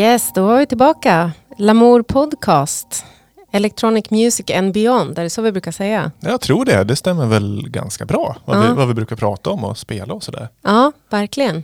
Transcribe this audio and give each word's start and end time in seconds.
Yes, 0.00 0.32
då 0.34 0.46
var 0.46 0.58
vi 0.58 0.66
tillbaka. 0.66 1.32
Lamour 1.56 2.02
Podcast. 2.02 3.04
Electronic 3.52 4.10
Music 4.10 4.50
and 4.50 4.72
Beyond, 4.74 5.18
är 5.18 5.22
det 5.22 5.30
så 5.30 5.42
vi 5.42 5.52
brukar 5.52 5.72
säga? 5.72 6.10
Jag 6.20 6.40
tror 6.40 6.64
det. 6.64 6.84
Det 6.84 6.96
stämmer 6.96 7.26
väl 7.26 7.66
ganska 7.70 8.04
bra. 8.04 8.36
Vad, 8.44 8.56
Ja. 8.56 8.60
vi, 8.62 8.68
vad 8.74 8.88
vi 8.88 8.94
brukar 8.94 9.16
prata 9.16 9.50
om 9.50 9.64
och 9.64 9.78
spela 9.78 10.14
och 10.14 10.22
sådär. 10.22 10.48
Ja, 10.62 10.92
verkligen. 11.10 11.56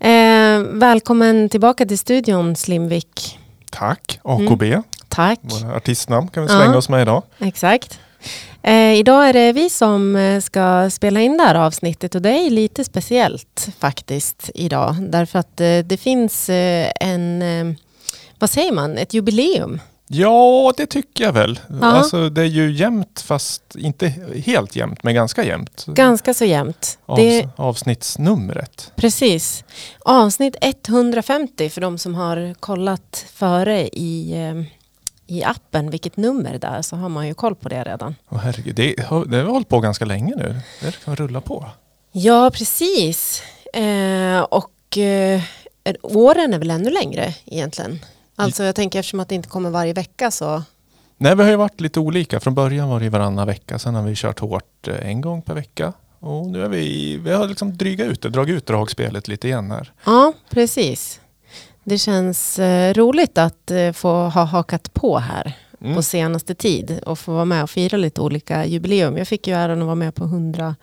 Eh, 0.00 0.60
välkommen 0.78 1.48
tillbaka 1.48 1.86
till 1.86 1.98
studion 1.98 2.56
Slimvik. 2.56 3.38
Tack. 3.70 4.20
AKB, 4.22 4.82
Tack. 5.08 5.38
våra 5.42 5.76
artistnamn 5.76 6.28
kan 6.28 6.42
vi 6.46 6.52
Ja. 6.52 6.58
slänga 6.60 6.76
oss 6.76 6.88
med 6.88 7.02
idag. 7.02 7.22
Exakt. 7.38 8.00
Eh, 8.62 8.94
idag 8.94 9.28
är 9.28 9.32
det 9.32 9.52
vi 9.52 9.70
som 9.70 10.16
eh, 10.16 10.40
ska 10.40 10.90
spela 10.90 11.20
in 11.20 11.36
det 11.36 11.42
här 11.44 11.54
avsnittet 11.54 12.14
och 12.14 12.22
det 12.22 12.30
är 12.30 12.50
lite 12.50 12.84
speciellt 12.84 13.68
faktiskt 13.78 14.50
idag. 14.54 14.96
Därför 15.00 15.38
att 15.38 15.60
eh, 15.60 15.78
det 15.78 15.96
finns 16.00 16.48
eh, 16.48 16.92
en, 17.00 17.42
eh, 17.42 17.76
vad 18.38 18.50
säger 18.50 18.72
man, 18.72 18.98
ett 18.98 19.14
jubileum. 19.14 19.80
Ja, 20.08 20.72
det 20.76 20.86
tycker 20.86 21.24
jag 21.24 21.32
väl. 21.32 21.60
Ja. 21.80 21.86
Alltså, 21.86 22.28
det 22.30 22.40
är 22.42 22.44
ju 22.46 22.72
jämnt 22.72 23.20
fast 23.26 23.62
inte 23.78 24.12
helt 24.46 24.76
jämnt, 24.76 25.02
men 25.02 25.14
ganska 25.14 25.44
jämnt. 25.44 25.84
Ganska 25.86 26.34
så 26.34 26.44
jämnt. 26.44 26.98
Avs- 27.06 27.16
Det, 27.16 27.48
Avsnittsnumret. 27.56 28.92
precis. 28.96 29.64
Avsnitt 30.04 30.56
150 30.60 31.68
för 31.70 31.80
de 31.80 31.98
som 31.98 32.14
har 32.14 32.54
kollat 32.60 33.24
före 33.34 33.88
i, 33.88 34.32
eh, 34.32 34.62
i 35.26 35.44
appen 35.44 35.90
vilket 35.90 36.16
nummer 36.16 36.58
det 36.58 36.66
är 36.66 36.82
så 36.82 36.96
har 36.96 37.08
man 37.08 37.26
ju 37.26 37.34
koll 37.34 37.54
på 37.54 37.68
det 37.68 37.84
redan. 37.84 38.14
Åh, 38.28 38.38
herregud, 38.38 38.74
det, 38.74 39.04
har, 39.06 39.24
det 39.24 39.36
har 39.36 39.44
hållit 39.44 39.68
på 39.68 39.80
ganska 39.80 40.04
länge 40.04 40.34
nu. 40.36 40.60
Det 40.80 41.04
kan 41.04 41.16
rulla 41.16 41.40
på. 41.40 41.66
Ja, 42.12 42.50
precis. 42.54 43.42
Eh, 43.72 44.40
och 44.40 44.98
eh, 44.98 45.42
åren 46.02 46.54
är 46.54 46.58
väl 46.58 46.70
ännu 46.70 46.90
längre 46.90 47.34
egentligen. 47.44 47.98
Alltså 48.36 48.64
jag 48.64 48.74
tänker 48.74 48.98
eftersom 48.98 49.20
att 49.20 49.28
det 49.28 49.34
inte 49.34 49.48
kommer 49.48 49.70
varje 49.70 49.92
vecka 49.92 50.30
så. 50.30 50.62
Nej, 51.18 51.36
vi 51.36 51.42
har 51.42 51.50
ju 51.50 51.56
varit 51.56 51.80
lite 51.80 52.00
olika. 52.00 52.40
Från 52.40 52.54
början 52.54 52.88
var 52.88 53.00
det 53.00 53.08
varannan 53.08 53.46
vecka. 53.46 53.78
Sen 53.78 53.94
har 53.94 54.02
vi 54.02 54.14
kört 54.16 54.40
hårt 54.40 54.88
eh, 54.88 55.08
en 55.08 55.20
gång 55.20 55.42
per 55.42 55.54
vecka. 55.54 55.92
Och 56.20 56.46
nu 56.46 56.64
är 56.64 56.68
vi, 56.68 57.16
vi 57.16 57.32
har 57.32 57.48
liksom 57.48 57.76
drygat 57.76 58.06
ut 58.06 58.22
det, 58.22 58.28
dragit 58.28 58.56
ut 58.56 58.66
dragspelet 58.66 59.28
lite 59.28 59.48
igen 59.48 59.70
här. 59.70 59.92
Ja, 60.04 60.32
precis. 60.50 61.20
Det 61.88 61.98
känns 61.98 62.58
eh, 62.58 62.94
roligt 62.94 63.38
att 63.38 63.70
eh, 63.70 63.92
få 63.92 64.08
ha 64.28 64.44
hakat 64.44 64.94
på 64.94 65.18
här 65.18 65.52
Mm. 65.80 65.94
på 65.96 66.02
senaste 66.02 66.54
tid 66.54 67.00
och 67.06 67.18
få 67.18 67.32
vara 67.32 67.44
med 67.44 67.62
och 67.62 67.70
fira 67.70 67.96
lite 67.96 68.20
olika 68.20 68.64
jubileum. 68.66 69.16
Jag 69.16 69.28
fick 69.28 69.46
ju 69.46 69.54
äran 69.54 69.78
att 69.80 69.84
vara 69.86 69.94
med 69.94 70.14
på 70.14 70.24
100, 70.24 70.76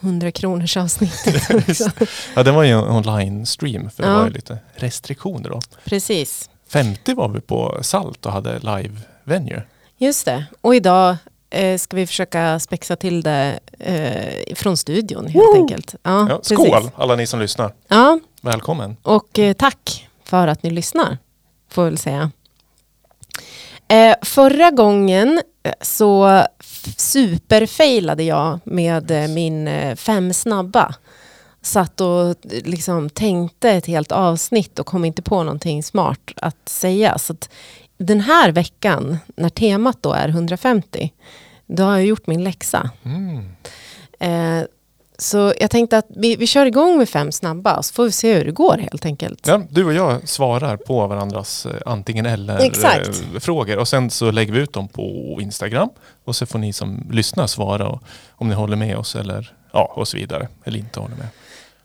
100 0.00 0.30
kronors 0.32 0.76
avsnittet. 0.76 1.78
Ja, 2.36 2.42
det 2.42 2.52
var 2.52 2.62
ju 2.62 2.70
en 2.70 2.84
online-stream 2.84 3.90
för 3.90 4.02
det 4.02 4.08
Ja. 4.08 4.18
var 4.18 4.24
ju 4.26 4.32
lite 4.32 4.58
restriktioner 4.74 5.50
då. 5.50 5.60
Precis, 5.84 6.50
50 6.68 7.14
var 7.14 7.28
vi 7.28 7.40
på 7.40 7.78
Salt 7.82 8.26
och 8.26 8.32
hade 8.32 8.58
live-venue. 8.58 9.62
just 9.98 10.24
det. 10.24 10.44
Och 10.60 10.74
idag 10.74 11.16
eh, 11.50 11.78
ska 11.78 11.96
vi 11.96 12.06
försöka 12.06 12.60
spexa 12.60 12.96
till 12.96 13.22
det 13.22 13.58
eh, 13.78 14.54
från 14.54 14.76
studion 14.76 15.26
helt 15.26 15.36
Woo! 15.44 15.62
enkelt. 15.62 15.94
Ja, 16.02 16.26
Ja, 16.30 16.36
precis. 16.38 16.58
skål 16.58 16.90
alla 16.96 17.16
ni 17.16 17.26
som 17.26 17.40
lyssnar. 17.40 17.72
Ja, 17.88 18.18
Välkommen. 18.42 18.96
och 19.02 19.38
eh, 19.38 19.52
tack 19.52 20.08
för 20.32 20.48
att 20.48 20.62
ni 20.62 20.70
lyssnar, 20.70 21.18
får 21.68 21.84
jag 21.84 21.90
väl 21.90 21.98
säga. 21.98 22.30
Eh, 23.88 24.14
förra 24.22 24.70
gången 24.70 25.42
eh, 25.62 25.72
så 25.80 26.42
superfailade 26.96 28.22
jag 28.22 28.60
med 28.64 29.10
eh, 29.10 29.28
min 29.28 29.68
eh, 29.68 29.96
fem 29.96 30.32
snabba. 30.32 30.94
Satt 31.62 32.00
och 32.00 32.28
eh, 32.28 32.34
liksom 32.64 33.10
tänkte 33.10 33.70
ett 33.70 33.86
helt 33.86 34.12
avsnitt 34.12 34.78
och 34.78 34.86
kom 34.86 35.04
inte 35.04 35.22
på 35.22 35.42
någonting 35.42 35.82
smart 35.82 36.30
att 36.36 36.68
säga. 36.68 37.18
Så 37.18 37.32
att 37.32 37.50
den 37.98 38.20
här 38.20 38.52
veckan, 38.52 39.18
när 39.36 39.48
temat 39.48 39.98
då 40.00 40.12
är 40.12 40.28
150, 40.28 41.12
då 41.66 41.82
har 41.82 41.92
jag 41.92 42.06
gjort 42.06 42.26
min 42.26 42.44
läxa. 42.44 42.90
Mm. 43.02 43.48
Så 45.22 45.52
jag 45.60 45.70
tänkte 45.70 45.98
att 45.98 46.06
vi, 46.08 46.36
vi 46.36 46.46
kör 46.46 46.66
igång 46.66 46.98
med 46.98 47.08
fem 47.08 47.32
snabba 47.32 47.82
så 47.82 47.94
får 47.94 48.04
vi 48.04 48.12
se 48.12 48.34
hur 48.34 48.44
det 48.44 48.50
går 48.50 48.78
helt 48.78 49.04
enkelt. 49.04 49.46
Ja, 49.46 49.62
du 49.70 49.84
och 49.84 49.92
jag 49.92 50.28
svarar 50.28 50.76
på 50.76 51.06
varandras 51.06 51.66
eh, 51.66 51.72
antingen 51.86 52.26
eller 52.26 52.58
Exakt. 52.58 53.22
eh, 53.34 53.40
frågor 53.40 53.78
och 53.78 53.88
sen 53.88 54.10
så 54.10 54.30
lägger 54.30 54.52
vi 54.52 54.60
ut 54.60 54.72
dem 54.72 54.88
på 54.88 55.38
Instagram 55.40 55.88
och 56.24 56.36
så 56.36 56.46
får 56.46 56.58
ni 56.58 56.72
som 56.72 57.06
lyssnar 57.10 57.46
svara 57.46 57.88
och, 57.88 58.02
om 58.30 58.48
ni 58.48 58.54
håller 58.54 58.76
med 58.76 58.96
oss 58.96 59.16
eller 59.16 59.52
ja, 59.72 59.92
och 59.96 60.08
så 60.08 60.16
vidare. 60.16 60.48
Eller 60.64 60.78
inte 60.78 61.00
håller 61.00 61.16
med. 61.16 61.28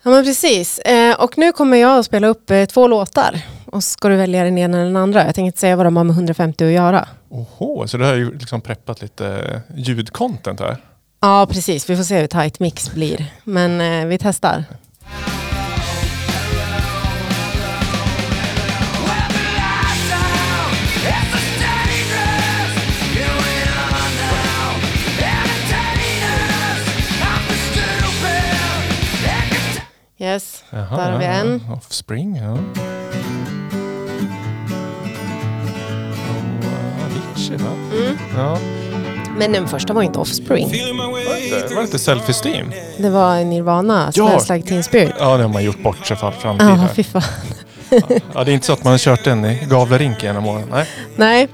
Ja 0.03 0.11
men 0.11 0.23
precis. 0.23 0.79
Eh, 0.79 1.15
och 1.15 1.37
nu 1.37 1.51
kommer 1.51 1.77
jag 1.77 1.99
att 1.99 2.05
spela 2.05 2.27
upp 2.27 2.51
eh, 2.51 2.65
två 2.65 2.87
låtar. 2.87 3.41
Och 3.65 3.83
så 3.83 3.89
ska 3.89 4.09
du 4.09 4.15
välja 4.15 4.43
den 4.43 4.57
ena 4.57 4.77
eller 4.77 4.85
den 4.85 4.95
andra. 4.95 5.25
Jag 5.25 5.35
tänker 5.35 5.47
inte 5.47 5.59
säga 5.59 5.75
vad 5.75 5.85
de 5.85 5.97
har 5.97 6.03
med 6.03 6.13
150 6.13 6.65
att 6.65 6.71
göra. 6.71 7.07
Oho, 7.29 7.87
så 7.87 7.97
du 7.97 8.03
har 8.05 8.13
ju 8.13 8.37
liksom 8.37 8.61
preppat 8.61 9.01
lite 9.01 9.61
ljudcontent 9.75 10.59
här. 10.59 10.77
Ja 11.19 11.47
precis, 11.49 11.89
vi 11.89 11.95
får 11.95 12.03
se 12.03 12.19
hur 12.19 12.27
tight 12.27 12.59
mix 12.59 12.91
blir. 12.91 13.25
Men 13.43 13.81
eh, 13.81 14.05
vi 14.07 14.17
testar. 14.17 14.63
Yes, 30.19 30.63
Jaha, 30.69 30.97
där 30.97 31.11
har 31.11 31.19
vi 31.19 31.25
en. 31.25 31.61
Offspring, 31.71 32.35
ja. 32.35 32.51
Och 36.29 37.05
Avicii, 37.05 37.57
va? 37.57 37.71
Mm. 37.93 38.17
Ja. 38.37 38.57
Men 39.37 39.51
den 39.51 39.67
första 39.67 39.93
var 39.93 40.01
inte 40.01 40.19
Offspring. 40.19 40.69
Det 41.69 41.75
var 41.75 41.81
lite 41.81 41.97
self-esteem. 41.97 42.71
Det 42.97 43.09
var 43.09 43.43
Nirvana, 43.43 44.11
Ja. 44.13 44.27
Smells 44.27 44.49
Like 44.49 44.69
Teen 44.69 44.83
Spirit. 44.83 45.13
Ja, 45.19 45.37
det 45.37 45.43
har 45.43 45.49
man 45.53 45.63
gjort 45.63 45.83
bort 45.83 46.05
sig 46.07 46.17
för 46.17 46.27
all 46.27 46.33
framtid. 46.33 46.67
Ja, 46.67 46.87
fy 46.95 47.03
fan. 47.03 47.21
Ja, 48.33 48.43
det 48.43 48.51
är 48.51 48.53
inte 48.53 48.65
så 48.65 48.73
att 48.73 48.83
man 48.83 48.91
har 48.93 48.97
kört 48.97 49.23
den 49.23 49.45
i 49.45 49.65
Gavlerink 49.69 50.23
genom 50.23 50.45
åren. 50.47 50.63
Nej. 50.71 50.85
Nej. 51.15 51.47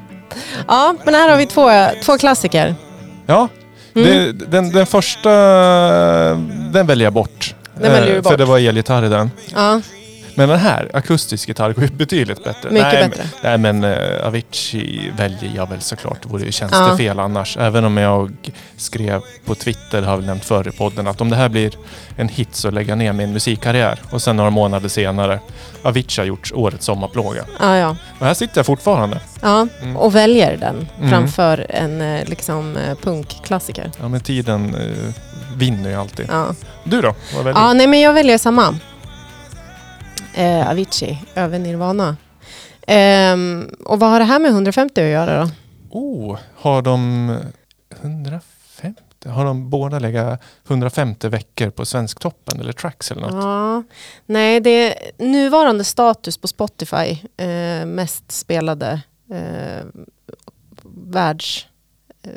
Ja, 0.68 0.96
men 1.06 1.14
här 1.14 1.30
har 1.30 1.38
vi 1.38 1.46
två, 1.46 1.70
två 2.04 2.18
klassiker. 2.18 2.76
Ja, 3.26 3.48
Mm. 3.96 4.08
det, 4.38 4.46
den, 4.46 4.72
den 4.72 4.86
första, 4.86 5.30
den 6.74 6.88
väljer 6.88 7.06
jag 7.06 7.14
bort. 7.14 7.56
Den 7.82 7.92
väljer 7.92 8.10
du 8.12 8.16
Eh, 8.18 8.22
bort. 8.22 8.32
För 8.32 8.38
det 8.38 8.46
var 8.46 8.60
elgitarr 8.60 9.06
i 9.06 9.10
den. 9.10 9.32
Ja, 9.56 9.82
Men 10.36 10.50
den 10.50 10.60
här, 10.60 10.92
akustisk 10.94 11.48
gitarr, 11.48 11.74
går 11.74 11.84
ju 11.84 11.90
betydligt 11.90 12.44
bättre. 12.44 12.70
Mycket 12.72 12.94
nej, 12.94 13.10
bättre. 13.10 13.24
Men, 13.44 13.62
nej 13.62 13.74
men 13.74 13.84
uh, 13.84 14.28
Avicii 14.28 15.12
väljer 15.18 15.52
jag 15.56 15.70
väl 15.70 15.82
såklart. 15.82 16.18
Det 16.24 16.30
vore 16.30 16.42
ju 16.42 16.48
Ja. 16.48 16.52
tjänstefel 16.52 17.20
annars. 17.20 17.58
Även 17.58 17.86
om 17.86 17.98
jag 17.98 18.32
skrev 18.78 19.22
på 19.46 19.56
Twitter, 19.56 20.02
har 20.02 20.18
väl 20.18 20.26
nämnt 20.26 20.46
förr 20.46 20.68
i 20.68 20.72
podden, 20.72 21.08
att 21.08 21.22
om 21.22 21.30
det 21.30 21.36
här 21.36 21.50
blir 21.50 21.72
en 22.18 22.28
hit 22.30 22.56
så 22.56 22.72
lägger 22.72 22.90
jag 22.92 22.98
ner 22.98 23.14
min 23.14 23.34
musikkarriär. 23.34 24.00
Och 24.12 24.22
sen 24.22 24.36
några 24.36 24.50
månader 24.50 24.90
senare, 24.90 25.40
Avicii 25.84 26.22
har 26.22 26.26
gjort 26.28 26.52
årets 26.54 26.86
sommarplåga. 26.86 27.46
ja, 27.60 27.76
ja. 27.78 27.96
Och 28.20 28.26
här 28.26 28.34
sitter 28.34 28.58
jag 28.58 28.66
fortfarande. 28.66 29.20
ja. 29.42 29.68
Mm. 29.82 29.98
Och 29.98 30.16
väljer 30.16 30.58
den 30.58 30.88
Mm. 30.98 31.10
framför 31.10 31.66
en 31.70 32.02
eh, 32.02 32.26
liksom, 32.26 32.78
eh, 32.78 32.96
punkklassiker. 33.04 33.92
Ja 34.02 34.08
men 34.08 34.20
tiden 34.22 34.76
uh, 34.76 35.14
vinner 35.56 35.90
ju 35.90 35.96
alltid. 35.96 36.26
Ja. 36.32 36.48
Du 36.84 37.02
då? 37.02 37.16
Vad 37.36 37.44
väljer 37.46 37.62
ja, 37.62 37.74
nej 37.74 37.88
men 37.88 38.00
jag 38.02 38.14
väljer 38.14 38.38
samma. 38.38 38.76
Eh, 40.36 40.70
Avicii, 40.70 41.24
över 41.36 41.60
Nirvana. 41.60 42.18
Ehm, 42.88 43.70
och 43.86 44.00
vad 44.00 44.10
har 44.10 44.20
det 44.20 44.26
här 44.26 44.40
med 44.40 44.52
150 44.52 45.02
att 45.02 45.08
göra 45.08 45.44
då? 45.44 45.52
Oh, 45.90 46.38
har 46.56 46.82
de 46.82 47.30
150? 48.02 49.00
Har 49.26 49.46
de 49.46 49.70
båda 49.70 50.00
legat 50.00 50.42
150 50.68 51.28
veckor 51.28 51.70
på 51.70 51.86
Svensktoppen 51.86 52.60
eller 52.60 52.74
Tracks 52.74 53.12
eller 53.12 53.22
något? 53.22 53.44
Ja, 53.44 53.84
nej, 54.26 54.60
det 54.60 54.70
är 54.70 55.12
nuvarande 55.26 55.84
status 55.84 56.38
på 56.38 56.48
Spotify. 56.48 57.20
Eh, 57.38 57.86
mest 57.86 58.32
spelade 58.32 59.02
eh, 59.32 59.86
världs... 61.08 61.68
Eh? 62.24 62.32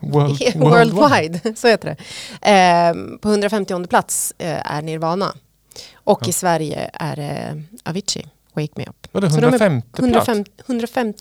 World, 0.00 0.40
Worldwide, 0.56 1.56
så 1.56 1.68
heter 1.68 1.96
det. 2.40 2.50
Eh, 2.50 3.18
på 3.18 3.28
150 3.28 3.86
plats 3.86 4.34
eh, 4.38 4.74
är 4.74 4.82
Nirvana. 4.82 5.34
Och 5.94 6.18
Ja. 6.22 6.28
i 6.28 6.32
Sverige 6.32 6.90
är 6.92 7.16
det 7.16 7.62
Avicii, 7.84 8.26
Wake 8.54 8.72
Me 8.76 8.84
Up. 8.88 9.08
Var 9.12 9.20
det 9.20 9.30
Så 9.30 9.36
de 9.36 9.44
är 9.44 9.48
150 9.48 9.86
plats? 9.92 10.28
150, 10.28 10.50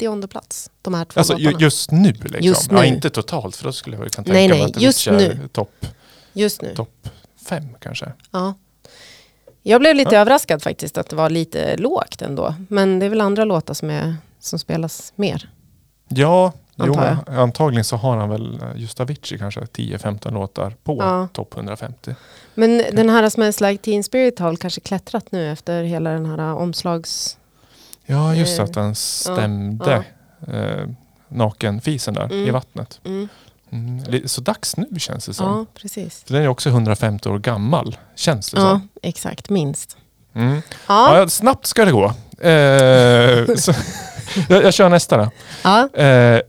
150 0.06 0.28
plats, 0.28 0.70
de 0.82 0.94
här 0.94 1.06
två 1.06 1.20
Alltså 1.20 1.38
låtarna. 1.38 1.60
just 1.60 1.92
nu 1.92 2.12
liksom? 2.12 2.40
Just 2.42 2.72
Ja, 2.72 2.82
nu. 2.82 2.88
inte 2.88 3.10
totalt 3.10 3.56
för 3.56 3.64
då 3.64 3.74
skulle 3.74 3.98
jag 3.98 4.12
kunna 4.12 4.24
tänka 4.24 4.34
Nej, 4.34 4.50
mig 4.50 4.58
nej, 4.60 4.66
att 4.76 4.82
just 4.82 5.08
nu. 5.08 5.40
topp 5.52 5.86
Just 6.34 6.62
nu. 6.62 6.76
top 6.76 7.10
fem 7.46 7.68
kanske. 7.80 8.12
Ja. 8.32 8.54
Jag 9.66 9.82
blev 9.82 9.96
lite 9.96 10.16
Ja. 10.16 10.22
överraskad 10.22 10.62
faktiskt 10.64 10.98
att 10.98 11.10
det 11.10 11.16
var 11.16 11.30
lite 11.30 11.78
lågt 11.78 12.22
ändå. 12.22 12.56
Men 12.70 13.00
det 13.00 13.06
är 13.06 13.10
väl 13.10 13.22
andra 13.22 13.46
låtar 13.46 13.74
som, 13.74 13.90
är, 13.90 14.16
som 14.40 14.60
spelas 14.60 15.14
mer. 15.16 15.50
Ja, 16.08 16.52
Jo, 16.76 16.86
antar 16.86 17.24
jag. 17.28 17.36
antagligen 17.40 17.84
så 17.84 17.96
har 17.98 18.18
han 18.18 18.30
väl 18.30 18.60
eh, 18.62 18.68
just 18.82 19.00
Avicii 19.00 19.38
kanske 19.38 19.60
10-15 19.62 20.32
låtar 20.34 20.74
på 20.84 20.98
Ja. 21.00 21.28
topp 21.34 21.54
150. 21.56 22.16
Men 22.56 22.78
den 22.92 23.10
här 23.10 23.30
Smells 23.30 23.62
Like 23.62 23.84
Teen 23.84 24.04
Spirit 24.04 24.40
har 24.40 24.48
väl 24.48 24.58
kanske 24.58 24.82
klättrat 24.82 25.32
nu 25.32 25.52
efter 25.52 25.84
hela 25.84 26.10
den 26.10 26.26
här 26.26 26.54
omslags... 26.56 27.38
Ja, 28.06 28.36
just 28.36 28.60
Eh, 28.60 28.66
att 28.66 28.74
den 28.74 28.96
stämde 28.96 30.04
eh, 30.48 30.88
nakenfisen 31.28 32.14
där 32.14 32.34
i 32.34 32.42
Mm. 32.42 32.54
vattnet. 32.54 33.00
Mm. 33.06 33.28
Mm. 33.72 34.28
Så 34.28 34.42
dags 34.42 34.78
nu 34.78 35.00
känns 35.00 35.26
det 35.26 35.34
som. 35.34 35.46
Ja, 35.46 35.66
precis. 35.82 36.24
För 36.24 36.34
den 36.34 36.44
är 36.44 36.48
också 36.48 36.70
150 36.70 37.30
år 37.30 37.40
gammal, 37.40 37.98
känns 38.16 38.52
det 38.52 38.58
Ja, 38.62 38.70
som. 38.70 38.90
exakt. 39.02 39.50
Minst. 39.50 39.98
Mm. 40.34 40.62
Ja. 40.88 41.20
Ja, 41.20 41.28
snabbt 41.30 41.66
ska 41.66 41.86
det 41.86 41.92
gå. 41.92 42.06
Eh, 42.48 43.56
så, 43.58 43.74
jag, 44.50 44.64
jag 44.64 44.74
kör 44.74 44.90
nästa 44.90 45.18
då. 45.18 45.30
ja. 45.64 45.90
Eh, 45.94 46.42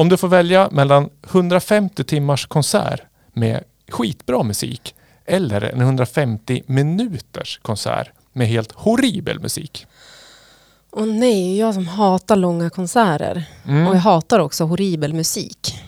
om 0.00 0.08
du 0.08 0.16
får 0.16 0.28
välja 0.28 0.68
mellan 0.70 1.10
150 1.30 2.04
timmars 2.04 2.46
konsert 2.46 3.00
med 3.32 3.64
skitbra 3.88 4.42
musik 4.42 4.94
eller 5.26 5.60
en 5.60 5.80
150 5.80 6.62
minuters 6.66 7.58
konsert 7.62 8.10
med 8.32 8.46
helt 8.46 8.72
horribel 8.72 9.40
musik. 9.40 9.86
Och 10.90 11.08
nej, 11.08 11.58
jag 11.58 11.74
som 11.74 11.86
hatar 11.86 12.36
långa 12.36 12.70
konserter. 12.70 13.44
Mm. 13.66 13.86
Och 13.86 13.94
jag 13.94 14.00
hatar 14.00 14.38
också 14.38 14.64
horribel 14.64 15.12
musik. 15.12 15.78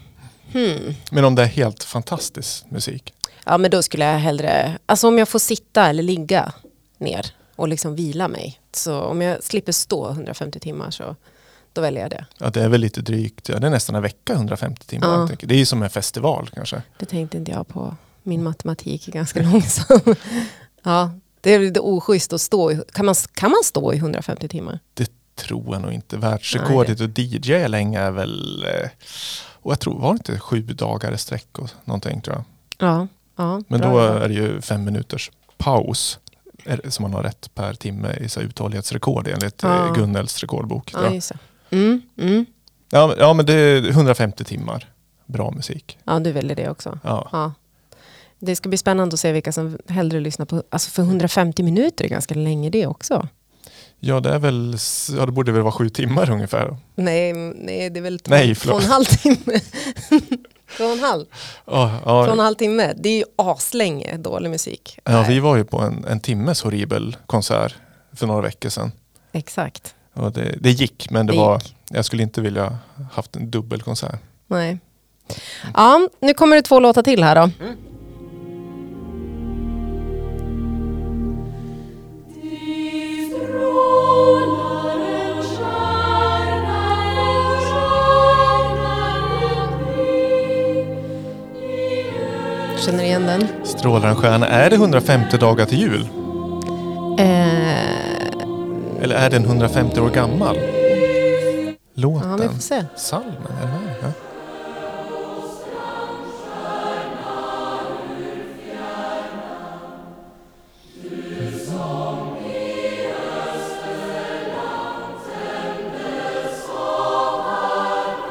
Hmm. 0.52 0.94
Men 1.10 1.24
om 1.24 1.34
det 1.34 1.42
är 1.42 1.46
helt 1.46 1.84
fantastisk 1.84 2.64
musik. 2.70 3.14
Ja, 3.44 3.58
men 3.58 3.70
då 3.70 3.82
skulle 3.82 4.04
jag 4.04 4.18
hellre... 4.18 4.78
Alltså 4.86 5.08
om 5.08 5.18
jag 5.18 5.28
får 5.28 5.38
sitta 5.38 5.88
eller 5.88 6.02
ligga 6.02 6.52
ner 6.98 7.26
och 7.56 7.68
liksom 7.68 7.94
vila 7.94 8.28
mig. 8.28 8.60
Så 8.72 9.00
om 9.00 9.22
jag 9.22 9.42
slipper 9.42 9.72
stå 9.72 10.10
150 10.10 10.60
timmar 10.60 10.90
så 10.90 11.16
då 11.72 11.80
väljer 11.80 12.02
jag 12.02 12.10
det. 12.10 12.26
Ja, 12.38 12.50
det 12.50 12.62
är 12.62 12.68
väl 12.68 12.80
lite 12.80 13.00
drygt, 13.00 13.48
ja, 13.48 13.58
det 13.58 13.66
är 13.66 13.70
nästan 13.70 13.94
en 13.96 14.02
vecka 14.02 14.32
150 14.32 14.86
timmar. 14.86 15.08
Ja. 15.08 15.28
Det 15.40 15.54
är 15.54 15.58
ju 15.58 15.66
som 15.66 15.82
en 15.82 15.90
festival 15.90 16.50
kanske. 16.54 16.82
Det 16.98 17.06
tänkte 17.06 17.36
inte 17.36 17.50
jag 17.50 17.68
på. 17.68 17.96
Min 18.22 18.42
matematik 18.42 19.08
är 19.08 19.12
ganska 19.12 19.42
långsam. 19.52 20.00
ja, 20.82 21.10
det 21.40 21.54
är 21.54 21.58
lite 21.58 21.80
oschysst 21.80 22.32
att 22.32 22.40
stå. 22.40 22.72
i- 22.72 22.80
Kan 22.92 23.06
man, 23.06 23.14
kan 23.34 23.50
man 23.50 23.60
stå 23.64 23.92
i 23.92 23.96
150 23.96 24.48
timmar? 24.48 24.78
Tror 25.34 25.74
jag 25.74 25.82
nog 25.82 25.92
inte. 25.92 26.16
Världsrekordet 26.16 27.00
att 27.00 27.18
DJ 27.18 27.68
länge 27.68 28.00
är 28.00 28.10
väl, 28.10 28.64
eh, 28.64 28.88
och 29.52 29.72
jag 29.72 29.80
tror, 29.80 30.00
var 30.00 30.08
det 30.12 30.16
inte 30.16 30.38
sju 30.38 30.60
dagar 30.62 31.12
i 31.12 31.18
sträck 31.18 31.58
och 31.58 31.70
någonting 31.84 32.20
tror 32.20 32.36
jag. 32.36 32.44
Ja. 32.88 33.06
ja 33.36 33.62
Men 33.68 33.80
då 33.80 33.98
är 33.98 34.28
det 34.28 34.34
ju 34.34 34.60
fem 34.60 34.84
minuters 34.84 35.30
paus 35.58 36.18
det 36.64 36.90
som 36.90 37.02
man 37.02 37.12
har 37.12 37.22
rätt 37.22 37.54
per 37.54 37.74
timme 37.74 38.12
i 38.20 38.28
så 38.28 38.40
uthållighetsrekord 38.40 39.28
enligt 39.28 39.62
Ja. 39.62 39.86
ja. 39.86 39.92
Gunnels 39.92 40.40
rekordbok. 40.40 40.90
Ja, 40.94 41.00
det. 41.00 41.32
Mm, 41.72 42.02
mm. 42.18 42.46
Ja, 42.90 43.14
ja 43.18 43.32
men 43.32 43.46
det 43.46 43.54
är 43.54 43.88
150 43.88 44.44
timmar 44.44 44.88
bra 45.26 45.50
musik. 45.50 45.98
ja, 46.04 46.18
du 46.20 46.32
väljer 46.32 46.56
det 46.56 46.68
också. 46.70 46.98
Ja. 47.04 47.28
Ja. 47.32 47.52
Det 48.38 48.56
ska 48.56 48.68
bli 48.68 48.78
spännande 48.78 49.14
att 49.14 49.20
se 49.20 49.32
vilka 49.32 49.52
som 49.52 49.78
hellre 49.88 50.20
lyssnar 50.20 50.46
på... 50.46 50.62
Alltså 50.70 50.90
för 50.90 51.02
150 51.02 51.62
minuter 51.62 52.04
är 52.04 52.08
ganska 52.08 52.34
länge 52.34 52.70
det 52.70 52.86
också. 52.86 53.28
ja, 54.00 54.20
det 54.20 54.30
är 54.34 54.38
väl, 54.38 54.76
ja 55.18 55.26
det 55.26 55.32
borde 55.32 55.52
väl 55.52 55.62
vara 55.62 55.72
sju 55.72 55.88
timmar 55.88 56.30
ungefär. 56.30 56.76
Nej, 56.94 57.32
nej 57.32 57.90
det 57.90 58.00
är 58.00 58.02
väl 58.02 58.18
Nej, 58.26 58.54
två 58.54 58.72
och 58.72 58.82
en 58.82 58.88
halv 58.88 59.04
timme. 59.04 59.36
två 60.76 60.84
och 60.84 60.92
en 60.92 60.98
halv, 61.00 61.24
Ja, 61.64 62.00
två 62.04 62.10
och 62.10 62.32
en 62.32 62.38
halv 62.38 62.54
timme. 62.54 62.92
Det 62.96 63.08
är 63.08 63.16
ju 63.18 63.24
aslänge 63.36 64.16
dålig 64.16 64.50
musik. 64.50 64.98
ja, 65.04 65.12
Nej, 65.12 65.28
vi 65.34 65.40
var 65.40 65.56
ju 65.56 65.64
på 65.64 65.78
en, 65.80 66.04
en 66.04 66.20
timmes 66.20 66.62
horribel 66.62 67.16
konsert 67.26 67.74
för 68.12 68.26
några 68.26 68.40
veckor 68.42 68.68
sedan. 68.68 68.92
Exakt. 69.32 69.94
Och 70.14 70.32
det, 70.32 70.54
det 70.60 70.70
gick, 70.70 71.10
men 71.10 71.26
det, 71.26 71.32
Det 71.32 71.38
var, 71.38 71.54
gick. 71.58 71.74
jag 71.90 72.04
skulle 72.04 72.22
inte 72.22 72.40
vilja 72.40 72.78
haft 73.12 73.36
en 73.36 73.50
dubbelkonsert. 73.50 74.20
Nej. 74.46 74.78
Ja, 75.74 76.08
nu 76.20 76.34
kommer 76.34 76.56
det 76.56 76.62
två 76.62 76.80
låtar 76.80 77.02
till 77.02 77.22
här 77.24 77.34
då. 77.36 77.50
Känner 92.78 93.04
igen 93.04 93.26
den? 93.26 93.46
Strålar 93.64 94.08
en 94.08 94.16
stjärna, 94.16 94.46
är 94.48 94.70
det 94.70 94.76
150 94.76 95.36
dagar 95.38 95.66
till 95.66 95.78
jul? 95.80 96.08
Eller 99.02 99.14
är 99.16 99.30
den 99.30 99.44
150 99.44 100.00
år 100.00 100.10
gammal? 100.10 100.58
Låten? 101.94 102.30
ja, 102.30 102.36
vi 102.36 102.48
får 102.48 102.60
se. 102.60 102.84
Salmen, 102.96 103.36
är 103.62 103.66
det? 103.66 103.94
Ja. 104.02 104.12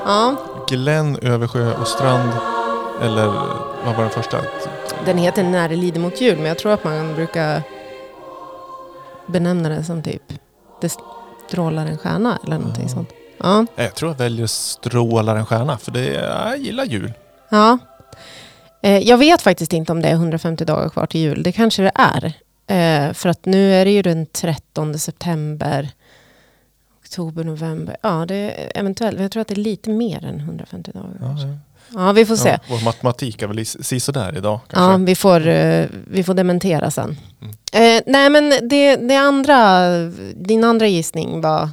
Ja, 0.05 0.35
Glenn, 0.67 1.17
Översjö 1.21 1.73
och 1.73 1.87
Strand. 1.87 2.31
Eller 3.01 3.25
vad 3.85 3.95
var 3.95 4.01
den 4.03 4.09
första? 4.09 4.37
den 5.05 5.17
heter 5.17 5.43
När 5.43 5.69
det 5.69 5.75
lider 5.75 5.99
mot 5.99 6.21
jul, 6.21 6.37
men 6.37 6.45
jag 6.45 6.57
tror 6.57 6.71
att 6.71 6.83
man 6.83 7.15
brukar 7.15 7.61
benämna 9.27 9.69
det 9.69 9.83
som 9.83 10.03
typ 10.03 10.40
Det 10.81 10.97
strålar 11.47 11.85
en 11.85 11.97
stjärna 11.97 12.39
eller 12.45 12.57
någonting 12.57 12.83
Ja. 12.87 12.89
sånt. 12.93 13.09
Ja. 13.37 13.65
Jag 13.75 13.95
tror 13.95 14.11
jag 14.11 14.17
väljer 14.17 14.47
Strålar 14.47 15.35
en 15.35 15.45
stjärna 15.45 15.77
för 15.77 15.91
det 15.91 16.05
jag 16.05 16.57
gillar 16.57 16.83
jul. 16.85 17.13
Ja. 17.49 17.77
Eh, 18.81 18.97
jag 18.99 19.17
vet 19.17 19.41
faktiskt 19.41 19.73
inte 19.73 19.91
om 19.91 20.01
det 20.01 20.07
är 20.07 20.13
150 20.13 20.65
dagar 20.65 20.89
kvar 20.89 21.05
till 21.05 21.21
jul. 21.21 21.43
Det 21.43 21.51
kanske 21.51 21.81
det 21.83 21.91
är. 21.95 22.25
Eh, 22.67 23.13
för 23.13 23.29
att 23.29 23.45
nu 23.45 23.73
är 23.73 23.85
det 23.85 23.91
ju 23.91 24.01
den 24.01 24.25
13 24.25 24.99
september. 24.99 25.89
Oktober, 27.03 27.43
november. 27.43 27.97
Ja, 28.01 28.25
det 28.27 28.35
är 28.35 28.71
eventuellt. 28.79 29.19
Jag 29.19 29.31
tror 29.31 29.41
att 29.41 29.47
det 29.47 29.53
är 29.53 29.55
lite 29.55 29.89
mer 29.89 30.25
än 30.25 30.39
150 30.39 30.91
dagar. 30.91 31.17
Ja, 31.21 31.27
ja. 31.27 31.57
Ja, 31.93 32.11
vi 32.11 32.25
får 32.25 32.35
se. 32.35 32.49
Ja, 32.49 32.59
vår 32.69 32.83
matematik 32.83 33.41
är 33.41 33.47
väl 33.47 33.65
si 33.65 33.99
sådär 33.99 34.37
idag 34.37 34.59
Ja, 34.67 34.73
kanske. 34.75 35.05
vi 35.05 35.15
får, 35.15 35.47
eh, 35.47 35.85
vi 36.07 36.23
får 36.23 36.33
dementera 36.33 36.91
sen. 36.91 37.17
Mm. 37.41 37.53
Eh, 37.97 38.03
nej, 38.07 38.29
men 38.29 38.69
det, 38.69 38.95
det 38.95 39.15
andra, 39.15 39.87
din 40.35 40.63
andra 40.63 40.87
gissning 40.87 41.41
var 41.41 41.69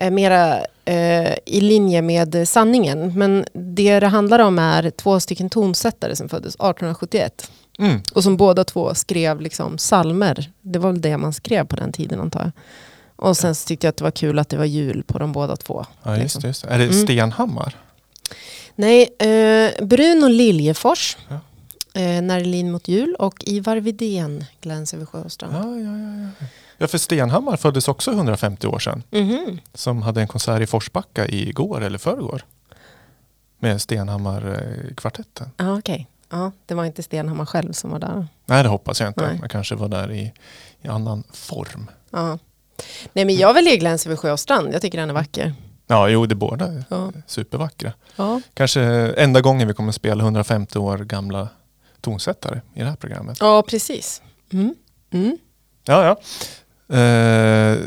eh, 0.00 0.10
mera 0.10 0.58
eh, 0.84 1.32
i 1.46 1.60
linje 1.60 2.02
med 2.02 2.48
sanningen. 2.48 3.18
Men 3.18 3.44
det 3.52 4.00
det 4.00 4.06
handlar 4.06 4.38
om 4.38 4.58
är 4.58 4.90
två 4.90 5.20
stycken 5.20 5.50
tonsättare 5.50 6.16
som 6.16 6.28
föddes 6.28 6.54
1871. 6.54 7.50
Mm. 7.78 8.02
Och 8.14 8.22
som 8.22 8.36
båda 8.36 8.64
två 8.64 8.94
skrev 8.94 9.40
liksom 9.40 9.78
salmer. 9.78 10.50
Det 10.60 10.78
var 10.78 10.92
väl 10.92 11.00
det 11.00 11.16
man 11.18 11.32
skrev 11.32 11.66
på 11.66 11.76
den 11.76 11.92
tiden 11.92 12.20
antar 12.20 12.40
jag. 12.40 12.50
Och 13.16 13.36
sen 13.36 13.54
så 13.54 13.68
tyckte 13.68 13.86
jag 13.86 13.90
att 13.90 13.96
det 13.96 14.04
var 14.04 14.10
kul 14.10 14.38
att 14.38 14.48
det 14.48 14.56
var 14.56 14.64
jul 14.64 15.02
på 15.06 15.18
de 15.18 15.32
båda 15.32 15.56
två. 15.56 15.86
Ja, 16.02 16.16
just 16.16 16.40
det. 16.40 16.46
Just. 16.48 16.64
Är 16.64 16.78
det 16.78 16.84
Mm. 16.84 16.92
Nej, 18.82 19.08
eh, 19.18 19.84
Bruno 19.86 20.28
Liljefors, 20.28 21.16
Ja. 21.28 21.34
eh, 22.00 22.22
När 22.22 22.38
det 22.38 22.44
lin 22.44 22.72
mot 22.72 22.88
jul 22.88 23.14
och 23.14 23.42
Ivar 23.46 23.76
Widén, 23.76 24.44
Gläns 24.60 24.94
över 24.94 25.06
sjö 25.06 25.18
och 25.20 25.32
strand. 25.32 25.54
Ja, 25.54 25.60
ja, 25.90 25.98
ja, 25.98 26.30
ja. 26.40 26.46
ja, 26.78 26.86
för 26.86 26.98
Stenhammar 26.98 27.56
föddes 27.56 27.88
också 27.88 28.10
150 28.12 28.66
år 28.66 28.78
sedan. 28.78 29.02
Mhm. 29.10 29.60
Som 29.74 30.02
hade 30.02 30.20
en 30.20 30.28
konsert 30.28 30.62
i 30.62 30.66
Forsbacka 30.66 31.28
igår 31.28 31.80
eller 31.82 31.98
förrgår. 31.98 32.44
Med 33.58 33.82
Stenhammar-kvartetten. 33.82 35.50
Ja, 35.56 35.78
okej. 35.78 36.06
Ja, 36.30 36.52
det 36.66 36.74
var 36.74 36.84
inte 36.84 37.02
Stenhammar 37.02 37.46
själv 37.46 37.72
som 37.72 37.90
var 37.90 37.98
där. 37.98 38.26
Nej, 38.46 38.62
det 38.62 38.68
hoppas 38.68 39.00
jag 39.00 39.08
inte. 39.10 39.26
Nej. 39.26 39.38
Man 39.38 39.48
kanske 39.48 39.74
var 39.74 39.88
där 39.88 40.12
i, 40.12 40.32
i 40.82 40.88
annan 40.88 41.24
form. 41.32 41.90
Ja. 42.10 42.38
Nej, 43.12 43.24
men 43.24 43.36
jag 43.36 43.54
väljer 43.54 43.76
Gläns 43.76 44.06
över 44.06 44.16
sjö 44.16 44.32
och 44.32 44.40
strand. 44.40 44.74
Jag 44.74 44.82
tycker 44.82 44.98
den 44.98 45.10
är 45.10 45.14
vacker. 45.14 45.54
Ja, 45.92 46.08
jo, 46.08 46.26
det 46.26 46.34
båda 46.34 46.66
är 46.66 46.84
Ja. 46.88 47.12
supervackra. 47.26 47.92
Ja. 48.16 48.40
Kanske 48.54 48.82
enda 49.16 49.40
gången 49.40 49.68
vi 49.68 49.74
kommer 49.74 49.92
spela 49.92 50.22
150 50.24 50.78
år 50.78 50.98
gamla 50.98 51.48
tonsättare 52.00 52.60
i 52.74 52.80
det 52.80 52.88
här 52.88 52.96
programmet. 52.96 53.36
Ja, 53.40 53.62
precis. 53.68 54.22
Mm. 54.52 54.74
Mm. 55.10 55.38
Ja, 55.84 56.04
ja. 56.04 56.16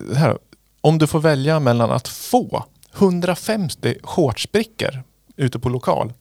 Det 0.09 0.15
här. 0.17 0.37
Om 0.81 0.97
du 0.97 1.07
får 1.07 1.19
välja 1.19 1.59
mellan 1.59 1.91
att 1.91 2.07
få 2.07 2.65
150 2.97 3.95
shortsbrickor 4.03 5.03
ute 5.35 5.59
på 5.59 5.69
lokal 5.69 6.13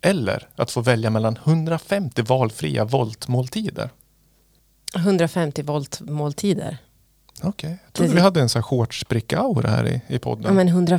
eller 0.00 0.48
att 0.56 0.70
få 0.70 0.80
välja 0.80 1.10
mellan 1.10 1.38
150 1.44 2.22
valfria 2.22 2.84
voltmåltider. 2.84 3.90
150 4.96 5.62
volt 5.62 6.00
måltider. 6.00 6.78
Okej, 7.42 7.78
jag 7.84 7.92
trodde 7.92 8.14
vi 8.14 8.20
hade 8.20 8.40
en 8.40 8.48
sån 8.48 8.62
här 8.62 8.64
shortsbricka-aura 8.68 9.68
här 9.70 9.86
i, 9.88 10.00
i 10.06 10.18
podden. 10.18 10.44
Ja, 10.46 10.52
men 10.52 10.68
100... 10.68 10.98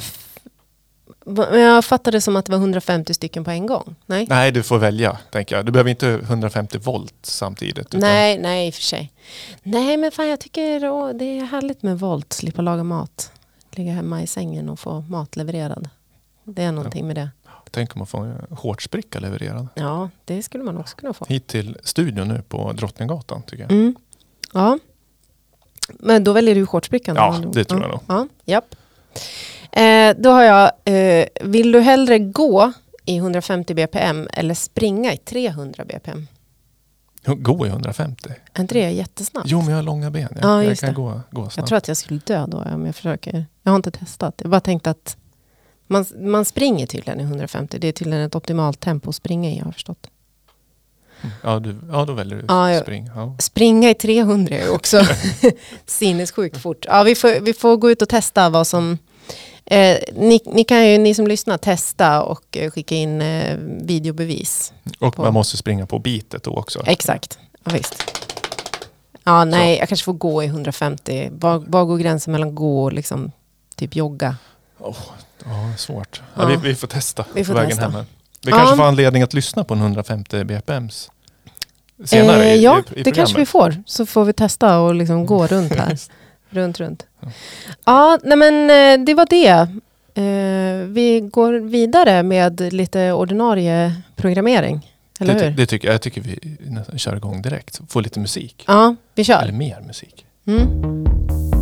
Jag 1.51 1.85
fattade 1.85 2.17
det 2.17 2.21
som 2.21 2.35
att 2.35 2.45
det 2.45 2.51
var 2.51 2.59
150 2.59 3.13
stycken 3.13 3.43
på 3.43 3.51
en 3.51 3.65
gång. 3.65 3.95
Nej, 4.05 4.25
Nej, 4.29 4.51
du 4.51 4.63
får 4.63 4.77
välja, 4.77 5.17
tänker 5.31 5.55
jag. 5.55 5.65
Du 5.65 5.71
behöver 5.71 5.89
inte 5.89 6.07
150 6.23 6.77
volt 6.77 7.13
samtidigt. 7.21 7.77
utan- 7.87 7.99
nej, 7.99 8.37
nej 8.39 8.67
i 8.67 8.69
och 8.69 8.73
för 8.73 8.81
sig. 8.81 9.11
Nej, 9.63 9.97
men 9.97 10.11
fan 10.11 10.27
jag 10.27 10.39
tycker 10.39 10.89
åh, 10.89 11.09
det 11.09 11.25
är 11.39 11.43
härligt 11.45 11.83
med 11.83 11.99
volt. 11.99 12.33
Slippa 12.33 12.61
laga 12.61 12.83
mat. 12.83 13.31
Ligga 13.71 13.91
hemma 13.91 14.21
i 14.21 14.27
sängen 14.27 14.69
och 14.69 14.79
få 14.79 15.01
mat 15.01 15.35
levererad. 15.35 15.89
Det 16.43 16.63
är 16.63 16.71
någonting 16.71 17.07
med 17.07 17.15
det. 17.15 17.29
Tänk 17.71 17.95
om 17.95 17.99
man 17.99 18.07
får 18.07 18.25
en 18.25 18.55
shortsbricka 18.57 19.19
levererad. 19.19 19.67
Ja, 19.73 20.09
det 20.25 20.43
skulle 20.43 20.63
man 20.63 20.77
också 20.77 20.95
kunna 20.95 21.13
få. 21.13 21.25
Hit 21.29 21.47
till 21.47 21.77
studion 21.83 22.27
nu 22.27 22.41
på 22.47 22.71
Drottninggatan 22.73 23.41
tycker 23.41 23.63
jag. 23.63 23.71
Mm. 23.71 23.95
Ja. 24.53 24.79
Men 25.89 26.23
då 26.23 26.33
väljer 26.33 26.55
du 26.55 26.65
shortsbrickan? 26.65 27.15
Ja, 27.15 27.41
det 27.53 27.63
tror 27.65 27.81
jag 27.81 27.89
nog. 27.89 27.99
Ja, 28.07 28.27
japp. 28.45 28.75
Eh, 29.71 30.15
då 30.17 30.29
har 30.29 30.43
jag, 30.43 30.71
eh, 30.85 31.25
vill 31.41 31.71
du 31.71 31.79
hellre 31.79 32.19
gå 32.19 32.71
i 33.05 33.15
150 33.17 33.73
bpm 33.73 34.27
eller 34.33 34.53
springa 34.53 35.13
i 35.13 35.17
300 35.17 35.85
bpm? 35.85 36.27
Gå 37.25 37.65
i 37.65 37.69
150. 37.69 38.29
Är 38.53 38.61
inte 38.61 38.73
det 38.75 38.91
jättesnabbt? 38.91 39.47
Jo, 39.49 39.59
men 39.59 39.69
jag 39.69 39.75
har 39.75 39.83
långa 39.83 40.11
ben. 40.11 40.27
Jag, 40.35 40.43
Ja, 40.43 40.63
jag 40.63 40.77
kan 40.77 40.89
det. 40.89 40.95
gå, 40.95 41.21
gå 41.31 41.41
snabbt. 41.41 41.57
jag 41.57 41.67
tror 41.67 41.77
att 41.77 41.87
jag 41.87 41.97
skulle 41.97 42.19
dö 42.25 42.45
då 42.47 42.57
om 42.57 42.85
jag 42.85 42.95
försöker. 42.95 43.45
Jag 43.63 43.71
har 43.71 43.75
inte 43.75 43.91
testat. 43.91 44.33
Jag 44.41 44.51
bara 44.51 44.61
tänkt 44.61 44.87
att 44.87 45.17
man, 45.87 46.05
man 46.19 46.45
springer 46.45 46.87
tydligen 46.87 47.19
i 47.19 47.23
150. 47.23 47.77
Det 47.79 47.87
är 47.87 47.91
tydligen 47.91 48.25
ett 48.25 48.35
optimalt 48.35 48.79
tempo 48.79 49.09
att 49.09 49.15
springa 49.15 49.49
i, 49.49 49.57
jag 49.57 49.65
har 49.65 49.71
förstått. 49.71 50.07
Ja, 51.43 51.59
du, 51.59 51.75
ja, 51.91 52.05
då 52.05 52.13
väljer 52.13 52.37
du 52.37 52.45
Ja, 52.47 52.79
spring. 52.81 53.09
Ja. 53.15 53.35
Springa 53.39 53.89
i 53.89 53.93
300 53.93 54.55
är 54.55 54.73
också 54.73 55.01
sinnessjukt 55.85 56.57
fort. 56.57 56.85
Ja, 56.89 57.03
vi, 57.03 57.15
får, 57.15 57.39
vi 57.41 57.53
får 57.53 57.77
gå 57.77 57.91
ut 57.91 58.01
och 58.01 58.09
testa 58.09 58.49
vad 58.49 58.67
som... 58.67 58.97
Eh, 59.71 59.97
ni, 60.13 60.39
ni 60.45 60.63
kan 60.63 60.87
ju, 60.87 60.97
ni 60.97 61.13
som 61.13 61.27
lyssnar, 61.27 61.57
testa 61.57 62.21
och 62.23 62.57
eh, 62.57 62.71
skicka 62.71 62.95
in 62.95 63.21
eh, 63.21 63.57
videobevis. 63.81 64.73
Och 64.99 65.15
På- 65.15 65.21
man 65.23 65.33
måste 65.33 65.57
springa 65.57 65.85
på 65.85 65.99
bitet 65.99 66.43
då 66.43 66.51
också. 66.55 66.83
Exakt, 66.85 67.39
ja, 67.63 67.71
visst. 67.73 68.03
Ja, 69.23 69.45
nej, 69.45 69.77
jag 69.77 69.87
kanske 69.89 70.03
får 70.05 70.13
gå 70.13 70.43
i 70.43 70.45
150. 70.45 71.29
Var, 71.31 71.57
var 71.67 71.85
går 71.85 71.97
gränsen 71.97 72.31
mellan 72.31 72.55
gå 72.55 72.83
och 72.83 72.93
liksom 72.93 73.31
typ 73.75 73.95
jogga? 73.95 74.35
Åh, 74.79 74.95
ja, 75.45 75.71
svårt. 75.77 76.21
Ja. 76.35 76.41
Ja. 76.41 76.47
vi, 76.47 76.69
vi 76.69 76.75
får 76.75 76.87
testa 76.87 77.25
Vi 77.33 77.43
får 77.45 77.53
på 77.53 77.59
vägen 77.59 77.77
testa. 77.77 77.91
hem. 77.91 78.05
Vi 78.45 78.51
kanske 78.51 78.75
får 78.75 78.83
anledning 78.83 79.23
att 79.23 79.33
lyssna 79.33 79.63
på 79.63 79.73
en 79.73 79.79
150 79.79 80.43
BPMs 80.43 81.11
senare 82.05 82.43
Eh, 82.45 82.53
i, 82.55 82.63
ja, 82.63 82.81
i, 82.95 82.99
i 82.99 83.03
det 83.03 83.11
kanske 83.11 83.37
vi 83.37 83.45
får. 83.45 83.83
Så 83.85 84.05
får 84.05 84.25
vi 84.25 84.33
testa 84.33 84.79
och 84.79 84.95
liksom 84.95 85.25
gå 85.25 85.47
runt 85.47 85.75
här. 85.75 85.97
runt, 86.49 86.79
runt. 86.79 87.05
Ja. 87.19 87.27
Ja, 87.85 88.19
nej 88.23 88.37
men 88.37 88.69
eh, 88.69 89.05
det 89.05 89.13
var 89.13 89.25
det. 89.29 89.67
Eh, 90.13 90.87
vi 90.87 91.19
går 91.31 91.53
vidare 91.53 92.23
med 92.23 92.73
lite 92.73 93.11
ordinarie 93.11 93.93
programmering. 94.15 94.91
Eller 95.19 95.33
det, 95.33 95.45
hur? 95.45 95.51
det 95.51 95.65
tycker 95.65 95.91
jag. 95.91 96.01
Tycker 96.01 96.21
vi 96.21 96.39
nästan 96.59 96.99
kör 96.99 97.15
igång 97.15 97.41
direkt. 97.41 97.81
Få 97.89 97.99
lite 97.99 98.19
musik. 98.19 98.63
Ja, 98.67 98.95
vi 99.15 99.21
Eller 99.21 99.45
kör. 99.45 99.51
mer 99.51 99.81
musik. 99.87 100.25
Mm. 100.47 101.58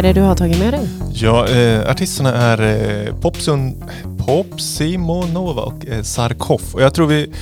Är 0.00 0.02
det 0.02 0.20
du 0.20 0.20
har 0.20 0.34
tagit 0.34 0.58
med 0.58 0.72
dig? 0.72 0.88
Ja, 1.12 1.48
eh, 1.48 1.90
artisterna 1.90 2.32
är 2.32 2.60
eh, 2.62 3.14
Popsun, 3.14 3.84
Pop 4.26 4.60
Simonova 4.60 5.62
och 5.62 5.86
eh, 5.86 6.02
Sarkov. 6.02 6.60
Och 6.74 6.82
jag 6.82 6.94
tror 6.94 7.06
vi 7.06 7.32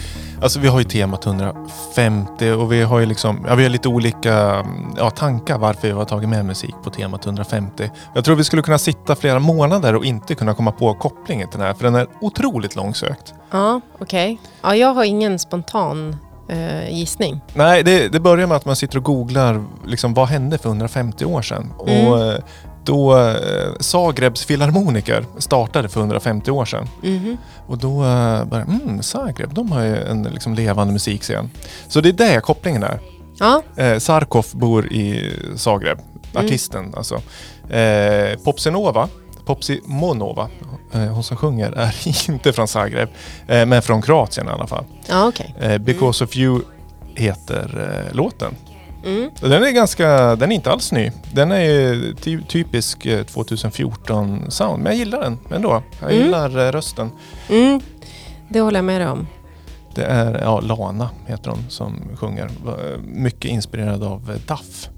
Alltså 0.43 0.61
vi 0.61 0.69
har 0.69 0.79
ju 0.79 0.85
temat 0.85 1.27
150 1.27 2.51
och 2.51 2.73
vi 2.73 2.83
har 2.83 2.99
ju 2.99 3.07
liksom, 3.07 3.45
ja, 3.49 3.55
vi 3.55 3.63
har 3.63 3.71
lite 3.71 3.89
olika 3.89 4.35
mm, 4.35 4.95
ja, 4.97 5.11
tankar 5.11 5.59
varför 5.59 5.89
vi 5.89 5.95
har 5.95 6.05
tagit 6.05 6.29
med 6.29 6.45
musik 6.45 6.75
på 6.85 6.91
temat 6.91 7.27
150. 7.27 7.91
Jag 8.15 8.25
tror 8.25 8.37
vi 8.37 8.45
skulle 8.45 8.63
kunna 8.63 8.79
sitta 8.79 9.17
flera 9.17 9.39
månader 9.39 9.95
och 9.95 10.05
inte 10.05 10.35
kunna 10.35 10.55
komma 10.55 10.73
på 10.73 10.95
kopplingen 10.95 11.49
till 11.51 11.59
den 11.59 11.67
här 11.67 11.75
för 11.75 11.85
den 11.85 11.95
är 11.95 12.07
otroligt 12.21 12.77
långsökt. 12.77 13.35
Ja, 13.51 13.81
okej. 13.99 14.41
Ja, 14.63 14.77
jag 14.77 14.95
har 14.95 15.05
ingen 15.05 15.39
spontan 15.39 16.17
eh, 16.49 16.91
gissning. 16.99 17.41
Nej, 17.55 17.83
det, 17.83 18.09
det 18.09 18.21
börjar 18.21 18.47
med 18.47 18.57
att 18.57 18.65
man 18.65 18.77
sitter 18.77 18.97
och 18.99 19.05
googlar 19.05 19.65
liksom, 19.87 20.15
vad 20.15 20.29
hände 20.29 20.59
för 20.59 20.69
150 20.69 21.25
år 21.25 21.43
sedan. 21.43 21.73
Mm. 21.87 22.07
Och 22.07 22.21
eh, 22.25 22.39
då 22.85 23.19
eh, 23.19 23.35
Zagrebs 23.81 24.45
filharmoniker 24.45 25.25
startade 25.39 25.89
för 25.89 26.01
150 26.01 26.51
år 26.51 26.65
sedan. 26.65 26.89
Mhm. 27.03 27.37
Och 27.67 27.79
då 27.79 28.05
eh, 28.05 28.45
började 28.45 28.73
mm, 28.85 29.03
Zagreb, 29.03 29.55
de 29.55 29.73
har 29.73 29.83
ju 29.83 29.97
en 29.97 30.23
liksom, 30.23 30.55
levande 30.55 30.93
musikscen. 30.93 31.51
Så 31.89 32.01
det 32.01 32.09
är 32.09 32.13
det 32.13 32.41
kopplingen 32.41 32.83
är. 32.83 33.01
Ja, 33.39 33.63
Eh, 33.77 33.99
Sarkov 33.99 34.47
bor 34.53 34.93
i 34.93 35.33
Zagreb, 35.57 35.99
Mm. 36.35 36.47
artisten 36.47 36.95
alltså. 36.97 37.15
Eh, 37.75 38.39
Popsenova, 38.45 39.09
Popsi 39.49 39.81
Monova, 39.85 40.49
eh, 40.93 41.01
hon 41.01 41.23
som 41.25 41.37
sjunger, 41.37 41.73
är 41.73 41.95
inte 42.31 42.53
från 42.53 42.69
Zagreb, 42.69 43.09
eh, 43.49 43.67
men 43.67 43.83
från 43.83 44.03
Kroatien 44.03 44.47
i 44.47 44.51
alla 44.51 44.67
fall. 44.67 44.85
ja 45.09 45.29
okej. 45.29 45.55
Eh, 45.61 45.79
Because 45.79 46.25
of 46.25 46.37
you 46.37 46.61
heter 47.15 48.05
låten. 48.13 48.55
Mm. 49.05 49.31
Den 49.41 49.53
är 49.65 49.71
ganska, 49.71 50.37
den 50.37 50.53
är 50.53 50.57
inte 50.57 50.71
alls 50.71 50.93
ny. 50.93 51.11
Den 51.33 51.53
är 51.53 52.15
ty 52.21 52.41
typisk 52.43 53.07
eh, 53.07 53.23
2014 53.25 54.51
sound, 54.51 54.83
men 54.83 54.93
jag 54.93 54.99
gillar 54.99 55.21
den 55.21 55.39
ändå. 55.55 55.83
Jag 56.01 56.11
Mm. 56.13 56.25
gillar 56.25 56.73
rösten. 56.73 57.11
Mm. 57.49 57.81
Det 58.49 58.61
håller 58.61 58.79
jag 58.79 58.85
med 58.85 59.01
dig 59.01 59.09
om. 59.09 59.27
Det 59.95 60.05
är 60.05 60.41
ja, 60.43 60.61
Lana 60.61 61.11
heter 61.27 61.51
hon 61.51 61.65
som 61.69 62.01
sjunger. 62.17 62.51
Mycket 63.05 63.51
inspirerad 63.51 64.03
av 64.05 64.39
Duff. 64.47 64.89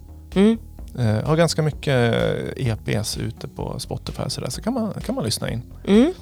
Mm. 0.94 1.16
Eh, 1.16 1.25
har 1.25 1.37
ganska 1.37 1.62
mycket 1.62 2.14
eh, 2.56 2.68
EPs 2.68 3.16
ute 3.16 3.49
på 3.49 3.78
Spotify 3.78 4.23
så, 4.28 4.40
där, 4.40 4.50
så 4.50 4.62
kan, 4.62 4.75
man, 4.75 4.92
kan 5.06 5.14
man 5.14 5.25
lyssna 5.25 5.50
in. 5.50 5.62
Mm. 5.87 6.12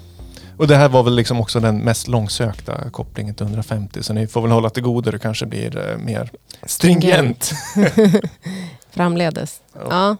Och 0.56 0.66
det 0.66 0.76
här 0.76 0.88
var 0.88 1.02
väl 1.02 1.14
liksom 1.14 1.40
också 1.40 1.60
den 1.60 1.78
mest 1.78 2.08
långsökta 2.08 2.90
kopplingen 2.90 3.34
till 3.34 3.46
150 3.46 4.02
så 4.02 4.12
ni 4.12 4.26
får 4.26 4.42
väl 4.42 4.50
hålla 4.50 4.70
till 4.70 4.82
godo. 4.82 5.10
Det 5.10 5.18
kanske 5.18 5.46
blir 5.46 5.90
eh, 5.90 5.98
mer 5.98 6.30
stringent. 6.62 7.50
Framledes. 8.90 9.60
Ja. 9.75 9.80
Ja. 9.90 10.16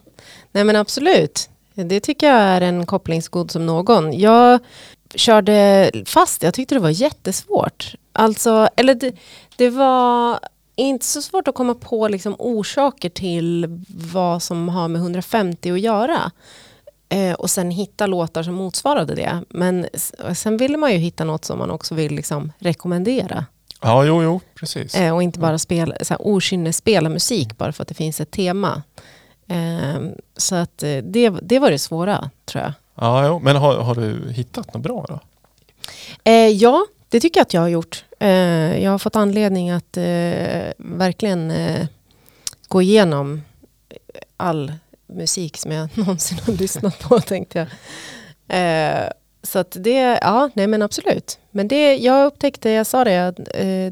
Nej 0.53 0.65
men 0.65 0.77
absolut. 0.77 1.51
Det 1.75 2.01
tycker 2.01 2.27
jag 2.27 2.41
är 2.41 2.61
en 2.61 2.87
kopplingsgod 2.87 3.51
som 3.51 3.67
någon. 3.67 4.19
Jag 4.19 4.61
körde 5.15 5.91
fast, 6.07 6.43
jag 6.43 6.55
tyckte 6.55 6.75
det 6.75 6.81
var 6.81 6.91
jättesvårt. 6.91 7.95
Alltså, 8.13 8.69
eller 8.77 8.95
det, 8.95 9.13
det 9.57 9.71
var 9.71 10.39
inte 10.83 11.07
så 11.07 11.23
svårt 11.23 11.49
att 11.49 11.55
komma 11.55 11.75
på 11.75 12.09
liksom 12.09 12.37
orsaker 12.39 13.09
till 13.09 13.67
vad 13.89 14.43
som 14.43 14.69
har 14.69 14.89
med 14.89 15.01
150 15.01 15.71
att 15.73 15.81
göra. 15.81 16.31
Eh, 17.09 17.33
och 17.33 17.51
sen 17.51 17.71
hitta 17.71 18.07
låtar 18.07 18.43
som 18.43 18.55
motsvarade 18.55 19.15
det. 19.15 19.45
Men 19.49 19.87
sen 20.35 20.57
ville 20.57 20.77
man 20.77 20.93
ju 20.93 20.99
hitta 20.99 21.25
något 21.25 21.45
som 21.45 21.59
man 21.59 21.71
också 21.71 21.95
vill 21.95 22.15
liksom 22.15 22.53
rekommendera. 22.59 23.47
Ja, 23.83 24.05
jo, 24.05 24.23
jo, 24.23 24.41
precis. 24.55 24.95
Eh, 24.95 25.15
och 25.15 25.23
inte 25.23 25.39
bara 25.39 25.59
spela, 25.59 25.97
okynnesspela 26.19 27.09
musik 27.09 27.59
bara 27.59 27.73
för 27.73 27.83
att 27.83 27.89
det 27.89 27.95
finns 27.95 28.21
ett 28.21 28.31
tema. 28.31 28.83
Eh, 29.49 30.01
så 30.37 30.55
att 30.55 30.83
eh, 30.83 30.97
det, 30.97 31.31
det 31.43 31.59
var 31.59 31.71
det 31.71 31.79
svåra 31.79 32.31
tror 32.45 32.65
jag. 32.65 32.73
Ja, 32.95 33.27
jo. 33.27 33.39
Men 33.39 33.57
har, 33.57 33.77
har 33.77 33.95
du 33.95 34.33
hittat 34.33 34.75
något 34.75 34.83
bra 34.83 35.07
då? 35.09 35.21
Eh, 36.25 36.49
ja, 36.49 36.87
det 37.09 37.21
tycker 37.21 37.41
jag 37.41 37.43
att 37.43 37.55
jag 37.55 37.61
har 37.61 37.69
gjort. 37.69 38.05
Eh, 38.19 38.83
jag 38.83 38.91
har 38.91 38.99
fått 38.99 39.17
anledning 39.17 39.71
att 39.71 39.97
eh, 39.97 40.73
verkligen 40.79 41.51
eh, 41.51 41.87
gå 42.69 42.83
igenom 42.83 43.43
all 44.37 44.73
musik 45.07 45.57
som 45.57 45.73
jag 45.73 45.89
någonsin 45.99 46.39
har 46.47 46.53
lyssnat 46.53 46.99
på 46.99 47.21
tänkte 47.27 47.59
jag. 47.59 47.69
Så 49.43 49.59
att 49.59 49.77
det, 49.81 50.19
ja, 50.23 50.51
nej 50.55 50.67
men 50.67 50.83
absolut. 50.83 51.39
Men 51.51 51.69
det, 51.69 51.97
jag 51.97 52.27
upptäckte, 52.27 52.71
jag 52.71 52.87
sa 52.87 53.05
det, 53.05 53.29
att 53.29 53.37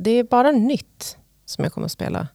det 0.01 0.11
är 0.11 0.25
bara 0.25 0.53
nytt 0.53 1.17
som 1.45 1.65
jag 1.65 1.73
kommer 1.73 1.85
att 1.85 1.93
spela 1.93 2.29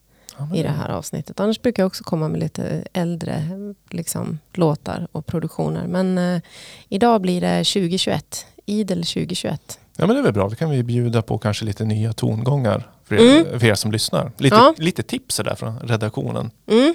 i 0.54 0.64
det 0.64 0.70
här 0.70 0.90
avsnittet. 0.90 1.40
Annars 1.40 1.62
brukar 1.62 1.84
jag 1.84 1.88
också 1.88 2.04
komma 2.04 2.28
med 2.28 2.40
lite 2.40 2.84
äldre 2.94 3.44
liksom, 3.90 4.40
låtar 4.54 5.08
och 5.12 5.26
produktioner. 5.26 5.88
Men 5.88 6.18
eh, 6.18 6.42
idag 6.90 7.22
blir 7.22 7.42
det 7.42 7.58
2021, 7.64 8.46
idel 8.66 8.98
2021. 8.98 9.80
Ja, 9.98 10.08
men 10.08 10.16
det 10.16 10.20
är 10.20 10.24
väl 10.24 10.34
bra. 10.34 10.50
Då 10.50 10.56
kan 10.56 10.70
vi 10.70 10.84
bjuda 10.84 11.22
på 11.22 11.38
kanske 11.38 11.66
lite 11.66 11.84
nya 11.86 12.14
tongångar 12.14 12.88
för 13.04 13.16
er, 13.16 13.40
Mm. 13.42 13.60
för 13.60 13.68
er 13.68 13.76
som 13.76 13.92
lyssnar. 13.92 14.32
Lite, 14.38 14.56
Ja. 14.56 14.74
lite 14.78 15.04
tips 15.04 15.38
där 15.38 15.56
från 15.56 15.80
redaktionen. 15.80 16.52
Mm. 16.68 16.94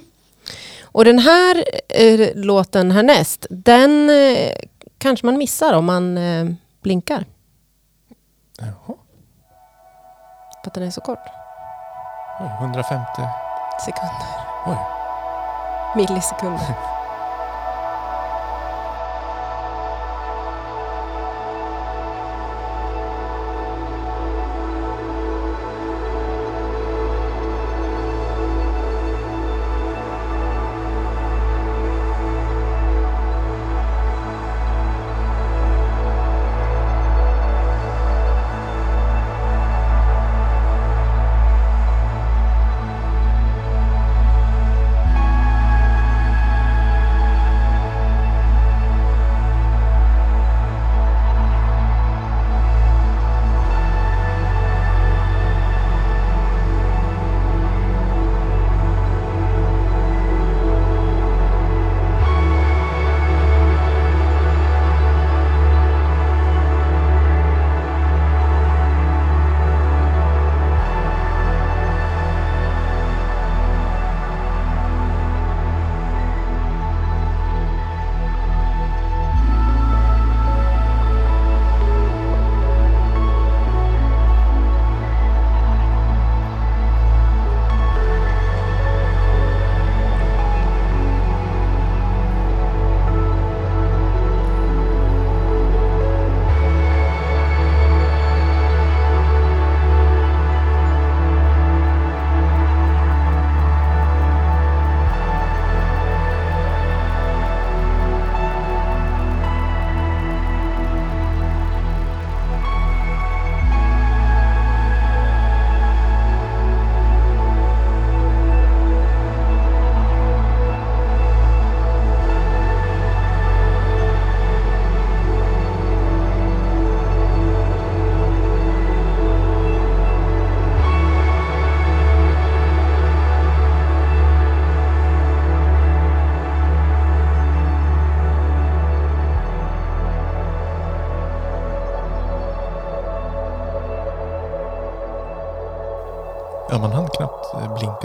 Och 0.83 1.05
den 1.05 1.19
här 1.19 1.65
eh, 1.89 2.29
låten 2.35 2.91
härnäst, 2.91 3.47
den 3.51 4.11
eh, 4.11 4.53
kanske 4.99 5.27
man 5.27 5.39
missar 5.39 5.73
om 5.75 5.85
man 5.85 6.19
eh, 6.19 6.47
blinkar. 6.83 7.25
Jaha. 8.59 8.97
För 10.63 10.71
att 10.71 10.75
den 10.75 10.83
är 10.83 10.91
så 10.91 11.01
kort. 11.01 11.19
Oj, 12.41 12.49
150. 12.61 13.07
Sekunder. 13.85 14.27
Oj. 14.67 14.77
Millisekunder. 15.97 16.75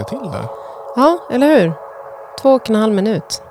eh, 0.00 0.04
blinka 0.04 0.04
till 0.04 0.30
där. 0.30 0.46
Ja, 0.96 1.18
eller 1.30 1.60
hur? 1.60 1.72
Två 2.42 2.50
och 2.50 2.70
en 2.70 2.76
halv 2.76 2.94
minut. 2.94 3.42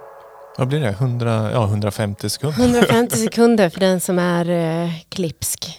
Vad 0.58 0.68
blir 0.68 0.80
det? 0.80 0.90
100, 0.90 1.52
ja, 1.52 1.64
150 1.64 2.30
sekunder? 2.30 2.60
150 2.60 3.16
sekunder 3.18 3.70
för 3.70 3.80
den 3.80 4.00
som 4.00 4.20
är 4.20 4.50
eh, 4.50 4.90
klipsk. 5.10 5.78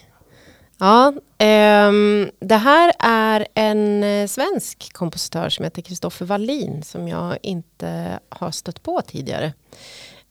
Ja, 0.78 1.12
ehm, 1.38 2.30
det 2.40 2.56
här 2.56 2.92
är 2.98 3.46
en 3.54 4.04
eh, 4.04 4.26
svensk 4.26 4.92
kompositör 4.92 5.48
som 5.48 5.64
heter 5.64 5.82
Kristoffer 5.82 6.26
Wallin 6.26 6.82
som 6.82 7.08
jag 7.08 7.38
inte 7.42 8.18
har 8.28 8.50
stött 8.50 8.82
på 8.82 9.02
tidigare. 9.02 9.52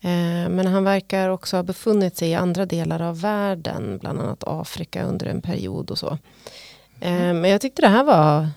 Eh, 0.02 0.50
men 0.50 0.68
han 0.68 0.84
verkar 0.84 1.30
också 1.30 1.56
ha 1.56 1.64
befunnit 1.64 2.18
sig 2.18 2.30
i 2.30 2.36
andra 2.36 2.66
delar 2.66 3.02
av 3.02 3.22
världen, 3.22 3.98
bland 4.02 4.20
annat 4.20 4.44
Afrika 4.48 5.04
under 5.04 5.26
en 5.26 5.42
period 5.42 5.92
och 5.92 5.98
så. 5.98 6.18
Eh, 7.00 7.34
men 7.34 7.46
jag 7.46 7.62
tyckte 7.62 7.82
det 7.82 7.88
här 7.88 8.04
var 8.04 8.50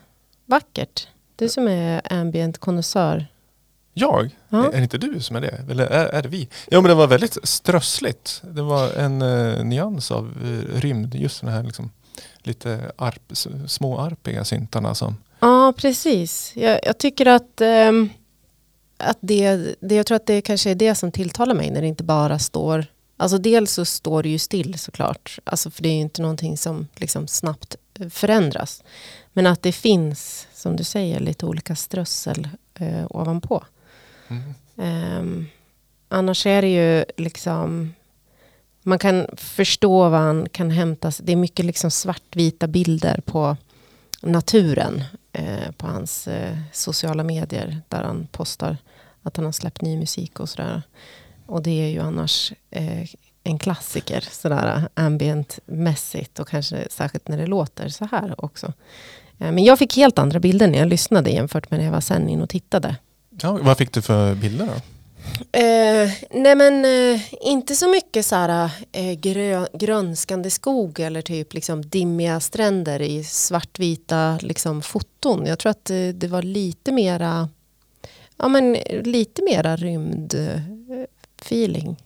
vackert. 0.46 1.08
Du 1.44 1.48
som 1.48 1.68
är 1.68 2.12
ambient 2.12 2.58
konnässör. 2.58 3.26
Jag? 3.94 4.30
Ja. 4.48 4.72
Är 4.72 4.82
inte 4.82 4.98
du 4.98 5.20
som 5.20 5.36
är 5.36 5.40
det? 5.40 5.64
Eller 5.70 5.86
är, 5.86 6.06
är 6.06 6.22
det 6.22 6.28
vi? 6.28 6.48
Ja 6.68 6.80
men 6.80 6.88
det 6.88 6.94
var 6.94 7.06
väldigt 7.06 7.38
strössligt. 7.42 8.42
Det 8.44 8.62
var 8.62 8.92
en 8.92 9.22
eh, 9.22 9.64
nyans 9.64 10.10
av 10.10 10.24
eh, 10.44 10.80
rymd. 10.80 11.14
Just 11.14 11.40
den 11.40 11.50
här 11.50 11.62
liksom, 11.62 11.90
lite 12.38 12.92
arp, 12.96 13.22
småarpiga 13.66 14.44
syntarna 14.44 14.94
som... 14.94 15.16
Ja, 15.40 15.72
precis. 15.76 16.52
Jag, 16.56 16.80
jag 16.82 16.98
tycker 16.98 17.26
att, 17.26 17.60
ehm, 17.60 18.10
att 18.96 19.18
det, 19.20 19.74
det, 19.80 19.94
jag 19.94 20.06
tror 20.06 20.16
att 20.16 20.26
det 20.26 20.40
kanske 20.40 20.70
är 20.70 20.74
det 20.74 20.94
som 20.94 21.12
tilltalar 21.12 21.54
mig 21.54 21.70
när 21.70 21.80
det 21.80 21.86
inte 21.86 22.04
bara 22.04 22.38
står 22.38 22.86
Alltså 23.16 23.38
dels 23.38 23.72
så 23.72 23.84
står 23.84 24.22
det 24.22 24.28
ju 24.28 24.38
still 24.38 24.78
såklart, 24.78 25.38
alltså 25.44 25.70
för 25.70 25.82
det 25.82 25.88
är 25.88 25.94
ju 25.94 26.00
inte 26.00 26.22
någonting 26.22 26.56
som 26.56 26.88
liksom 26.96 27.28
snabbt 27.28 27.76
eh, 28.00 28.08
förändras. 28.08 28.82
Men 29.32 29.46
att 29.46 29.62
det 29.62 29.72
finns, 29.72 30.46
som 30.64 30.76
du 30.76 30.84
säger, 30.84 31.20
lite 31.20 31.46
olika 31.46 31.76
strössel 31.76 32.48
eh, 32.74 33.06
ovanpå. 33.10 33.64
Mm. 34.28 34.54
Ehm, 34.76 35.46
annars 36.08 36.46
är 36.46 36.62
det 36.62 36.68
ju 36.68 37.04
liksom... 37.16 37.94
Man 38.82 38.98
kan 38.98 39.26
förstå 39.36 40.08
vad 40.08 40.20
han 40.20 40.48
kan 40.52 40.70
hämta. 40.70 41.12
Det 41.22 41.32
är 41.32 41.36
mycket 41.36 41.64
liksom 41.64 41.90
svartvita 41.90 42.66
bilder 42.66 43.20
på 43.24 43.56
naturen 44.20 45.04
eh, 45.32 45.70
på 45.76 45.86
hans 45.86 46.28
eh, 46.28 46.56
sociala 46.72 47.24
medier 47.24 47.80
där 47.88 48.02
han 48.02 48.26
postar 48.32 48.76
att 49.22 49.36
han 49.36 49.44
har 49.44 49.52
släppt 49.52 49.82
ny 49.82 49.96
musik 49.96 50.40
och 50.40 50.48
sådär. 50.48 50.82
Och 51.46 51.62
det 51.62 51.82
är 51.82 51.88
ju 51.88 52.00
annars 52.00 52.52
eh, 52.70 53.08
en 53.42 53.58
klassiker 53.58 54.20
sådär 54.30 54.88
ambient-mässigt 54.94 56.40
och 56.40 56.48
kanske 56.48 56.86
särskilt 56.90 57.28
när 57.28 57.38
det 57.38 57.46
låter 57.46 57.88
så 57.88 58.04
här 58.04 58.44
också. 58.44 58.72
Eh, 59.38 59.52
men 59.52 59.64
jag 59.64 59.78
fick 59.78 59.96
helt 59.96 60.18
andra 60.18 60.40
bilder 60.40 60.66
när 60.66 60.78
jag 60.78 60.88
lyssnade 60.88 61.30
jämfört 61.30 61.70
med 61.70 61.80
när 61.80 61.84
jag 61.84 61.92
var 61.92 62.00
sen 62.00 62.28
in 62.28 62.42
och 62.42 62.48
tittade. 62.48 62.96
Ja, 63.40 63.58
vad 63.62 63.78
fick 63.78 63.92
du 63.92 64.02
för 64.02 64.34
bilder 64.34 64.66
då? 64.66 64.72
Eh, 65.52 66.10
nej 66.30 66.54
men 66.54 66.84
eh, 66.84 67.20
inte 67.40 67.74
så 67.74 67.88
mycket 67.88 68.26
så 68.26 68.36
här, 68.36 68.70
eh, 68.92 69.12
grö, 69.12 69.66
grönskande 69.72 70.50
skog 70.50 71.00
eller 71.00 71.22
typ 71.22 71.54
liksom 71.54 71.82
dimmiga 71.82 72.40
stränder 72.40 73.02
i 73.02 73.24
svartvita 73.24 74.38
liksom, 74.42 74.82
foton. 74.82 75.46
Jag 75.46 75.58
tror 75.58 75.70
att 75.70 75.90
eh, 75.90 76.08
det 76.08 76.26
var 76.26 76.42
lite 76.42 76.92
mera 76.92 77.48
ja, 78.36 78.48
men, 78.48 78.72
lite 79.04 79.42
mera 79.42 79.76
rymd 79.76 80.34
eh, 80.34 80.60
feeling. 81.42 81.96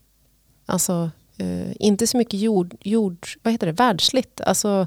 Alltså 0.67 1.11
inte 1.79 2.07
så 2.07 2.17
mycket 2.17 2.41
jord, 2.41 2.75
jord, 2.81 3.29
vad 3.43 3.53
heter 3.53 3.67
det, 3.67 3.73
världsligt. 3.73 4.41
Alltså 4.41 4.87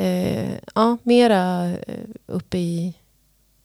eh, 0.00 0.58
ja, 0.74 0.96
mera 1.02 1.66
eh, 1.66 2.04
uppe 2.26 2.58
i 2.58 2.94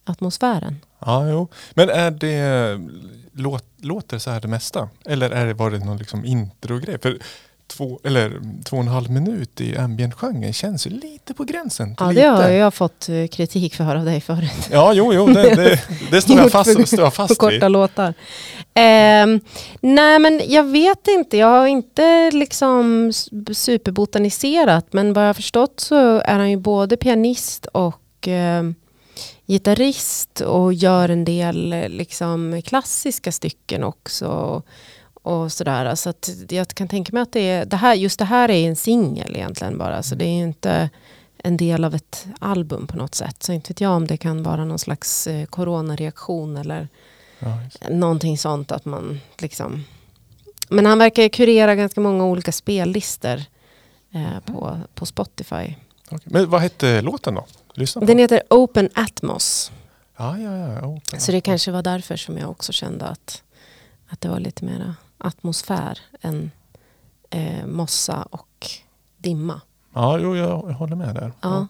atmosfären. 0.03 0.75
Ja, 0.99 1.29
jo. 1.29 1.47
Men 1.73 1.89
är 1.89 2.11
det, 2.11 2.79
låt, 3.31 3.65
låter 3.77 4.17
så 4.17 4.31
här 4.31 4.41
det 4.41 4.47
mesta? 4.47 4.89
Eller 5.05 5.29
är 5.29 5.45
det, 5.45 5.53
var 5.53 5.71
det 5.71 5.79
någon 5.79 5.97
liksom 5.97 6.25
introgrej? 6.25 6.99
För 6.99 7.19
två, 7.67 7.99
eller, 8.03 8.41
två 8.63 8.77
och 8.77 8.83
en 8.83 8.87
halv 8.87 9.11
minut 9.11 9.61
i 9.61 9.77
ambient-genren 9.77 10.53
känns 10.53 10.87
ju 10.87 10.91
lite 10.91 11.33
på 11.33 11.43
gränsen. 11.43 11.95
Ja, 11.99 12.05
det 12.05 12.13
lite. 12.13 12.27
har 12.27 12.49
jag 12.49 12.73
fått 12.73 13.09
eh, 13.09 13.27
kritik 13.27 13.75
för 13.75 13.95
av 13.95 14.05
dig 14.05 14.21
förut. 14.21 14.69
Ja, 14.71 14.93
jo, 14.93 15.13
jo, 15.13 15.27
det, 15.27 15.55
det, 15.55 15.81
det 16.11 16.21
står 16.21 16.37
jag 16.37 16.51
fast, 16.51 16.87
står 16.87 17.03
jag 17.03 17.13
fast 17.13 17.37
korta 17.37 17.65
vid. 17.65 17.71
låtar. 17.71 18.13
Ehm, 18.73 19.39
nej 19.81 20.19
men 20.19 20.41
jag 20.47 20.63
vet 20.63 21.07
inte, 21.07 21.37
jag 21.37 21.47
har 21.47 21.67
inte 21.67 22.31
liksom 22.31 23.11
superbotaniserat 23.53 24.93
men 24.93 25.13
vad 25.13 25.23
jag 25.23 25.29
har 25.29 25.33
förstått 25.33 25.79
så 25.79 26.19
är 26.19 26.37
han 26.39 26.49
ju 26.49 26.57
både 26.57 26.97
pianist 26.97 27.65
och 27.65 28.27
ehm, 28.27 28.75
gitarrist 29.47 30.41
och 30.41 30.73
gör 30.73 31.09
en 31.09 31.25
del 31.25 31.73
eh, 31.73 31.89
liksom 31.89 32.61
klassiska 32.65 33.31
stycken 33.31 33.83
också. 33.83 34.61
Och, 35.25 35.51
sådär. 35.51 35.95
Så 35.95 36.09
att 36.09 36.29
jag 36.49 36.67
kan 36.67 36.87
tänka 36.87 37.09
mig 37.13 37.21
att 37.21 37.31
det 37.31 37.49
är, 37.49 37.65
det 37.65 37.77
här, 37.77 37.95
just 37.95 38.19
det 38.19 38.25
här 38.25 38.51
är 38.51 38.67
en 38.67 38.75
singel 38.75 39.35
egentligen 39.35 39.77
bara. 39.77 40.03
Så 40.03 40.15
det 40.15 40.25
är 40.25 40.37
ju 40.37 40.43
inte 40.43 40.89
en 41.37 41.57
del 41.57 41.83
av 41.83 41.95
ett 41.95 42.27
album 42.39 42.87
på 42.87 42.97
något 42.97 43.15
sätt. 43.15 43.43
Så 43.43 43.53
inte 43.53 43.69
vet 43.69 43.81
jag 43.81 43.91
om 43.91 44.07
det 44.07 44.17
kan 44.17 44.43
vara 44.43 44.65
någon 44.65 44.79
slags 44.79 45.27
eh, 45.27 45.45
coronareaktion 45.45 46.57
eller 46.57 46.87
Ja, 47.39 47.59
någonting 47.89 48.37
sånt 48.37 48.71
att 48.71 48.85
man 48.85 49.19
liksom... 49.37 49.83
Men 50.69 50.85
han 50.85 50.99
verkar 50.99 51.29
kurera 51.29 51.75
ganska 51.75 52.01
många 52.01 52.25
olika 52.25 52.51
spellistor 52.51 53.41
eh, 54.13 54.39
på, 54.45 54.79
på 54.93 55.05
Spotify. 55.05 55.75
Okej. 56.05 56.19
Men 56.25 56.49
vad 56.49 56.61
hette 56.61 57.01
låten 57.01 57.35
då? 57.35 57.45
Lyssna 57.73 57.99
på. 57.99 58.05
Den 58.05 58.17
heter 58.17 58.41
Open 58.49 58.89
Atmos. 58.93 59.71
Ja, 60.17 60.37
ja, 60.37 60.57
ja. 60.57 60.87
Open. 60.87 61.19
Så 61.19 61.31
det 61.31 61.41
kanske 61.41 61.71
var 61.71 61.83
därför 61.83 62.15
som 62.15 62.37
jag 62.37 62.49
också 62.49 62.71
kände 62.71 63.05
att, 63.05 63.43
att 64.07 64.21
det 64.21 64.29
var 64.29 64.39
lite 64.39 64.65
mer 64.65 64.93
atmosfär 65.25 65.99
än 66.21 66.51
eh, 67.29 67.65
mossa 67.65 68.27
och 68.29 68.67
dimma. 69.17 69.61
Ja, 69.93 70.19
jo, 70.19 70.35
jag, 70.35 70.57
håller 70.57 70.95
med 70.95 71.15
där. 71.15 71.31
Ja. 71.41 71.67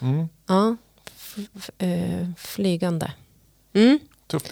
Mm. 0.00 0.28
Ja, 0.46 0.76
eh, 1.78 2.28
flygande. 2.36 3.12
Mm. 3.72 3.98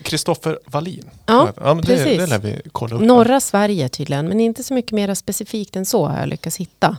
Kristoffer 0.03 0.59
Wallin. 0.67 1.11
Ja, 1.27 1.53
ja 1.57 1.75
men 1.75 1.77
det, 1.77 1.87
precis. 1.87 2.19
det 2.19 2.27
lär 2.27 2.39
vi 2.39 2.61
kolla 2.73 2.97
upp. 2.97 3.03
Norra 3.03 3.41
Sverige 3.41 3.89
tydligen, 3.89 4.29
men 4.29 4.41
inte 4.41 4.63
så 4.63 4.75
mycket 4.75 4.93
mer 4.93 5.15
specifikt 5.15 5.77
än 5.77 5.87
så 5.87 6.07
har 6.07 6.19
jag 6.19 6.29
lyckats 6.29 6.57
hitta. 6.57 6.97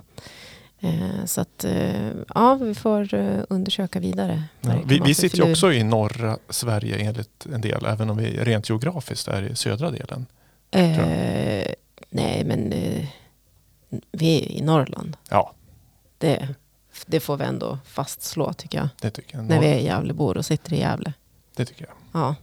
Eh, 0.80 1.26
så 1.26 1.42
att, 1.42 1.64
eh, 1.64 2.12
ja, 2.36 2.56
vi 2.56 2.76
får 2.76 3.14
eh, 3.14 3.44
undersöka 3.50 4.00
vidare. 4.00 4.44
Ja, 4.62 4.74
vi 4.86 5.02
vi 5.06 5.14
sitter 5.16 5.38
ju 5.38 5.52
också 5.52 5.74
i 5.74 5.84
norra 5.84 6.38
Sverige 6.50 6.96
enligt 6.96 7.46
en 7.54 7.62
del, 7.62 7.86
även 7.86 8.10
om 8.10 8.18
vi 8.18 8.38
rent 8.38 8.70
geografiskt 8.70 9.28
är 9.28 9.42
i 9.44 9.56
södra 9.56 9.92
delen. 9.92 10.26
Eh, 10.72 11.74
nej, 12.10 12.44
men 12.44 12.74
eh, 12.74 13.06
vi 14.12 14.38
är 14.42 14.52
i 14.52 14.62
Norrland. 14.62 15.18
Ja, 15.30 15.54
Det, 16.18 16.48
det 17.06 17.20
får 17.20 17.38
vi 17.38 17.44
ändå 17.46 17.78
fastslå 17.86 18.54
tycker 18.54 18.78
jag. 18.78 18.88
det 19.02 19.10
tycker 19.12 19.38
jag. 19.38 19.46
När 19.46 19.60
vi 19.60 19.68
är 19.68 19.80
Gävlebor 19.80 20.38
och 20.38 20.46
sitter 20.46 20.74
i 20.74 20.80
Gävle. 20.80 21.14
Det 21.56 21.66
tycker 21.66 21.86
jag. 21.86 22.22
Ja. 22.22 22.36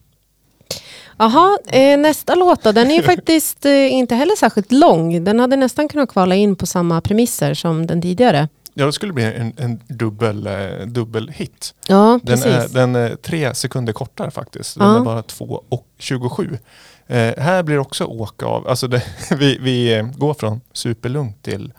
Jaha, 1.19 1.59
eh, 1.67 1.99
nästa 1.99 2.35
låt 2.35 2.63
då. 2.63 2.73
Den 2.73 2.91
är 2.91 3.03
faktiskt 3.17 3.65
eh, 3.67 3.93
inte 3.93 4.15
heller 4.15 4.37
särskilt 4.37 4.73
lång. 4.73 5.25
Den 5.25 5.41
hade 5.41 5.57
nästan 5.57 5.89
kunnat 5.89 6.09
kvala 6.09 6.35
in 6.35 6.57
på 6.57 6.67
samma 6.67 7.01
premisser 7.01 7.55
som 7.55 7.87
den 7.87 8.03
tidigare. 8.03 8.49
Ja, 8.75 8.87
det 8.87 8.93
skulle 8.93 9.13
bli 9.13 9.25
en, 9.25 9.53
en 9.57 9.81
dubbel, 9.89 10.47
eh, 10.47 10.87
dubbel 10.87 11.29
hit. 11.29 11.75
Ja, 11.87 12.21
Den 12.23 12.37
precis. 12.39 12.47
är, 12.47 12.69
den 12.69 12.97
är 12.97 13.17
tre 13.17 13.55
sekunder 13.55 13.93
kortare 13.93 14.31
faktiskt. 14.31 14.79
Den 14.79 14.87
Ja. 14.89 14.97
är 15.01 15.05
bara 15.05 15.23
2 15.23 15.65
och 15.69 15.87
27. 15.99 16.59
Eh, 17.07 17.35
här 17.39 17.63
blir 17.63 17.79
också 17.79 18.05
åka 18.05 18.47
av. 18.47 18.69
Alltså 18.69 18.89
det, 18.89 19.03
vi, 19.37 19.59
vi 19.59 19.95
eh, 19.99 20.07
går 20.07 20.35
från 20.35 20.61
superlugnt 20.73 21.43
till 21.43 21.73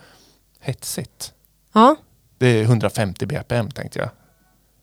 hetsigt. 0.59 1.33
Ja, 1.73 1.95
Det 2.37 2.47
är 2.47 2.63
150 2.63 3.25
bpm 3.25 3.69
tänkte 3.71 3.99
jag. 3.99 4.09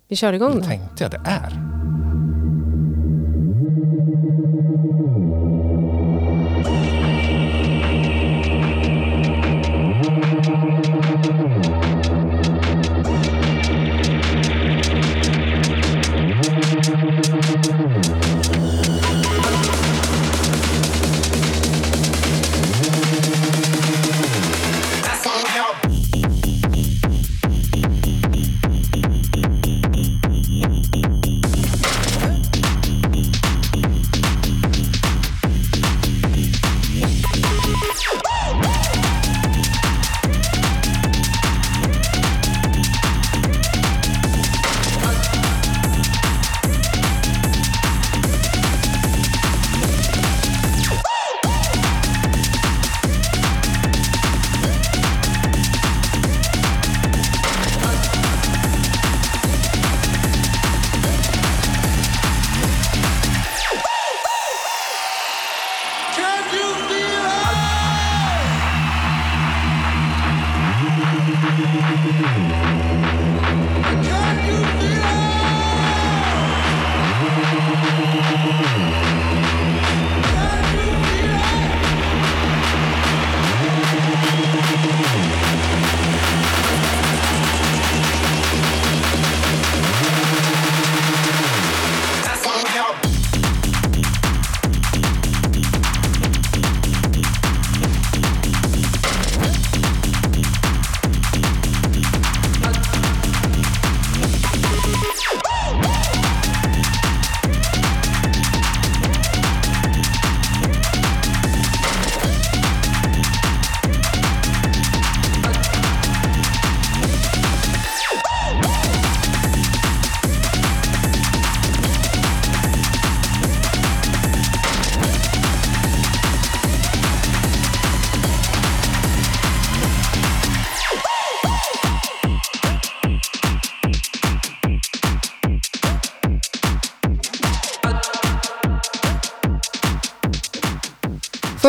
vi 0.08 0.16
kör 0.16 0.32
igång 0.32 0.50
Eller 0.50 0.60
då. 0.60 0.66
tänkte 0.66 1.04
jag 1.04 1.10
det 1.10 1.20
är. 1.24 1.83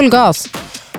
Full 0.06 0.12
gas. 0.12 0.48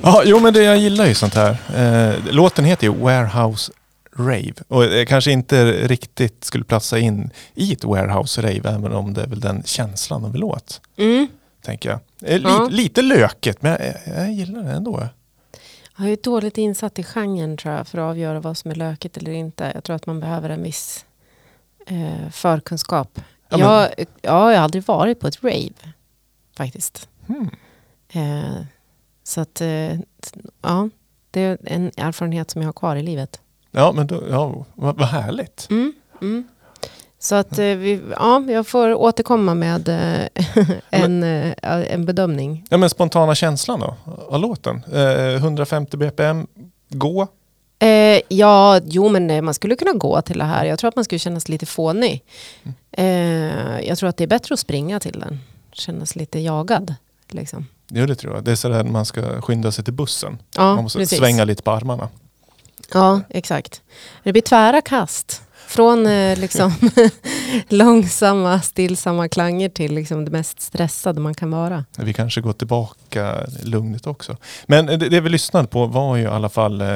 Ja, 0.02 0.22
jo 0.24 0.40
men 0.40 0.54
det, 0.54 0.62
jag 0.62 0.78
gillar 0.78 1.06
ju 1.06 1.14
sånt 1.14 1.34
här. 1.34 1.56
Eh, 1.76 2.32
låten 2.32 2.64
heter 2.64 2.86
ju 2.86 2.94
Warehouse 2.94 3.72
Rave 4.16 4.52
och 4.68 4.84
eh, 4.84 5.06
kanske 5.06 5.32
inte 5.32 5.72
riktigt 5.72 6.44
skulle 6.44 6.64
platsa 6.64 6.98
in 6.98 7.30
i 7.54 7.72
ett 7.72 7.84
Warehouse 7.84 8.42
Rave 8.42 8.70
även 8.70 8.92
om 8.92 9.14
det 9.14 9.22
är 9.22 9.26
väl 9.26 9.40
den 9.40 9.62
känslan 9.64 10.22
de 10.22 10.32
vill 10.32 10.44
åt. 10.44 10.80
Mm. 10.96 11.26
Tänker 11.64 11.88
jag. 11.90 11.98
Eh, 12.22 12.38
li, 12.38 12.44
Ja. 12.44 12.68
Lite 12.70 13.02
löket 13.02 13.62
men 13.62 13.72
jag, 13.72 14.16
jag 14.16 14.32
gillar 14.32 14.62
det 14.62 14.70
ändå. 14.70 15.08
Jag 15.98 16.08
är 16.08 16.18
dåligt 16.22 16.58
insatt 16.58 16.98
i 16.98 17.02
genren 17.02 17.56
tror 17.56 17.74
jag 17.74 17.88
för 17.88 17.98
att 17.98 18.10
avgöra 18.10 18.40
vad 18.40 18.56
som 18.58 18.70
är 18.70 18.74
lökigt 18.74 19.16
eller 19.16 19.32
inte. 19.32 19.70
Jag 19.74 19.84
tror 19.84 19.96
att 19.96 20.06
man 20.06 20.20
behöver 20.20 20.50
en 20.50 20.62
viss 20.62 21.04
eh, 21.86 22.30
förkunskap. 22.32 23.20
Ja, 23.48 23.56
men- 23.58 23.60
jag, 23.66 23.88
ja, 23.98 24.06
jag 24.22 24.32
har 24.32 24.64
aldrig 24.64 24.84
varit 24.86 25.20
på 25.20 25.26
ett 25.28 25.42
rave 25.44 25.72
faktiskt. 26.56 27.08
Hmm. 27.26 27.50
Eh, 28.12 28.62
så 29.26 29.40
att, 29.40 29.60
eh, 29.60 29.92
ja, 30.62 30.88
det 31.30 31.40
är 31.40 31.58
en 31.64 31.90
erfarenhet 31.96 32.50
som 32.50 32.62
jag 32.62 32.68
har 32.68 32.72
kvar 32.72 32.96
i 32.96 33.02
livet. 33.02 33.40
Ja 33.70 33.92
men 33.92 34.06
då, 34.06 34.22
ja, 34.30 34.64
vad, 34.74 34.98
vad 34.98 35.08
härligt. 35.08 35.66
Mm. 35.70 35.92
Mm. 36.20 36.48
Så 37.18 37.34
att 37.34 37.58
eh, 37.58 37.64
vi, 37.64 38.00
ja, 38.10 38.44
jag 38.48 38.66
får 38.66 38.94
återkomma 38.94 39.54
med 39.54 39.88
eh, 39.88 40.46
en, 40.90 41.22
eh, 41.22 41.54
en 41.62 42.04
bedömning. 42.06 42.64
Ja 42.70 42.76
men 42.76 42.90
spontana 42.90 43.34
känslan 43.34 43.80
då 43.80 43.96
av 44.28 44.40
låten. 44.40 44.82
Eh, 44.92 45.34
150 45.34 45.96
bpm, 45.96 46.46
gå. 46.88 47.28
Eh, 47.78 48.20
ja, 48.28 48.80
jo 48.84 49.08
men 49.08 49.30
eh, 49.30 49.42
man 49.42 49.54
skulle 49.54 49.76
kunna 49.76 49.92
gå 49.92 50.22
till 50.22 50.38
det 50.38 50.44
här. 50.44 50.64
Jag 50.64 50.78
tror 50.78 50.88
att 50.88 50.96
man 50.96 51.04
skulle 51.04 51.18
kännas 51.18 51.48
lite 51.48 51.66
fånig. 51.66 52.24
Eh, 52.92 53.80
jag 53.80 53.98
tror 53.98 54.08
att 54.08 54.16
det 54.16 54.24
är 54.24 54.28
bättre 54.28 54.52
att 54.52 54.60
springa 54.60 55.00
till 55.00 55.20
den. 55.20 55.40
Kännas 55.72 56.16
lite 56.16 56.38
jagad. 56.38 56.94
Liksom. 57.28 57.66
Jo 57.88 58.06
det 58.06 58.14
tror 58.14 58.34
jag. 58.34 58.44
Det 58.44 58.50
är 58.50 58.56
sådär 58.56 58.84
man 58.84 59.06
ska 59.06 59.40
skynda 59.40 59.72
sig 59.72 59.84
till 59.84 59.94
bussen. 59.94 60.38
Ja, 60.56 60.74
man 60.74 60.82
måste 60.82 60.98
precis. 60.98 61.18
svänga 61.18 61.44
lite 61.44 61.62
på 61.62 61.70
armarna. 61.70 62.08
Ja, 62.92 63.20
exakt. 63.28 63.82
Det 64.22 64.32
blir 64.32 64.42
tvära 64.42 64.80
kast. 64.80 65.42
Från 65.66 66.06
eh, 66.06 66.38
liksom 66.38 66.72
långsamma, 67.68 68.60
stillsamma 68.60 69.28
klanger 69.28 69.68
till 69.68 69.94
liksom 69.94 70.24
det 70.24 70.30
mest 70.30 70.60
stressade 70.60 71.20
man 71.20 71.34
kan 71.34 71.50
vara. 71.50 71.84
Vi 71.98 72.12
kanske 72.12 72.40
går 72.40 72.52
tillbaka 72.52 73.46
lugnet 73.62 74.06
också. 74.06 74.36
Men 74.66 74.86
det, 74.86 74.96
det 74.96 75.20
vi 75.20 75.28
lyssnade 75.28 75.68
på 75.68 75.86
var 75.86 76.16
ju 76.16 76.22
i 76.22 76.26
alla 76.26 76.48
fall 76.48 76.80
eh, 76.80 76.88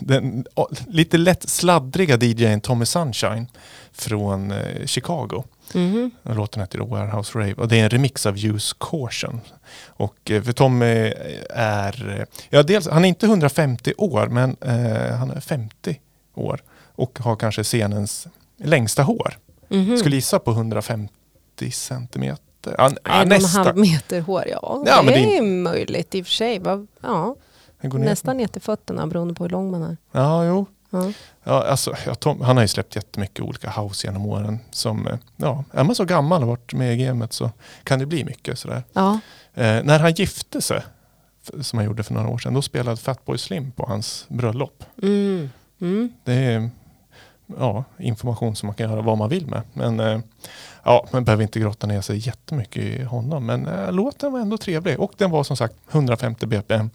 den 0.00 0.44
oh, 0.54 0.66
lite 0.88 1.18
lätt 1.18 1.48
sladdriga 1.48 2.16
DJn 2.16 2.60
Tommy 2.60 2.86
Sunshine 2.86 3.46
från 3.92 4.50
eh, 4.50 4.86
Chicago. 4.86 5.44
Mhm. 5.74 6.10
Låten 6.22 6.60
heter 6.62 6.78
Warehouse 6.78 7.38
Rave 7.38 7.54
och 7.54 7.68
det 7.68 7.80
är 7.80 7.84
en 7.84 7.90
remix 7.90 8.26
av 8.26 8.36
Use 8.36 8.74
Caution. 8.80 9.40
Och 9.86 10.30
eh, 10.30 10.42
för 10.42 10.52
Tommy 10.52 11.12
är, 11.50 12.18
eh, 12.20 12.24
ja 12.50 12.62
dels, 12.62 12.88
han 12.88 13.04
är 13.04 13.08
inte 13.08 13.26
150 13.26 13.92
år 13.98 14.26
men 14.26 14.56
eh, 14.60 15.16
han 15.16 15.30
är 15.30 15.40
50 15.40 16.00
år 16.34 16.60
och 16.94 17.18
har 17.18 17.36
kanske 17.36 17.64
scenens 17.64 18.26
längsta 18.56 19.02
hår. 19.02 19.38
Mhm. 19.68 19.96
Skulle 19.98 20.16
gissa 20.16 20.38
på 20.38 20.50
150 20.50 21.70
centimeter. 21.72 22.74
Ja, 22.78 22.90
en 23.04 23.28
nästan. 23.28 23.66
halv 23.66 23.76
meter 23.78 24.20
hår, 24.20 24.44
ja. 24.50 24.82
Ja, 24.86 24.96
det, 25.02 25.04
men 25.04 25.14
det 25.14 25.36
är 25.38 25.42
möjligt 25.42 26.14
i 26.14 26.22
och 26.22 26.26
för 26.26 26.32
sig. 26.32 26.60
Ja, 27.00 27.36
nästan 27.80 28.36
ner 28.36 28.46
till 28.46 28.62
fötterna 28.62 29.06
beroende 29.06 29.34
på 29.34 29.44
hur 29.44 29.50
lång 29.50 29.70
man 29.70 29.82
är. 29.82 29.96
Ja, 30.12 30.44
jo. 30.44 30.66
Ja. 30.90 31.12
Ja, 31.44 31.64
alltså, 31.64 31.94
Tom, 32.18 32.40
han 32.40 32.56
har 32.56 32.64
ju 32.64 32.68
släppt 32.68 32.96
jättemycket 32.96 33.40
olika 33.40 33.70
house 33.70 34.06
genom 34.06 34.26
åren. 34.26 34.58
Som, 34.70 35.06
eh, 35.06 35.18
ja, 35.36 35.64
är 35.72 35.84
man 35.84 35.94
så 35.94 36.04
gammal 36.04 36.42
och 36.42 36.48
varit 36.48 36.72
med 36.72 36.94
i 36.94 37.04
gamet 37.04 37.32
så 37.32 37.50
kan 37.82 37.98
det 37.98 38.06
bli 38.06 38.24
mycket 38.24 38.58
sådär. 38.58 38.82
Ja. 38.92 39.20
Eh, 39.54 39.82
när 39.84 39.98
han 39.98 40.12
gifte 40.12 40.62
sig, 40.62 40.82
som 41.60 41.78
han 41.78 41.86
gjorde 41.86 42.02
för 42.02 42.14
några 42.14 42.28
år 42.28 42.38
sedan, 42.38 42.54
då 42.54 42.62
spelade 42.62 42.96
Fatboy 42.96 43.38
Slim 43.38 43.72
på 43.72 43.86
hans 43.86 44.24
bröllop. 44.28 44.84
Mm. 45.02 45.50
Mm. 45.80 46.12
Det 46.24 46.34
är 46.34 46.70
ja, 47.58 47.84
information 47.98 48.56
som 48.56 48.66
man 48.66 48.74
kan 48.74 48.90
göra 48.90 49.02
vad 49.02 49.18
man 49.18 49.28
vill 49.28 49.46
med. 49.46 49.62
Men 49.72 50.00
eh, 50.00 50.20
ja, 50.84 51.06
man 51.12 51.24
behöver 51.24 51.42
inte 51.42 51.60
grotta 51.60 51.86
ner 51.86 52.00
sig 52.00 52.26
jättemycket 52.26 52.84
i 52.84 53.02
honom. 53.02 53.46
Men 53.46 53.66
eh, 53.66 53.92
låten 53.92 54.32
var 54.32 54.40
ändå 54.40 54.58
trevlig 54.58 55.00
och 55.00 55.12
den 55.16 55.30
var 55.30 55.44
som 55.44 55.56
sagt 55.56 55.74
150 55.90 56.46
bpm. 56.46 56.90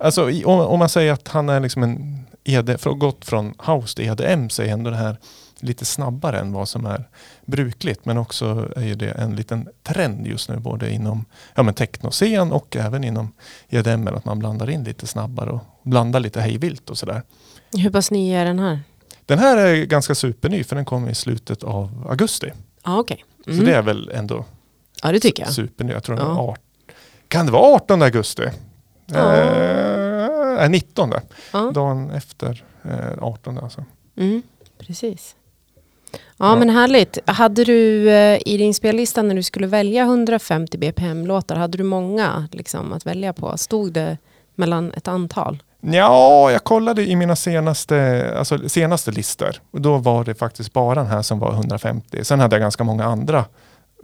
Alltså 0.00 0.24
om, 0.44 0.60
om 0.60 0.78
man 0.78 0.88
säger 0.88 1.12
att 1.12 1.28
han 1.28 1.48
är 1.48 1.60
liksom 1.60 1.82
en 1.82 2.26
ED, 2.44 2.80
för 2.80 2.90
gått 2.90 3.24
från 3.24 3.54
house 3.66 3.96
till 3.96 4.04
EDM 4.08 4.48
så 4.48 4.62
är 4.62 4.66
ändå 4.66 4.90
det 4.90 4.96
här 4.96 5.16
lite 5.60 5.84
snabbare 5.84 6.38
än 6.40 6.52
vad 6.52 6.68
som 6.68 6.86
är 6.86 7.08
brukligt. 7.46 8.04
Men 8.04 8.18
också 8.18 8.72
är 8.76 8.82
ju 8.84 8.94
det 8.94 9.10
en 9.10 9.36
liten 9.36 9.68
trend 9.82 10.26
just 10.26 10.48
nu 10.48 10.56
både 10.56 10.90
inom 10.92 11.24
ja, 11.54 11.62
men 11.62 11.74
technoscen 11.74 12.52
och 12.52 12.76
även 12.76 13.04
inom 13.04 13.32
EDM. 13.68 14.08
Att 14.08 14.24
man 14.24 14.38
blandar 14.38 14.70
in 14.70 14.84
lite 14.84 15.06
snabbare 15.06 15.50
och 15.50 15.60
blandar 15.82 16.20
lite 16.20 16.40
hejvilt 16.40 16.90
och 16.90 16.98
sådär. 16.98 17.22
Hur 17.72 17.90
pass 17.90 18.10
ny 18.10 18.32
är 18.34 18.44
den 18.44 18.58
här? 18.58 18.80
Den 19.26 19.38
här 19.38 19.56
är 19.56 19.84
ganska 19.84 20.14
superny 20.14 20.64
för 20.64 20.76
den 20.76 20.84
kom 20.84 21.08
i 21.08 21.14
slutet 21.14 21.62
av 21.62 22.06
augusti. 22.10 22.52
Ja, 22.84 22.98
okej. 22.98 23.24
Mm. 23.46 23.58
Så 23.58 23.64
det 23.64 23.74
är 23.74 23.82
väl 23.82 24.10
ändå 24.14 24.44
Ja, 25.02 25.12
det 25.12 25.20
tycker 25.20 25.42
jag. 25.42 25.52
superny. 25.52 25.92
Jag 25.92 26.02
tror 26.02 26.16
den 26.16 26.26
Ja. 26.26 26.34
var 26.34 26.50
art... 26.50 26.60
Kan 27.28 27.46
det 27.46 27.52
vara 27.52 27.74
18 27.74 28.02
augusti? 28.02 28.42
Ja. 29.06 29.34
Eh, 29.36 30.56
nej, 30.56 30.68
19. 30.68 31.12
Ja. 31.52 31.70
Dagen 31.74 32.10
efter 32.10 32.64
eh, 32.84 33.22
18 33.22 33.58
alltså. 33.58 33.84
Mm. 34.16 34.42
Precis. 34.78 35.36
Ja, 36.12 36.18
Ja. 36.38 36.56
men 36.56 36.70
härligt. 36.70 37.18
Hade 37.26 37.64
du 37.64 38.10
eh, 38.10 38.38
i 38.46 38.56
din 38.56 38.74
spellista 38.74 39.22
när 39.22 39.34
du 39.34 39.42
skulle 39.42 39.66
välja 39.66 40.02
150 40.02 40.78
BPM-låtar, 40.78 41.56
hade 41.56 41.78
du 41.78 41.84
många 41.84 42.48
liksom, 42.52 42.92
att 42.92 43.06
välja 43.06 43.32
på? 43.32 43.58
Stod 43.58 43.92
det 43.92 44.18
mellan 44.54 44.92
ett 44.92 45.08
antal? 45.08 45.62
Ja, 45.80 46.50
jag 46.52 46.64
kollade 46.64 47.02
i 47.06 47.16
mina 47.16 47.36
senaste, 47.36 48.34
alltså, 48.38 48.68
senaste 48.68 49.10
listor. 49.10 49.56
Och 49.70 49.80
då 49.80 49.96
var 49.98 50.24
det 50.24 50.34
faktiskt 50.34 50.72
bara 50.72 50.94
den 50.94 51.06
här 51.06 51.22
som 51.22 51.38
var 51.38 51.52
150. 51.52 52.24
Sen 52.24 52.40
hade 52.40 52.56
jag 52.56 52.60
ganska 52.60 52.84
många 52.84 53.04
andra 53.04 53.44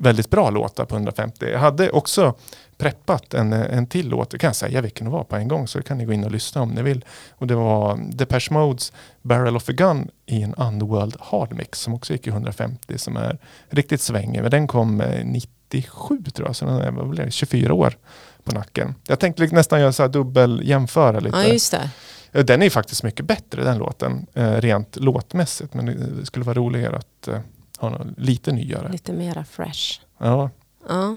väldigt 0.02 0.30
bra 0.30 0.50
låtar 0.50 0.84
på 0.84 0.94
150. 0.94 1.50
Jag 1.52 1.58
hade 1.58 1.90
också 1.90 2.34
preppat 2.78 3.34
en, 3.34 3.52
en 3.52 3.86
till 3.86 4.08
låt, 4.08 4.30
det 4.30 4.38
kan 4.38 4.48
jag 4.48 4.56
säga 4.56 4.80
vilken 4.80 5.04
det 5.04 5.10
var 5.10 5.24
på 5.24 5.36
en 5.36 5.48
gång 5.48 5.68
så 5.68 5.82
kan 5.82 5.98
ni 5.98 6.04
gå 6.04 6.12
in 6.12 6.24
och 6.24 6.30
lyssna 6.30 6.62
om 6.62 6.68
ni 6.70 6.82
vill. 6.82 7.04
Och 7.30 7.46
det 7.46 7.54
var 7.54 7.98
Depeche 8.12 8.48
Modes 8.50 8.92
Barrel 9.22 9.56
of 9.56 9.68
a 9.68 9.72
Gun 9.72 10.10
i 10.26 10.42
en 10.42 10.54
Underworld 10.54 11.16
Hard 11.20 11.54
Mix 11.54 11.80
som 11.80 11.94
också 11.94 12.12
gick 12.12 12.26
i 12.26 12.30
150 12.30 12.98
som 12.98 13.16
är 13.16 13.38
riktigt 13.68 14.00
svängig. 14.00 14.42
Men 14.42 14.50
den 14.50 14.66
kom 14.66 15.00
eh, 15.00 15.24
97 15.24 16.22
tror 16.34 16.48
jag, 16.48 16.56
så 16.56 16.64
den 16.64 16.76
är 16.76 16.90
vad 16.90 17.08
blir 17.08 17.24
det, 17.24 17.30
24 17.30 17.74
år 17.74 17.96
på 18.44 18.52
nacken. 18.52 18.94
Jag 19.06 19.18
tänkte 19.18 19.42
liksom 19.42 19.56
nästan 19.56 19.80
göra 19.80 19.92
så 19.92 20.02
här 20.02 20.10
dubbel 20.10 20.60
jämföra 20.64 21.20
lite. 21.20 21.36
Ja, 21.36 21.44
just 21.44 21.72
det. 21.72 21.90
Ja, 22.32 22.42
Den 22.42 22.62
är 22.62 22.66
ju 22.66 22.70
faktiskt 22.70 23.02
mycket 23.02 23.26
bättre 23.26 23.64
den 23.64 23.78
låten, 23.78 24.26
eh, 24.34 24.52
rent 24.52 24.96
låtmässigt. 24.96 25.74
Men 25.74 25.86
det 26.18 26.26
skulle 26.26 26.44
vara 26.44 26.58
roligare 26.58 26.96
att 26.96 27.28
något 27.90 28.06
lite 28.18 28.52
nyare. 28.52 28.92
Lite 28.92 29.12
mera 29.12 29.44
fresh. 29.44 30.00
Ja, 30.18 30.50
Ja. 30.88 31.16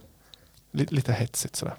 li, 0.72 0.86
lite 0.90 1.14
hetsigt 1.14 1.56
sådär. 1.56 1.74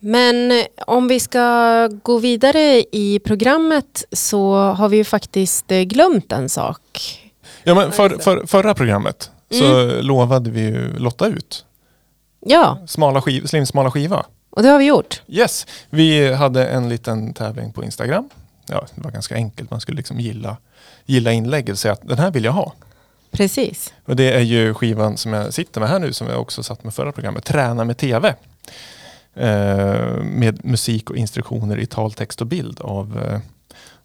Men 0.00 0.52
eh, 0.52 0.64
om 0.86 1.08
vi 1.08 1.20
ska 1.20 1.88
gå 2.02 2.18
vidare 2.18 2.84
i 2.92 3.20
programmet 3.24 4.04
så 4.12 4.54
har 4.54 4.88
vi 4.88 4.96
ju 4.96 5.04
faktiskt 5.04 5.72
eh, 5.72 5.80
glömt 5.80 6.32
en 6.32 6.48
sak. 6.48 6.80
Ja, 7.64 7.74
men 7.74 7.92
för, 7.92 8.10
för, 8.18 8.46
förra 8.46 8.74
programmet 8.74 9.30
så 9.50 10.00
lovade 10.02 10.50
vi 10.50 10.60
ju 10.60 10.98
lotta 10.98 11.26
ut 11.26 11.64
Ja, 12.46 12.78
smala 12.86 13.22
skiv, 13.22 13.46
slimsmala 13.46 13.90
skiva. 13.90 14.26
och 14.50 14.62
det 14.62 14.68
har 14.68 14.78
vi 14.78 14.84
gjort. 14.84 15.22
Yes, 15.28 15.66
vi 15.90 16.32
hade 16.34 16.66
en 16.66 16.88
liten 16.88 17.34
tävling 17.34 17.72
på 17.72 17.84
Instagram. 17.84 18.30
Ja, 18.66 18.86
det 18.94 19.00
var 19.00 19.10
ganska 19.10 19.34
enkelt. 19.34 19.70
Man 19.70 19.80
skulle 19.80 19.96
liksom 19.96 20.20
gilla, 20.20 20.56
gilla 21.06 21.32
inlägget 21.32 21.72
och 21.72 21.78
säga 21.78 21.92
att 21.92 22.08
den 22.08 22.18
här 22.18 22.30
vill 22.30 22.44
jag 22.44 22.52
ha. 22.52 22.72
Precis. 23.32 23.94
Och 24.04 24.16
det 24.16 24.32
är 24.32 24.40
ju 24.40 24.74
skivan 24.74 25.16
som 25.16 25.32
jag 25.32 25.54
sitter 25.54 25.80
med 25.80 25.88
här 25.88 25.98
nu 25.98 26.12
som 26.12 26.28
jag 26.28 26.40
också 26.40 26.62
satt 26.62 26.84
med 26.84 26.94
förra 26.94 27.12
programmet. 27.12 27.44
Träna 27.44 27.84
med 27.84 27.96
TV. 27.96 28.34
Eh, 29.34 30.22
med 30.22 30.64
musik 30.64 31.10
och 31.10 31.16
instruktioner 31.16 31.78
i 31.78 31.86
tal, 31.86 32.12
text 32.12 32.40
och 32.40 32.46
bild 32.46 32.80
av, 32.80 33.20
eh, 33.26 33.38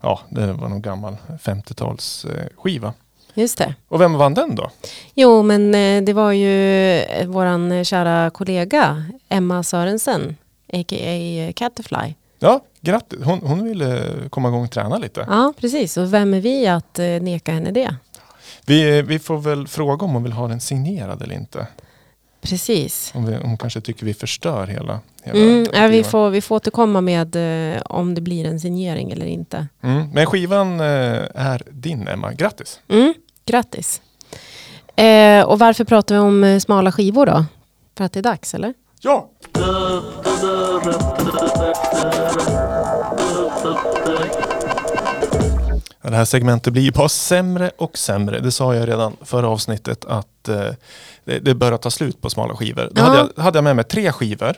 ja 0.01 0.19
det 0.29 0.53
var 0.53 0.69
någon 0.69 0.81
gammal 0.81 1.17
50-tals 1.43 2.25
eh, 2.25 2.45
skiva. 2.57 2.93
Just 3.37 3.57
det. 3.57 3.75
Och 3.87 4.01
vem 4.01 4.13
vann 4.13 4.33
den 4.33 4.55
då? 4.55 4.71
Jo, 5.13 5.43
men 5.43 5.75
eh, 5.75 6.03
det 6.03 6.13
var 6.13 6.31
ju 6.31 6.93
eh, 6.99 7.27
våran 7.27 7.71
eh, 7.71 7.83
kära 7.83 8.29
kollega 8.29 9.05
Emma 9.29 9.63
Sörensen, 9.63 10.35
a.k.a. 10.73 11.51
Catterfly. 11.55 12.13
Ja, 12.39 12.61
grattis. 12.81 13.19
Hon, 13.23 13.39
hon 13.39 13.63
ville 13.63 14.13
komma 14.29 14.47
igång 14.47 14.63
och 14.63 14.71
träna 14.71 14.97
lite. 14.97 15.25
Ja, 15.29 15.53
precis. 15.59 15.97
Och 15.97 16.13
vem 16.13 16.33
är 16.33 16.41
vi 16.41 16.67
att 16.67 16.97
neka 17.21 17.51
henne 17.51 17.71
det? 17.71 17.95
Vi, 18.67 19.01
vi 19.01 19.19
får 19.19 19.37
väl 19.37 19.67
fråga 19.67 20.05
om 20.05 20.11
hon 20.13 20.23
vill 20.23 20.31
ha 20.31 20.47
den 20.47 20.59
signerad 20.59 21.21
eller 21.21 21.35
inte. 21.35 21.67
Precis. 22.41 23.11
Om, 23.15 23.25
vi, 23.25 23.37
om 23.37 23.49
hon 23.49 23.57
kanske 23.57 23.81
tycker 23.81 24.05
vi 24.05 24.13
förstör 24.13 24.67
hela, 24.67 24.99
hela 25.23 25.39
Mm, 25.39 25.67
ja, 25.73 25.87
vi, 25.87 26.03
får, 26.03 26.29
vi 26.29 26.41
får 26.41 26.55
återkomma 26.55 27.01
med 27.01 27.35
eh, 27.75 27.81
om 27.81 28.15
det 28.15 28.21
blir 28.21 28.45
en 28.45 28.59
signering 28.59 29.11
eller 29.11 29.25
inte. 29.25 29.67
Mm. 29.81 30.09
Men 30.13 30.25
skivan 30.25 30.79
eh, 30.79 31.23
är 31.33 31.61
din 31.71 32.07
Emma. 32.07 32.33
Grattis! 32.33 32.79
Mm, 32.87 33.13
grattis. 33.45 34.01
Eh, 34.95 35.43
och 35.45 35.59
varför 35.59 35.83
pratar 35.83 36.15
vi 36.15 36.21
om 36.21 36.43
eh, 36.43 36.59
smala 36.59 36.91
skivor 36.91 37.25
då? 37.25 37.45
För 37.97 38.03
att 38.03 38.13
det 38.13 38.19
är 38.19 38.23
dags, 38.23 38.53
eller? 38.53 38.73
Ja! 38.99 39.29
Det 46.11 46.15
här 46.17 46.25
segmentet 46.25 46.73
blir 46.73 46.83
ju 46.83 46.91
bara 46.91 47.09
sämre 47.09 47.71
och 47.77 47.97
sämre. 47.97 48.39
Det 48.39 48.51
sa 48.51 48.75
jag 48.75 48.87
redan 48.89 49.15
förra 49.21 49.47
avsnittet 49.49 50.05
att 50.05 50.49
eh, 50.49 50.55
det, 51.25 51.39
det 51.39 51.55
börjar 51.55 51.77
ta 51.77 51.89
slut 51.89 52.21
på 52.21 52.29
smala 52.29 52.55
skivor. 52.55 52.89
Då 52.91 53.01
Ja. 53.01 53.05
hade, 53.05 53.17
jag, 53.35 53.43
hade 53.43 53.57
jag 53.57 53.63
med 53.63 53.75
mig 53.75 53.85
tre 53.85 54.11
skivor 54.11 54.55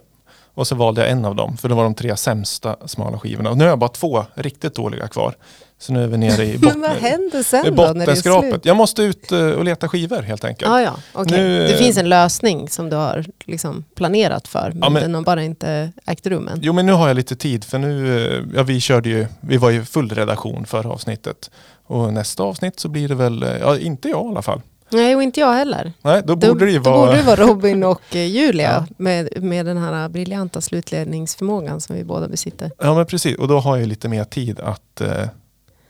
och 0.60 0.68
så 0.68 0.76
valde 0.76 1.02
jag 1.02 1.10
en 1.12 1.26
av 1.26 1.36
dem 1.36 1.58
för 1.58 1.70
det 1.70 1.76
var 1.76 1.84
de 1.84 1.94
tre 1.96 2.18
sämsta 2.18 2.76
smala 2.88 3.20
skivorna. 3.20 3.50
Och 3.50 3.58
nu 3.58 3.64
har 3.64 3.70
jag 3.70 3.80
bara 3.80 3.90
två 3.90 4.26
riktigt 4.36 4.76
dåliga 4.76 5.08
kvar. 5.08 5.34
Så 5.82 5.94
nu 5.94 6.04
är 6.04 6.08
vi 6.08 6.18
nere 6.18 6.44
i 6.46 6.52
Men 6.52 6.62
botten. 6.62 6.82
vad 6.82 6.90
händer 6.92 7.44
sen 7.44 7.66
i 7.66 7.70
då 7.70 7.76
när 7.76 7.94
det 7.94 8.02
är 8.02 8.06
bottenskrapet. 8.06 8.50
slut? 8.50 8.66
Jag 8.66 8.78
måste 8.78 9.02
ut 9.02 9.32
eh, 9.32 9.40
och 9.50 9.64
leta 9.66 9.88
skivor 9.88 10.22
helt 10.22 10.44
enkelt. 10.46 10.72
Ja, 10.72 10.82
ja, 10.82 10.96
okej. 11.14 11.38
Nu, 11.38 11.60
Det 11.60 11.74
eh, 11.74 11.78
finns 11.78 11.98
en 11.98 12.10
lösning 12.10 12.70
som 12.70 12.90
du 12.90 12.96
har 12.96 13.26
liksom 13.46 13.84
planerat 13.96 14.48
för, 14.48 14.70
men, 14.74 14.80
Ja, 14.82 14.90
men- 14.90 15.02
den 15.02 15.16
har 15.16 15.22
bara 15.22 15.44
inte 15.44 15.92
ägt 16.06 16.28
rum 16.28 16.48
än. 16.48 16.60
Jo 16.62 16.74
men 16.74 16.86
nu 16.86 16.92
har 16.94 17.08
jag 17.08 17.16
lite 17.16 17.36
tid 17.36 17.64
för 17.64 17.78
nu, 17.80 18.26
eh, 18.28 18.44
ja 18.56 18.64
vi 18.64 18.80
körde 18.80 19.10
ju, 19.10 19.28
vi 19.42 19.58
var 19.58 19.70
ju 19.70 19.86
full 19.86 20.10
redaktion 20.10 20.66
förra 20.66 20.90
avsnittet. 20.90 21.52
Och 21.88 22.14
nästa 22.14 22.44
avsnitt 22.44 22.80
så 22.80 22.88
blir 22.90 23.08
det 23.08 23.16
väl, 23.16 23.46
ja 23.62 23.78
inte 23.78 24.10
jag 24.10 24.26
i 24.26 24.30
alla 24.30 24.42
fall. 24.42 24.62
Nej, 24.90 25.16
och 25.16 25.24
inte 25.24 25.40
jag 25.40 25.54
heller. 25.54 25.94
Nej, 26.02 26.22
då 26.26 26.36
borde 26.36 26.66
det 26.66 26.72
ju 26.72 26.80
då 26.80 26.92
vara... 26.92 27.06
borde 27.06 27.18
det 27.18 27.24
vara 27.24 27.42
Robin 27.48 27.84
och 27.84 28.16
eh, 28.16 28.26
Julia 28.26 28.72
Ja. 28.90 28.96
med, 28.98 29.44
med 29.44 29.66
den 29.66 29.78
här 29.78 30.10
briljanta 30.10 30.62
slutledningsförmågan 30.62 31.82
som 31.82 31.96
vi 31.96 32.04
båda 32.04 32.28
besitter. 32.28 32.72
Ja 32.78 32.96
men 32.96 33.06
precis, 33.06 33.38
och 33.38 33.48
då 33.48 33.60
har 33.60 33.78
jag 33.78 33.88
lite 33.88 34.08
mer 34.10 34.24
tid 34.24 34.60
att 34.60 35.02
eh, 35.02 35.26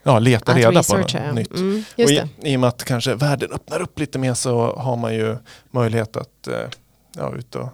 ja, 0.04 0.20
leta 0.20 0.52
Att 0.52 0.58
reda 0.58 0.84
på 0.84 0.98
något 0.98 1.14
ja. 1.14 1.32
nytt. 1.32 1.52
Mm, 1.52 1.84
Och 1.98 2.00
i. 2.10 2.22
I 2.42 2.56
och 2.56 2.60
med 2.60 2.68
att 2.68 2.84
kanske 2.84 3.16
världen 3.16 3.52
öppnar 3.52 3.82
upp 3.82 4.00
lite 4.00 4.20
mer 4.20 4.34
så 4.34 4.76
har 4.76 4.96
man 4.98 5.14
ju 5.14 5.36
möjlighet 5.72 6.18
att 6.18 6.48
eh, 6.48 6.54
ja, 7.18 7.36
ut 7.36 7.56
och 7.56 7.70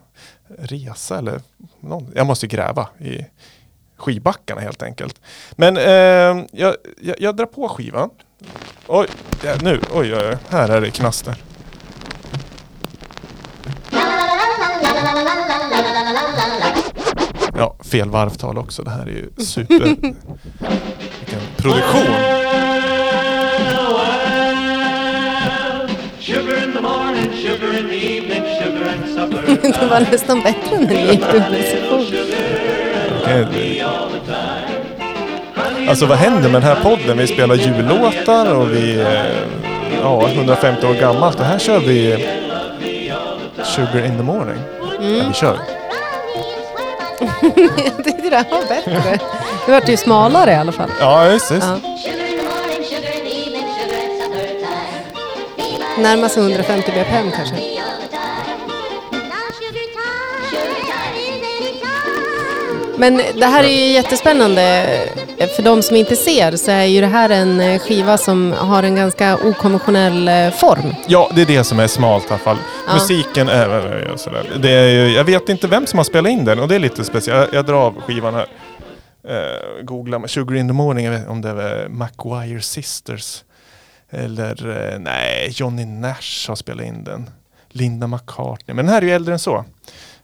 resa 0.60 1.18
eller 1.18 1.42
någon. 1.80 2.08
Jag 2.16 2.28
måste 2.28 2.48
gräva 2.48 2.88
i 3.00 3.26
skivbackarna 3.98 4.62
helt 4.62 4.84
enkelt. 4.84 5.22
Men 5.52 5.78
eh, 5.78 6.46
jag, 6.52 6.76
jag, 7.02 7.16
jag 7.20 7.36
drar 7.36 7.46
på 7.46 7.70
skivan. 7.70 8.10
Oj, 8.88 9.08
ja, 9.44 9.56
nu, 9.62 9.80
oj, 9.94 10.16
oj, 10.16 10.28
oj, 10.30 10.38
här 10.50 10.70
är 10.70 10.82
det 10.82 10.92
knaster. 10.92 11.36
Ja, 17.58 17.76
fel 17.92 18.10
varvtal 18.10 18.58
också. 18.58 18.84
Det 18.84 18.90
här 18.90 19.02
är 19.02 19.12
ju 19.12 19.30
super... 19.46 19.80
Vilken 21.20 21.42
produktion! 21.58 22.06
Det 29.80 29.88
var 29.90 30.00
nästan 30.12 30.42
bättre 30.42 30.80
när 30.80 30.88
ni 30.88 31.12
gick. 31.12 31.22
Eh, 33.28 33.48
Alltså 35.90 36.06
vad 36.06 36.18
händer 36.18 36.50
med 36.50 36.62
den 36.62 36.64
här 36.64 36.84
podden? 36.84 37.18
Vi 37.18 37.28
spelar 37.28 37.56
jullåtar 37.56 38.56
och 38.56 38.72
vi 38.72 39.02
är 39.02 39.48
ja, 40.02 40.28
150 40.28 40.86
år 40.88 40.94
gammalt 40.94 41.40
och 41.40 41.46
här 41.46 41.60
kör 41.60 41.80
vi 41.80 42.28
Sugar 43.64 44.06
in 44.06 44.18
the 44.18 44.24
morning. 44.24 44.58
Ja, 44.82 45.24
vi 45.28 45.34
kör. 45.34 45.60
Det 48.30 48.36
här 48.36 48.46
var 48.52 48.68
bättre. 48.68 49.20
Det 49.66 49.72
vart 49.72 49.90
ju 49.90 49.98
smalare 49.98 50.52
i 50.52 50.56
alla 50.56 50.72
fall. 50.72 50.90
Ja, 51.00 51.32
just, 51.32 51.52
just. 51.52 51.68
Ja. 51.68 51.78
Närmar 55.98 56.28
sig 56.28 56.44
150 56.44 56.92
bpm 56.92 57.32
kanske. 57.32 57.56
Men 62.98 63.22
det 63.36 63.46
här 63.46 63.64
är 63.64 63.68
ju 63.68 63.92
jättespännande. 63.92 64.86
För 65.38 65.64
de 65.64 65.82
som 65.82 65.96
inte 65.96 66.16
ser 66.16 66.56
så 66.56 66.72
är 66.72 66.84
ju 66.84 67.02
det 67.02 67.08
här 67.08 67.30
en 67.30 67.62
eh, 67.62 67.80
skiva 67.80 68.18
som 68.18 68.52
har 68.52 68.84
en 68.84 68.96
ganska 68.96 69.38
okonventionell 69.38 70.28
eh, 70.28 70.52
form. 70.52 70.96
Ja, 71.08 71.32
det 71.36 71.42
är 71.42 71.46
det 71.46 71.64
som 71.64 71.80
är 71.80 71.88
smalt 71.88 72.24
i 72.24 72.28
alla 72.30 72.38
fall. 72.38 72.58
Ja. 72.88 72.94
Musiken 72.94 73.50
är 73.50 73.70
är 73.70 74.18
sådär. 74.18 74.60
Det 74.60 74.72
är 74.72 74.90
ju, 74.90 75.16
jag 75.16 75.24
vet 75.24 75.50
inte 75.50 75.68
vem 75.68 75.88
som 75.88 76.00
har 76.00 76.04
spelat 76.04 76.32
in 76.32 76.46
den 76.46 76.60
och 76.60 76.68
det 76.68 76.76
är 76.76 76.80
lite 76.80 77.04
speciellt. 77.04 77.54
Jag, 77.54 77.60
jag 77.60 77.66
drar 77.66 77.86
av 77.86 78.02
skivan 78.02 78.34
här. 78.34 78.48
Uh, 79.30 79.84
googla 79.84 80.28
Sugar 80.28 80.56
in 80.56 80.68
the 80.68 80.74
morning, 80.74 81.06
jag 81.06 81.12
vet 81.12 81.28
om 81.28 81.42
det 81.42 81.50
är 81.50 81.90
McGuire 81.90 82.62
Sisters. 82.62 83.44
Eller 84.10 84.92
eh, 84.94 85.00
nej, 85.00 85.50
Johnny 85.54 85.86
Nash 85.86 86.48
har 86.48 86.56
spelat 86.56 86.86
in 86.86 87.04
den. 87.04 87.30
Linda 87.70 88.08
McCartney. 88.08 88.76
Men 88.76 88.86
den 88.86 88.94
här 88.94 89.02
är 89.02 89.06
ju 89.06 89.12
äldre 89.12 89.34
än 89.34 89.40
så. 89.40 89.66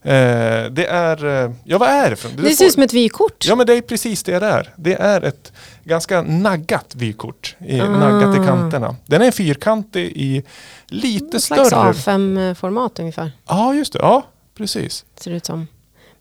Eh, 0.04 0.72
det 0.72 0.86
är, 0.90 1.44
eh, 1.46 1.52
ja 1.64 1.78
vad 1.78 1.90
är 1.90 2.10
det 2.10 2.16
för 2.16 2.30
Det 2.30 2.50
ser 2.50 2.66
ut 2.66 2.74
som 2.74 2.84
ett 2.84 2.94
vykort. 2.94 3.46
Ja 3.48 3.56
men 3.56 3.68
det 3.68 3.74
är 3.74 3.82
precis 3.82 4.24
det 4.24 4.40
det 4.40 4.46
är. 4.46 4.74
Det 4.76 4.94
är 4.94 5.22
ett 5.22 5.52
ganska 5.84 6.22
naggat 6.22 6.96
vykort. 6.96 7.56
I, 7.60 7.82
Ah. 7.82 7.90
Naggat 7.90 8.36
i 8.36 8.48
kanterna. 8.48 8.96
Den 9.06 9.22
är 9.22 9.32
fyrkantig 9.32 10.12
i 10.16 10.44
lite 10.88 11.26
Någon 11.26 11.42
slags 11.42 11.68
större. 11.68 11.92
A5-format 11.92 13.00
ungefär. 13.00 13.32
Ja 13.48 13.74
just 13.74 13.94
det, 13.94 14.00
ja 14.00 14.24
precis. 14.58 15.06
Ser 15.20 15.32
det 15.32 15.38
ut 15.38 15.46
som. 15.46 15.68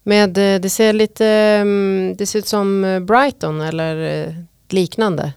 Med, 0.02 0.38
eh, 0.38 0.60
det 0.60 0.70
ser 0.70 0.92
lite, 0.92 1.26
mm, 1.26 2.14
det 2.18 2.26
ser 2.26 2.38
ut 2.38 2.46
som 2.48 2.82
Brighton 3.08 3.60
eller 3.60 4.34
liknande. 4.68 5.32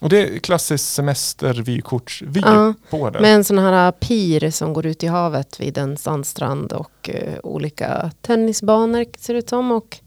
Och 0.00 0.08
det 0.08 0.22
är 0.28 0.38
klassiskt 0.38 0.94
semestervykortsvy 0.94 2.40
Ja, 2.44 2.74
på 2.90 3.10
den. 3.10 3.22
Med 3.22 3.34
en 3.34 3.44
sån 3.44 3.58
här 3.58 3.92
pir 3.92 4.50
som 4.50 4.72
går 4.72 4.86
ut 4.86 5.02
i 5.02 5.06
havet 5.06 5.60
vid 5.60 5.78
en 5.78 5.96
sandstrand 5.96 6.72
och 6.72 7.10
eh, 7.10 7.38
olika 7.42 8.10
tennisbanor 8.20 9.04
ser 9.18 9.32
det 9.34 9.38
ut 9.38 9.48
som. 9.48 9.72
Och 9.72 9.98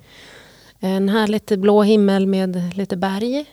en 0.79 1.09
härligt 1.09 1.45
blå 1.59 1.83
himmel 1.83 2.27
med 2.27 2.77
lite 2.77 2.97
berg 2.97 3.45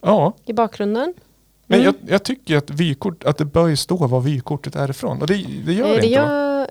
Ja, 0.00 0.32
i 0.44 0.52
bakgrunden. 0.52 1.14
men 1.66 1.80
Mm. 1.80 1.94
jag, 2.02 2.12
jag 2.12 2.22
tycker 2.22 2.56
att 2.56 2.70
vykort, 2.70 3.24
att 3.24 3.38
det 3.38 3.44
bör 3.44 3.74
stå 3.74 4.06
var 4.06 4.20
vykortet 4.20 4.76
är 4.76 4.90
ifrån. 4.90 5.20
Och 5.20 5.26
det, 5.26 5.34
det 5.66 5.72
gör 5.72 5.86
Eh, 5.86 5.94
det, 5.94 6.00
det 6.00 6.06
inte 6.06 6.20
va? 6.20 6.26
gör, 6.26 6.68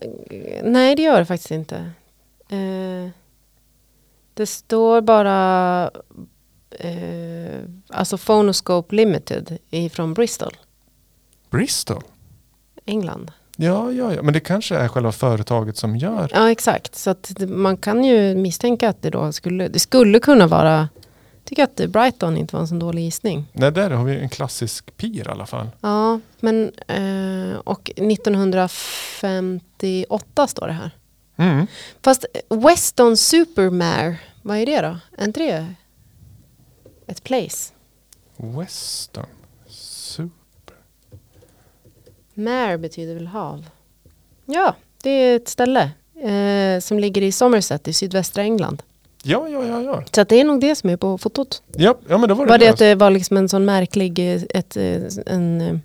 Nej, 0.64 0.96
det 0.96 1.02
gör 1.02 1.20
det 1.20 1.26
faktiskt 1.26 1.52
inte. 1.52 1.76
Eh, 2.50 3.10
det 4.34 4.46
står 4.46 5.02
bara 5.02 5.92
eh, 6.72 7.60
alltså 7.90 8.18
Phonoscope 8.18 8.96
Limited 8.96 9.58
från 9.92 10.14
Bristol, 10.14 10.58
Bristol? 11.50 12.04
England. 12.86 13.32
Ja, 13.60 13.92
ja, 13.92 14.14
ja, 14.14 14.22
men 14.22 14.34
det 14.34 14.40
kanske 14.40 14.76
är 14.76 14.88
själva 14.88 15.12
företaget 15.12 15.78
som 15.78 15.98
gör. 15.98 16.32
Ja, 16.34 16.52
exakt. 16.52 16.96
Så 16.96 17.10
att 17.10 17.34
man 17.48 17.78
kan 17.78 18.04
ju 18.04 18.36
misstänka 18.36 18.90
att 18.90 19.02
det 19.02 19.10
då 19.10 19.32
skulle, 19.32 19.68
det 19.68 19.80
skulle 19.80 20.20
kunna 20.20 20.48
vara, 20.48 20.90
tycker 21.44 21.64
att 21.64 21.76
Brighton 21.76 22.38
inte 22.38 22.56
var 22.56 22.62
en 22.62 22.68
så 22.68 22.76
dålig 22.76 23.04
gissning. 23.04 23.46
Nej, 23.54 23.72
där 23.72 23.90
har 23.90 24.04
vi 24.04 24.20
en 24.20 24.30
klassisk 24.30 24.98
pir 24.98 25.28
i 25.28 25.32
alla 25.32 25.46
fall. 25.46 25.70
Ja, 25.82 26.20
men 26.40 26.72
eh, 26.88 27.58
och 27.64 27.92
1958 27.96 30.48
står 30.48 30.68
det 30.68 30.74
här. 30.74 30.92
Mm. 31.38 31.68
Fast 32.02 32.26
Weston 32.50 33.18
Supermare, 33.18 34.18
vad 34.42 34.58
är 34.58 34.66
det 34.66 34.82
då? 34.82 34.98
Är 35.18 35.26
inte 35.26 35.40
det 35.40 35.74
ett 37.08 37.24
place? 37.24 37.74
Western. 38.38 39.26
Super. 39.68 40.76
Mare 42.34 42.78
betyder 42.78 43.14
väl 43.14 43.28
hav? 43.28 43.66
Ja, 44.46 44.76
det 45.04 45.10
är 45.10 45.36
ett 45.36 45.48
ställe 45.48 45.92
eh, 46.24 46.80
som 46.80 47.00
ligger 47.00 47.22
i 47.22 47.32
Somerset 47.32 47.88
i 47.88 47.94
sydvästra 47.94 48.44
England. 48.44 48.84
Ja, 49.24 49.48
ja, 49.50 49.66
ja, 49.66 49.82
ja. 49.82 50.04
Så 50.12 50.22
att 50.22 50.30
det 50.30 50.40
är 50.42 50.44
nog 50.46 50.62
det 50.62 50.76
som 50.76 50.90
är 50.90 50.98
på 50.98 51.18
fotot. 51.18 51.62
Ja, 51.76 51.98
ja 52.08 52.18
men 52.18 52.30
då 52.30 52.36
var 52.36 52.46
det 52.46 52.50
Var 52.52 52.58
det 52.58 52.66
det. 52.66 52.72
att 52.72 52.78
det 52.80 52.96
var 52.96 53.10
liksom 53.10 53.38
en 53.38 53.50
sån 53.50 53.66
märklig, 53.66 54.20
eh, 54.36 54.42
ett, 54.50 54.78
eh, 54.78 55.02
en, 55.26 55.62
eh, 55.62 55.78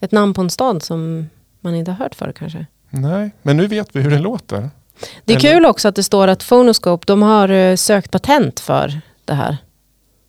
ett 0.00 0.12
namn 0.12 0.34
på 0.34 0.40
en 0.40 0.50
stad 0.50 0.82
som 0.82 1.30
man 1.60 1.74
inte 1.74 1.90
har 1.90 1.98
hört 1.98 2.14
förr 2.14 2.32
kanske? 2.38 2.66
Nej, 2.90 3.30
men 3.42 3.56
nu 3.56 3.66
vet 3.66 3.96
vi 3.96 4.00
hur 4.00 4.10
den 4.10 4.22
låter. 4.22 4.70
Det 5.24 5.32
är 5.34 5.38
Eller- 5.38 5.50
kul 5.54 5.66
också 5.66 5.88
att 5.88 5.94
det 5.96 6.02
står 6.02 6.28
att 6.28 6.48
Phonoscope, 6.48 7.04
de 7.06 7.22
har 7.22 7.76
sökt 7.76 8.10
patent 8.10 8.60
för 8.60 9.00
det 9.24 9.34
här. 9.34 9.56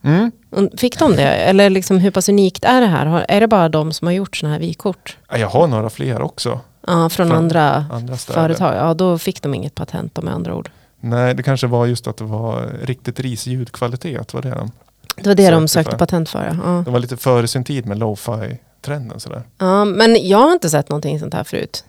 Mm. 0.03 0.31
Fick 0.77 0.99
de 0.99 1.15
det? 1.15 1.23
Eller 1.35 1.69
liksom, 1.69 1.97
hur 1.97 2.11
pass 2.11 2.29
unikt 2.29 2.65
är 2.65 2.81
det 2.81 2.87
här? 2.87 3.25
Är 3.29 3.39
det 3.39 3.47
bara 3.47 3.69
de 3.69 3.91
som 3.93 4.07
har 4.07 4.13
gjort 4.13 4.37
sådana 4.37 4.53
här 4.55 4.59
vykort? 4.61 5.17
Ja, 5.29 5.37
Jag 5.37 5.47
har 5.47 5.67
några 5.67 5.89
fler 5.89 6.21
också. 6.21 6.59
Ja, 6.87 7.09
från, 7.09 7.09
Från 7.09 7.31
andra, 7.37 7.85
andra 7.91 8.15
företag. 8.17 8.75
Ja, 8.75 8.93
då 8.93 9.17
fick 9.17 9.41
de 9.41 9.53
inget 9.53 9.75
patent 9.75 10.23
med 10.23 10.33
andra 10.33 10.55
ord. 10.55 10.69
Nej, 10.99 11.33
det 11.33 11.43
kanske 11.43 11.67
var 11.67 11.85
just 11.85 12.07
att 12.07 12.17
det 12.17 12.23
var 12.23 12.69
riktigt 12.83 13.19
risig 13.19 13.51
ljudkvalitet. 13.51 14.33
Var 14.33 14.41
det 14.41 14.49
de? 14.49 14.71
Det 15.15 15.27
var 15.29 15.35
det 15.35 15.49
de 15.49 15.67
Sökte 15.67 15.73
sökte 15.73 15.91
för. 15.91 15.97
patent 15.97 16.29
för. 16.29 16.59
Ja. 16.65 16.81
De 16.85 16.93
var 16.93 16.99
lite 16.99 17.17
före 17.17 17.47
sin 17.47 17.63
tid 17.63 17.85
med 17.85 17.97
lo-fi-trenden 17.99 19.19
sådär. 19.19 19.43
ja, 19.57 19.85
men 19.85 20.27
jag 20.27 20.37
har 20.37 20.51
inte 20.53 20.69
sett 20.69 20.89
någonting 20.89 21.19
sånt 21.19 21.33
här 21.33 21.43
förut. 21.43 21.85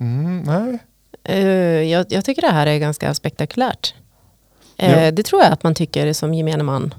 Mm, 0.00 0.40
nej, 0.42 0.78
Eh, 1.28 1.38
jag, 1.82 2.06
jag 2.08 2.24
tycker 2.24 2.42
det 2.42 2.52
här 2.52 2.66
är 2.66 2.78
ganska 2.78 3.14
spektakulärt. 3.14 3.94
Eh, 4.76 5.04
Ja. 5.04 5.10
Det 5.10 5.22
tror 5.22 5.42
jag 5.42 5.52
att 5.52 5.62
man 5.62 5.74
tycker 5.74 6.12
som 6.12 6.34
gemene 6.34 6.62
man. 6.62 6.94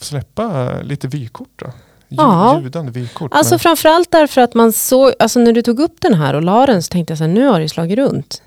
Släppa 0.00 0.74
lite 0.82 1.08
vykort 1.08 1.52
då. 1.56 1.66
Ljud, 2.08 2.20
Ja. 2.20 2.60
Ljudande 2.62 2.92
vykort. 2.92 3.32
Alltså 3.34 3.54
men- 3.54 3.58
framförallt 3.58 4.10
därför 4.10 4.40
att 4.40 4.54
man 4.54 4.72
såg, 4.72 5.12
alltså 5.18 5.38
när 5.40 5.52
du 5.52 5.62
tog 5.62 5.80
upp 5.80 6.00
den 6.00 6.14
här 6.14 6.34
och 6.34 6.42
la 6.42 6.66
den 6.66 6.82
så 6.82 6.88
tänkte 6.88 7.10
jag 7.10 7.18
så 7.18 7.24
här, 7.24 7.32
nu 7.32 7.46
har 7.46 7.60
det 7.60 7.68
slagit 7.68 7.98
runt. 7.98 8.42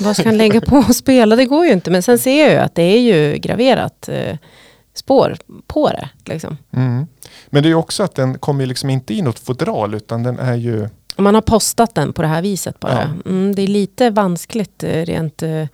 Vad 0.00 0.16
ska 0.16 0.28
han 0.28 0.36
lägga 0.36 0.60
på 0.60 0.76
och 0.76 0.96
spela? 0.96 1.36
Det 1.36 1.44
går 1.46 1.66
ju 1.66 1.72
inte. 1.72 1.90
Men 1.90 2.02
sen 2.02 2.18
ser 2.18 2.42
jag 2.42 2.50
ju 2.52 2.56
att 2.58 2.74
det 2.74 2.82
är 2.82 3.00
ju 3.00 3.38
graverat 3.38 4.08
eh, 4.08 4.36
spår 4.94 5.36
på 5.66 5.88
det. 5.88 6.08
Liksom. 6.24 6.56
Mm. 6.76 7.06
Men 7.46 7.62
det 7.62 7.66
är 7.66 7.70
ju 7.70 7.74
också 7.74 8.02
att 8.02 8.14
den 8.14 8.38
kommer 8.38 8.66
liksom 8.66 8.90
inte 8.90 9.14
i 9.14 9.22
något 9.22 9.38
fodral 9.38 9.94
utan 9.94 10.22
den 10.22 10.38
är 10.38 10.54
ju 10.54 10.88
man 11.16 11.34
har 11.34 11.42
postat 11.42 11.94
den 11.94 12.12
på 12.12 12.22
det 12.22 12.28
här 12.28 12.42
viset 12.42 12.80
bara. 12.80 13.02
Mm, 13.26 13.54
det 13.54 13.62
är 13.62 13.66
lite 13.66 14.10
vanskligt 14.10 14.82
eh, 14.82 15.04
rent 15.04 15.42
eh, 15.42 15.66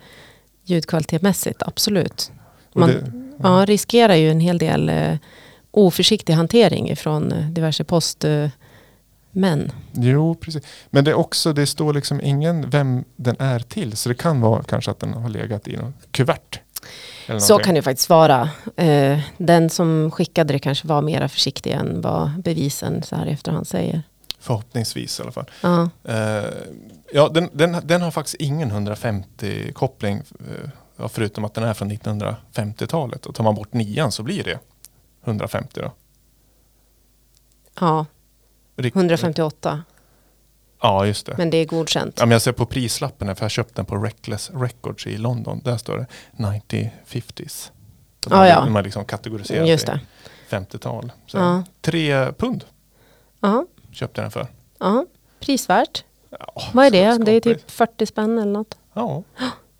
ljudkvalitetmässigt, 0.63 1.63
absolut. 1.63 2.31
Man, 2.75 2.89
det, 2.89 3.11
ja, 3.43 3.65
riskerar 3.65 4.15
ju 4.15 4.31
en 4.31 4.39
hel 4.39 4.57
del 4.57 4.89
eh, 4.89 5.15
oförsiktig 5.71 6.33
hantering 6.33 6.95
från 6.95 7.31
eh, 7.31 7.45
diverse 7.49 7.83
postmän. 7.83 9.71
Jo, 9.93 10.35
precis. 10.35 10.63
Men 10.89 11.03
det 11.03 11.11
är 11.11 11.15
också, 11.15 11.53
det 11.53 11.65
står 11.65 11.93
liksom 11.93 12.21
ingen 12.21 12.69
vem 12.69 13.03
den 13.15 13.35
är 13.39 13.59
till. 13.59 13.97
Så 13.97 14.09
det 14.09 14.15
kan 14.15 14.41
vara 14.41 14.63
kanske 14.63 14.91
att 14.91 14.99
den 14.99 15.13
har 15.13 15.29
legat 15.29 15.67
i 15.67 15.77
någon 15.77 15.93
kuvert. 16.11 16.59
Så 17.39 17.57
kan 17.57 17.75
det 17.75 17.81
faktiskt 17.81 18.09
vara. 18.09 18.49
Eh, 18.75 19.19
den 19.37 19.69
som 19.69 20.11
skickade 20.11 20.53
det 20.53 20.59
kanske 20.59 20.87
var 20.87 21.01
mera 21.01 21.29
försiktig 21.29 21.71
än 21.71 22.01
vad 22.01 22.41
bevisen 22.43 23.03
så 23.03 23.15
här 23.15 23.25
i 23.25 23.31
efterhand 23.31 23.67
säger. 23.67 24.01
Förhoppningsvis 24.39 25.19
i 25.19 25.23
alla 25.23 25.31
fall. 25.31 25.49
Ja, 25.61 25.89
Eh, 26.03 26.43
ja, 27.13 27.29
den, 27.29 27.49
den, 27.53 27.77
den 27.83 28.01
har 28.01 28.11
faktiskt 28.11 28.35
ingen 28.39 28.71
150-koppling. 28.71 30.21
Ja, 30.99 31.07
förutom 31.09 31.45
att 31.45 31.53
den 31.53 31.63
är 31.63 31.73
från 31.73 31.91
1950-talet. 31.91 33.25
Och 33.25 33.35
tar 33.35 33.43
man 33.43 33.55
bort 33.55 33.73
nian 33.73 34.11
så 34.11 34.23
blir 34.23 34.43
det 34.43 34.59
150 35.23 35.79
då. 35.81 35.91
ja 37.79 38.05
Rikt- 38.75 38.95
158. 38.95 39.83
Ja, 40.81 41.05
just 41.05 41.25
det. 41.25 41.37
Men 41.37 41.49
det 41.49 41.57
är 41.57 41.65
godkänt. 41.65 42.15
Ja, 42.19 42.25
men 42.25 42.31
jag 42.31 42.41
ser 42.41 42.51
på 42.51 42.65
prislappen 42.65 43.27
här, 43.27 43.35
för 43.35 43.41
jag 43.41 43.45
har 43.45 43.49
köpt 43.49 43.75
den 43.75 43.85
på 43.85 43.95
Reckless 43.97 44.51
Records 44.53 45.07
i 45.07 45.17
London. 45.17 45.61
Där 45.63 45.77
står 45.77 45.97
det 45.97 46.05
90-50s. 46.31 47.71
Så 48.23 48.29
Ja, 48.29 48.35
man, 48.37 48.47
ja. 48.47 48.69
man 48.69 48.83
liksom 48.83 49.05
kategoriserar 49.05 49.65
Just 49.65 49.85
det. 49.85 49.99
50-tal. 50.49 51.11
Så 51.27 51.37
Ja. 51.37 51.63
Tre 51.81 52.31
pund 52.31 52.65
Ja, 53.39 53.65
köpte 53.91 54.21
jag 54.21 54.23
den 54.25 54.31
för. 54.31 54.47
ja. 54.79 55.05
Prisvärt. 55.39 56.03
Ja, 56.29 56.61
Vad 56.73 56.85
är 56.85 56.91
det? 56.91 57.17
Det 57.25 57.31
är 57.31 57.41
typ 57.41 57.71
40 57.71 58.05
spänn 58.05 58.37
eller 58.37 58.51
något. 58.51 58.77
Ja. 58.93 59.23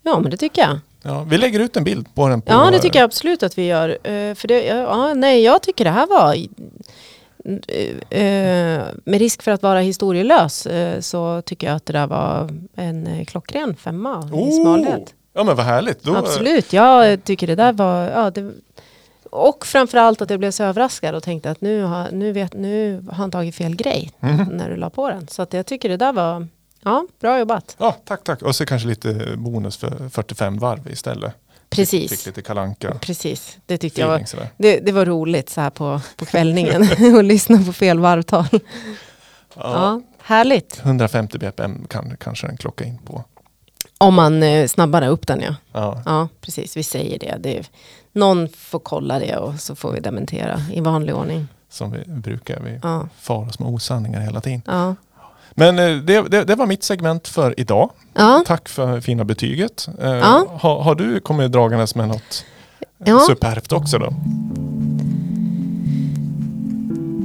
Ja, 0.02 0.18
men 0.20 0.30
det 0.30 0.36
tycker 0.36 0.62
jag. 0.62 0.78
Ja, 1.02 1.22
vi 1.28 1.38
lägger 1.38 1.60
ut 1.60 1.76
en 1.76 1.84
bild 1.84 2.14
på 2.14 2.28
den. 2.28 2.40
På, 2.42 2.52
Ja, 2.52 2.70
det 2.70 2.78
tycker 2.78 2.98
jag 2.98 3.04
absolut 3.06 3.42
att 3.42 3.58
vi 3.58 3.66
gör. 3.66 3.88
Eh, 3.88 4.34
för 4.34 4.48
det, 4.48 4.64
ja, 4.66 5.14
nej, 5.14 5.42
jag 5.42 5.62
tycker 5.62 5.84
det 5.84 5.90
här 5.90 6.06
var, 6.06 6.34
eh, 7.44 8.20
eh, 8.20 8.82
med 9.04 9.18
risk 9.18 9.42
för 9.42 9.50
att 9.50 9.62
vara 9.62 9.80
historielös, 9.80 10.66
så 11.00 11.42
tycker 11.42 11.66
jag 11.66 11.76
att 11.76 11.86
det 11.86 11.92
där 11.92 12.06
var 12.06 12.50
en 12.74 13.24
klockren 13.26 13.76
femma 13.76 14.28
i 14.32 14.34
Oh! 14.36 14.62
smalhet. 14.62 15.14
Ja, 15.32 15.44
men 15.44 15.56
vad 15.56 15.66
härligt. 15.66 16.02
Då, 16.02 16.16
Absolut, 16.16 16.72
jag 16.72 17.24
tycker 17.24 17.46
det 17.46 17.54
där 17.54 17.72
var, 17.72 18.02
ja, 18.08 18.30
det, 18.30 18.52
och 19.30 19.66
framförallt 19.66 20.22
att 20.22 20.30
jag 20.30 20.38
blev 20.38 20.50
så 20.50 20.64
överraskad 20.64 21.14
och 21.14 21.22
tänkte 21.22 21.50
att 21.50 21.60
nu 21.60 21.82
har, 21.82 22.06
nu 22.12 22.32
vet, 22.32 22.54
nu 22.54 23.04
har 23.08 23.16
han 23.16 23.30
tagit 23.30 23.54
fel 23.54 23.76
grej 23.76 24.10
Mhm. 24.20 24.44
när 24.52 24.70
du 24.70 24.76
la 24.76 24.90
på 24.90 25.08
den. 25.10 25.28
Så 25.28 25.42
att 25.42 25.52
jag 25.52 25.66
tycker 25.66 25.88
det 25.88 25.96
där 25.96 26.12
var, 26.12 26.46
ja, 26.84 27.06
bra 27.20 27.38
jobbat. 27.38 27.76
Ja, 27.78 27.96
tack, 28.04 28.24
tack. 28.24 28.42
Och 28.42 28.56
så 28.56 28.66
kanske 28.66 28.88
lite 28.88 29.34
bonus 29.36 29.76
för 29.76 30.08
45 30.08 30.58
varv 30.58 30.90
istället. 30.90 31.34
Precis. 31.70 32.10
Fick 32.10 32.26
lite 32.26 32.42
kalanka 32.42 32.94
Precis, 33.00 33.58
det 33.66 33.78
tyckte 33.78 34.00
jag 34.00 34.08
var. 34.08 34.22
Det, 34.56 34.80
det 34.80 34.92
var 34.92 35.06
roligt 35.06 35.50
så 35.50 35.60
här 35.60 35.70
på, 35.70 36.00
på 36.16 36.24
kvällningen 36.24 36.82
och 37.16 37.24
lyssna 37.24 37.62
på 37.64 37.72
fel 37.72 37.98
varvtal. 37.98 38.46
Ja. 38.52 38.60
Ja, 39.54 40.00
härligt. 40.22 40.80
150 40.84 41.38
bpm 41.38 41.86
kan 41.88 42.16
kanske 42.16 42.46
den 42.46 42.56
klocka 42.56 42.84
in 42.84 42.98
på. 42.98 43.24
Om 43.98 44.14
man 44.14 44.42
eh, 44.42 44.66
snabbare 44.66 45.08
upp 45.08 45.26
den 45.26 45.40
ja. 45.40 45.54
Ja. 45.72 46.02
Ja, 46.06 46.28
precis. 46.40 46.76
Vi 46.76 46.82
säger 46.82 47.18
det. 47.18 47.36
det 47.40 47.58
är, 47.58 47.66
någon 48.12 48.48
får 48.48 48.78
kolla 48.78 49.18
det 49.18 49.36
och 49.36 49.60
så 49.60 49.74
får 49.74 49.92
vi 49.92 50.00
dementera 50.00 50.60
i 50.72 50.80
vanlig 50.80 51.14
ordning. 51.14 51.48
Som 51.68 51.90
vi 51.92 52.04
brukar. 52.06 52.60
Vi 52.60 52.78
Ja, 52.82 53.08
far 53.20 53.48
oss 53.48 53.58
med 53.58 53.68
osanningar 53.68 54.20
hela 54.20 54.40
tiden. 54.40 54.62
ja. 54.66 54.94
Men 55.60 55.78
eh, 55.78 55.96
det, 55.96 56.28
det, 56.28 56.44
det 56.44 56.54
var 56.54 56.66
mitt 56.66 56.82
segment 56.84 57.28
för 57.28 57.60
idag. 57.60 57.90
ja. 58.14 58.42
Tack 58.46 58.68
för 58.68 59.00
fina 59.00 59.24
betyget. 59.24 59.88
Eh, 60.02 60.10
Ja. 60.10 60.46
har, 60.60 60.82
har 60.82 60.94
du 60.94 61.20
kommit 61.20 61.52
dragandes 61.52 61.94
med 61.94 62.08
något 62.08 62.44
Ja. 63.04 63.20
superbt 63.28 63.72
också 63.72 63.98
då? 63.98 64.14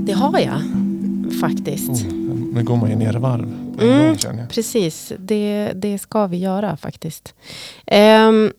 det 0.05 0.13
har 0.13 0.39
jag 0.39 0.61
faktiskt. 1.41 1.89
Oh, 1.89 2.13
nu 2.53 2.63
går 2.63 2.75
man 2.75 2.89
ju 2.89 2.95
ner 2.95 3.15
i 3.15 3.19
varv. 3.19 3.53
Mm. 3.81 4.15
gång. 4.17 4.47
Precis, 4.49 5.13
det, 5.19 5.71
det 5.75 5.99
ska 5.99 6.27
vi 6.27 6.37
göra 6.37 6.77
faktiskt. 6.77 7.33
Ehm, 7.87 8.51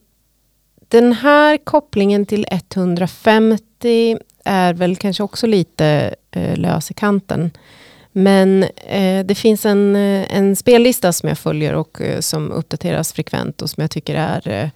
den 0.87 1.13
här 1.13 1.57
kopplingen 1.57 2.25
till 2.25 2.45
150 2.49 4.17
är 4.45 4.73
väl 4.73 4.95
kanske 4.95 5.23
också 5.23 5.47
lite 5.47 6.15
uh, 6.37 6.55
lös 6.57 6.91
i 6.91 6.93
kanten. 6.93 7.51
Men 8.17 8.63
eh, 8.63 9.25
det 9.25 9.35
finns 9.35 9.65
en, 9.65 9.95
eh, 9.95 10.37
en 10.37 10.55
spellista 10.55 11.13
som 11.13 11.29
jag 11.29 11.37
följer 11.37 11.73
och 11.73 12.01
eh, 12.01 12.19
som 12.19 12.51
uppdateras 12.51 13.13
frekvent 13.13 13.61
och 13.61 13.69
som 13.69 13.81
jag 13.81 13.91
tycker 13.91 14.15
är 14.15 14.47
eh, 14.47 14.69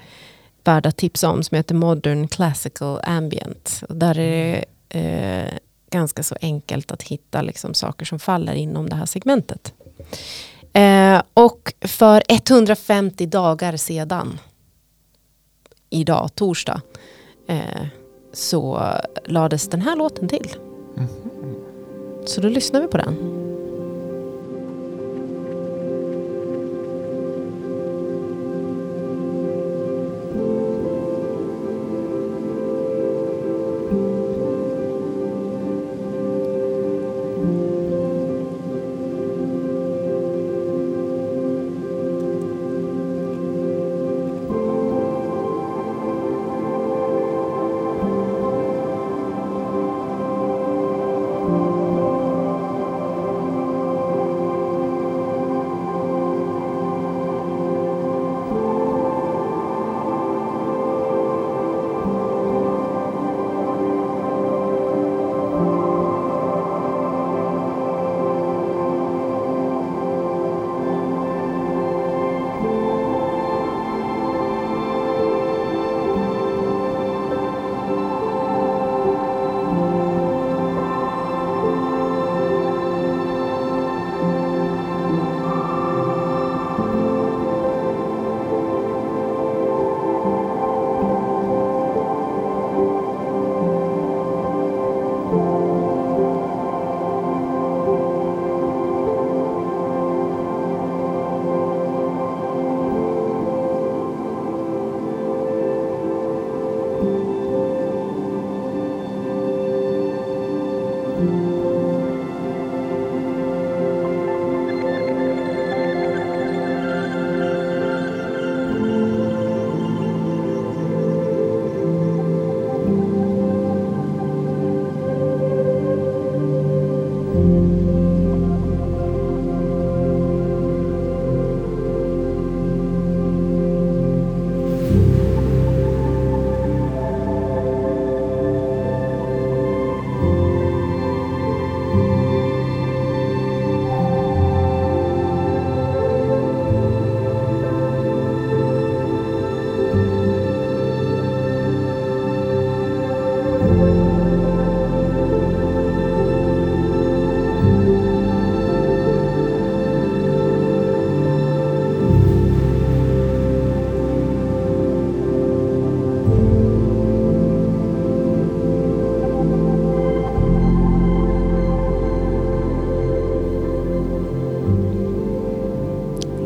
värd 0.64 0.86
att 0.86 0.98
tipsa 0.98 1.30
om 1.30 1.44
som 1.44 1.56
heter 1.56 1.76
Modern 1.76 2.28
Classical 2.28 3.00
Ambient. 3.04 3.84
Och 3.90 3.96
där 3.96 4.20
är 4.20 4.66
det 4.90 5.00
eh, 5.00 5.54
ganska 5.92 6.24
så 6.24 6.36
enkelt 6.42 6.92
att 6.92 7.04
hitta 7.04 7.42
liksom, 7.42 7.74
saker 7.74 8.06
som 8.06 8.20
faller 8.20 8.54
inom 8.54 8.90
det 8.90 8.96
här 8.96 9.06
segmentet. 9.06 9.74
Eh, 10.74 11.22
och 11.34 11.74
för 11.82 12.24
150 12.30 13.26
dagar 13.26 13.78
sedan, 13.78 14.40
idag, 15.90 16.30
torsdag, 16.36 16.82
eh, 17.48 17.86
så 18.34 18.84
lades 19.26 19.68
den 19.68 19.82
här 19.82 19.96
låten 19.96 20.28
till. 20.28 20.56
Mhm. 20.96 21.71
Så 22.26 22.42
då 22.42 22.50
lyssnar 22.50 22.82
vi 22.82 22.88
på 22.88 22.98
den. 22.98 23.51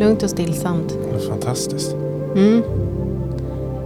Lugnt 0.05 0.23
och 0.23 0.29
stillsamt. 0.29 0.97
Fantastiskt. 1.29 1.91
Mm. 2.35 2.63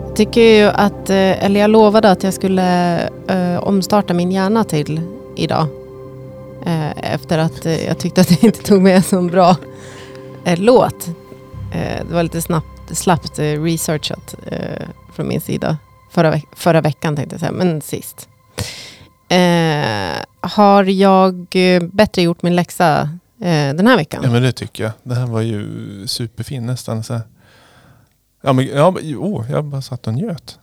Jag 0.07 0.15
tycker 0.15 0.41
ju 0.41 0.63
att, 0.65 1.09
eh, 1.09 1.45
eller 1.45 1.59
jag 1.59 1.69
lovade 1.69 2.11
att 2.11 2.23
jag 2.23 2.33
skulle 2.33 2.97
eh, 3.27 3.57
omstarta 3.63 4.13
min 4.13 4.31
hjärna 4.31 4.63
till 4.63 5.01
idag. 5.35 5.67
Eh, 6.65 7.13
efter 7.13 7.37
att 7.37 7.65
eh, 7.65 7.85
jag 7.85 7.97
tyckte 7.99 8.21
att 8.21 8.31
jag 8.31 8.43
inte 8.43 8.63
tog 8.63 8.81
med 8.81 8.95
en 8.95 9.03
sån 9.03 9.27
bra 9.27 9.55
eh, 10.45 10.59
låt. 10.59 11.07
Eh, 11.73 12.05
det 12.07 12.13
var 12.13 12.23
lite 12.23 12.41
snabbt, 12.41 12.97
slappt 12.97 13.39
researchat 13.39 14.35
från 15.13 15.27
min 15.27 15.41
sida. 15.41 15.77
Förra, 16.11 16.31
veck- 16.31 16.47
förra 16.55 16.81
veckan 16.81 17.15
tänkte 17.15 17.33
jag 17.33 17.39
säga, 17.39 17.51
men 17.51 17.81
sist. 17.81 18.29
Har 20.41 20.83
jag 20.83 21.47
bättre 21.91 22.21
gjort 22.21 22.41
min 22.41 22.55
läxa 22.55 23.09
den 23.47 23.87
här 23.87 23.97
veckan? 23.97 24.21
Ja 24.23 24.31
men 24.31 24.41
det 24.41 24.51
tycker 24.51 24.83
jag. 24.83 24.91
Det 25.03 25.15
här 25.15 25.27
var 25.27 25.41
ju 25.41 26.07
superfin 26.07 26.65
nästan. 26.65 27.03
Så. 27.03 27.19
Ja 28.41 28.53
men 28.53 28.67
ja, 28.67 28.89
oh, 29.17 29.51
jag 29.51 29.65
bara 29.65 29.81
satt 29.81 30.07
och 30.07 30.13
njöt. 30.13 30.59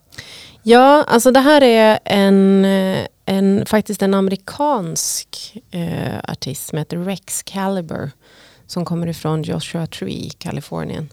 Ja, 0.68 1.04
alltså 1.08 1.30
det 1.30 1.40
här 1.40 1.62
är 1.62 1.98
en, 2.04 2.64
eh, 2.64 3.06
en 3.24 3.66
faktiskt 3.66 4.02
en 4.02 4.14
amerikansk 4.14 5.56
eh, 5.70 6.18
artist 6.28 6.66
som 6.68 6.78
heter 6.78 6.96
Rex 6.96 7.42
Caliber. 7.42 8.10
Som 8.66 8.84
kommer 8.84 9.06
ifrån 9.06 9.42
Joshua 9.42 9.86
Tree, 9.86 10.30
Kalifornien. 10.38 11.08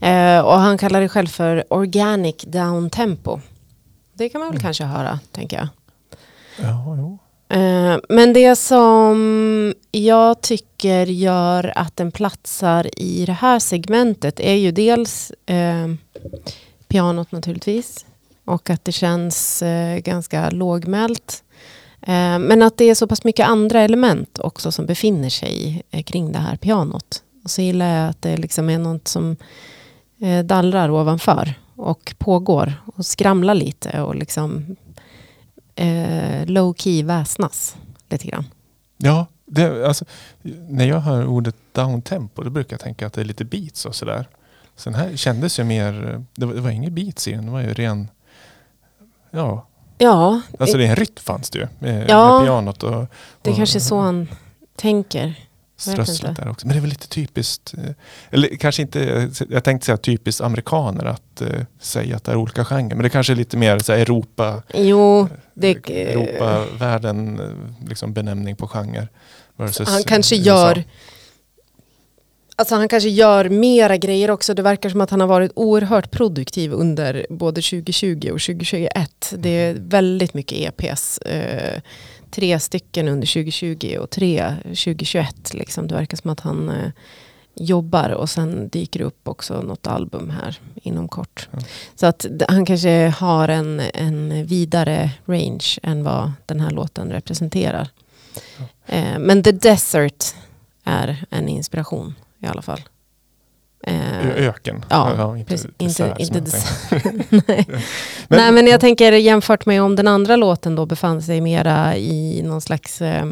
Eh, 0.00 0.40
och 0.40 0.54
han 0.54 0.78
kallar 0.78 1.00
det 1.00 1.08
själv 1.08 1.26
för 1.26 1.64
Organic 1.72 2.36
Downtempo. 2.46 3.40
Det 4.14 4.28
kan 4.28 4.40
man 4.40 4.50
väl 4.50 4.60
kanske 4.60 4.84
höra, 4.84 5.18
tänker 5.32 5.56
jag. 5.56 5.68
Ja, 6.58 6.96
jo. 6.98 7.18
Eh, 7.52 7.98
men 8.08 8.32
det 8.32 8.56
som 8.56 9.74
jag 9.90 10.40
tycker 10.40 11.06
gör 11.06 11.72
att 11.76 11.96
den 11.96 12.12
platsar 12.12 13.00
i 13.00 13.24
det 13.26 13.32
här 13.32 13.58
segmentet 13.58 14.40
är 14.40 14.54
ju 14.54 14.70
dels 14.70 15.32
eh, 15.46 15.88
pianot 16.88 17.32
naturligtvis. 17.32 18.06
Och 18.44 18.70
att 18.70 18.84
det 18.84 18.92
känns 18.92 19.62
eh, 19.62 19.98
ganska 19.98 20.50
lågmält. 20.50 21.44
Eh, 22.00 22.38
men 22.38 22.62
att 22.62 22.76
det 22.76 22.84
är 22.84 22.94
så 22.94 23.06
pass 23.06 23.24
mycket 23.24 23.48
andra 23.48 23.80
element 23.80 24.38
också 24.38 24.72
som 24.72 24.86
befinner 24.86 25.30
sig 25.30 25.82
eh, 25.90 26.02
kring 26.02 26.32
det 26.32 26.38
här 26.38 26.56
pianot. 26.56 27.22
Och 27.44 27.50
så 27.50 27.62
gillar 27.62 28.00
jag 28.00 28.10
att 28.10 28.22
det 28.22 28.36
liksom 28.36 28.70
är 28.70 28.78
något 28.78 29.08
som 29.08 29.36
eh, 30.20 30.44
dallrar 30.44 30.90
ovanför 30.90 31.54
och 31.76 32.14
pågår 32.18 32.72
och 32.96 33.06
skramlar 33.06 33.54
lite 33.54 34.02
och 34.02 34.14
liksom 34.14 34.76
eh, 35.76 36.46
low 36.46 36.74
key 36.74 37.02
väsnas 37.02 37.76
lite 38.08 38.26
grann. 38.28 38.44
Ja, 38.96 39.26
det, 39.46 39.86
alltså, 39.86 40.04
när 40.68 40.84
jag 40.84 41.00
hör 41.00 41.26
ordet 41.26 41.56
downtempo 41.72 42.42
då 42.42 42.50
brukar 42.50 42.74
jag 42.74 42.80
tänka 42.80 43.06
att 43.06 43.12
det 43.12 43.20
är 43.20 43.24
lite 43.24 43.44
beats 43.44 43.86
och 43.86 43.94
sådär. 43.94 44.28
Så 44.76 44.90
den 44.90 44.98
här 44.98 45.16
kändes 45.16 45.58
ju 45.58 45.64
mer, 45.64 46.24
det 46.34 46.46
var, 46.46 46.54
det 46.54 46.60
var 46.60 46.70
inget 46.70 46.92
beats 46.92 47.28
i 47.28 47.32
den, 47.32 47.46
det 47.46 47.52
var 47.52 47.60
ju 47.60 47.74
ren, 47.74 48.08
ja, 49.30 49.66
Ja, 49.98 50.40
alltså 50.60 50.76
det 50.76 50.86
är 50.86 50.90
en 50.90 50.96
rytm 50.96 51.16
fanns 51.20 51.50
det 51.50 51.58
ju 51.58 51.68
med, 51.78 52.10
Ja. 52.10 52.38
med 52.38 52.46
pianot 52.46 52.82
och, 52.82 53.06
det 53.42 53.50
och 53.50 53.56
kanske 53.56 53.78
är 53.78 53.80
så 53.80 54.00
han 54.00 54.28
tänker. 54.76 55.34
Inte. 55.86 56.42
där 56.42 56.48
också. 56.48 56.66
Men 56.66 56.76
det 56.76 56.78
är 56.78 56.80
väl 56.80 56.90
lite 56.90 57.08
typiskt, 57.08 57.74
eh, 57.74 57.90
eller 58.30 58.56
kanske 58.56 58.82
inte, 58.82 59.30
jag 59.48 59.64
tänkte 59.64 59.86
säga 59.86 59.96
typiskt 59.96 60.40
amerikaner 60.40 61.04
att 61.04 61.40
eh, 61.40 61.48
säga 61.80 62.16
att 62.16 62.24
det 62.24 62.32
är 62.32 62.36
olika 62.36 62.64
genrer. 62.64 62.94
Men 62.94 63.02
det 63.02 63.10
kanske 63.10 63.32
är 63.32 63.36
lite 63.36 63.56
mer 63.56 63.78
så 63.78 63.92
här, 63.92 63.98
Europa, 63.98 64.62
Jo, 64.74 65.28
det, 65.54 65.90
Europavärlden, 65.90 67.40
eh, 67.40 67.88
liksom 67.88 68.12
benämning 68.12 68.56
på 68.56 68.68
genre. 68.68 69.08
han 69.56 70.02
kanske 70.04 70.36
USA. 70.36 70.46
gör 70.46 70.84
Alltså 72.56 72.74
han 72.74 72.88
kanske 72.88 73.08
gör 73.08 73.48
mera 73.48 73.96
grejer 73.96 74.30
också. 74.30 74.54
Det 74.54 74.62
verkar 74.62 74.88
som 74.88 75.00
att 75.00 75.10
han 75.10 75.20
har 75.20 75.26
varit 75.26 75.52
oerhört 75.54 76.10
produktiv 76.10 76.72
under 76.72 77.26
både 77.30 77.62
2020 77.62 78.30
och 78.32 78.40
2021. 78.40 79.34
Det 79.38 79.48
är 79.48 79.74
väldigt 79.78 80.34
mycket 80.34 80.58
EPs. 80.58 81.18
Tre 82.34 82.60
stycken 82.60 83.08
under 83.08 83.26
2020 83.26 83.96
och 84.00 84.10
tre 84.10 84.54
2021. 84.62 85.54
Liksom. 85.54 85.88
Det 85.88 85.94
verkar 85.94 86.16
som 86.16 86.30
att 86.30 86.40
han 86.40 86.68
eh, 86.68 86.90
jobbar 87.54 88.10
och 88.10 88.30
sen 88.30 88.68
dyker 88.68 88.98
det 88.98 89.04
upp 89.04 89.28
också 89.28 89.62
något 89.62 89.86
album 89.86 90.30
här 90.30 90.60
inom 90.74 91.08
kort. 91.08 91.48
Ja. 91.50 91.58
Så 91.94 92.06
att 92.06 92.26
han 92.48 92.66
kanske 92.66 93.08
har 93.08 93.48
en, 93.48 93.80
en 93.80 94.46
vidare 94.46 95.10
range 95.26 95.78
än 95.82 96.04
vad 96.04 96.32
den 96.46 96.60
här 96.60 96.70
låten 96.70 97.10
representerar. 97.10 97.88
Eh, 98.86 99.18
men 99.18 99.42
The 99.42 99.52
Desert 99.52 100.34
är 100.84 101.24
en 101.30 101.48
inspiration 101.48 102.14
i 102.40 102.46
alla 102.46 102.62
fall. 102.62 102.80
Eh, 103.82 104.28
Öken. 104.48 104.84
Ja, 104.90 105.36
inte 105.36 105.50
precis. 105.50 105.70
dessert, 105.76 106.20
Inte, 106.20 106.38
inte 106.38 106.50
tänkte. 106.52 107.10
dessert. 107.10 107.30
Nej. 107.48 107.66
Nej, 108.28 108.52
men 108.52 108.66
jag 108.66 108.80
tänker 108.80 109.12
jämfört 109.12 109.66
med 109.66 109.82
om 109.82 109.96
den 109.96 110.08
andra 110.08 110.36
låten 110.36 110.74
då 110.74 110.86
befann 110.86 111.22
sig 111.22 111.40
mera 111.40 111.96
i 111.96 112.42
någon 112.42 112.60
slags 112.60 113.02
eh, 113.02 113.26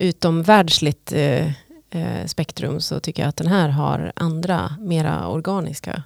utomvärldsligt 0.00 1.12
eh, 1.12 1.46
eh, 1.90 2.26
spektrum 2.26 2.80
så 2.80 3.00
tycker 3.00 3.22
jag 3.22 3.28
att 3.28 3.36
den 3.36 3.46
här 3.46 3.68
har 3.68 4.12
andra, 4.16 4.72
mera 4.80 5.28
organiska 5.28 6.02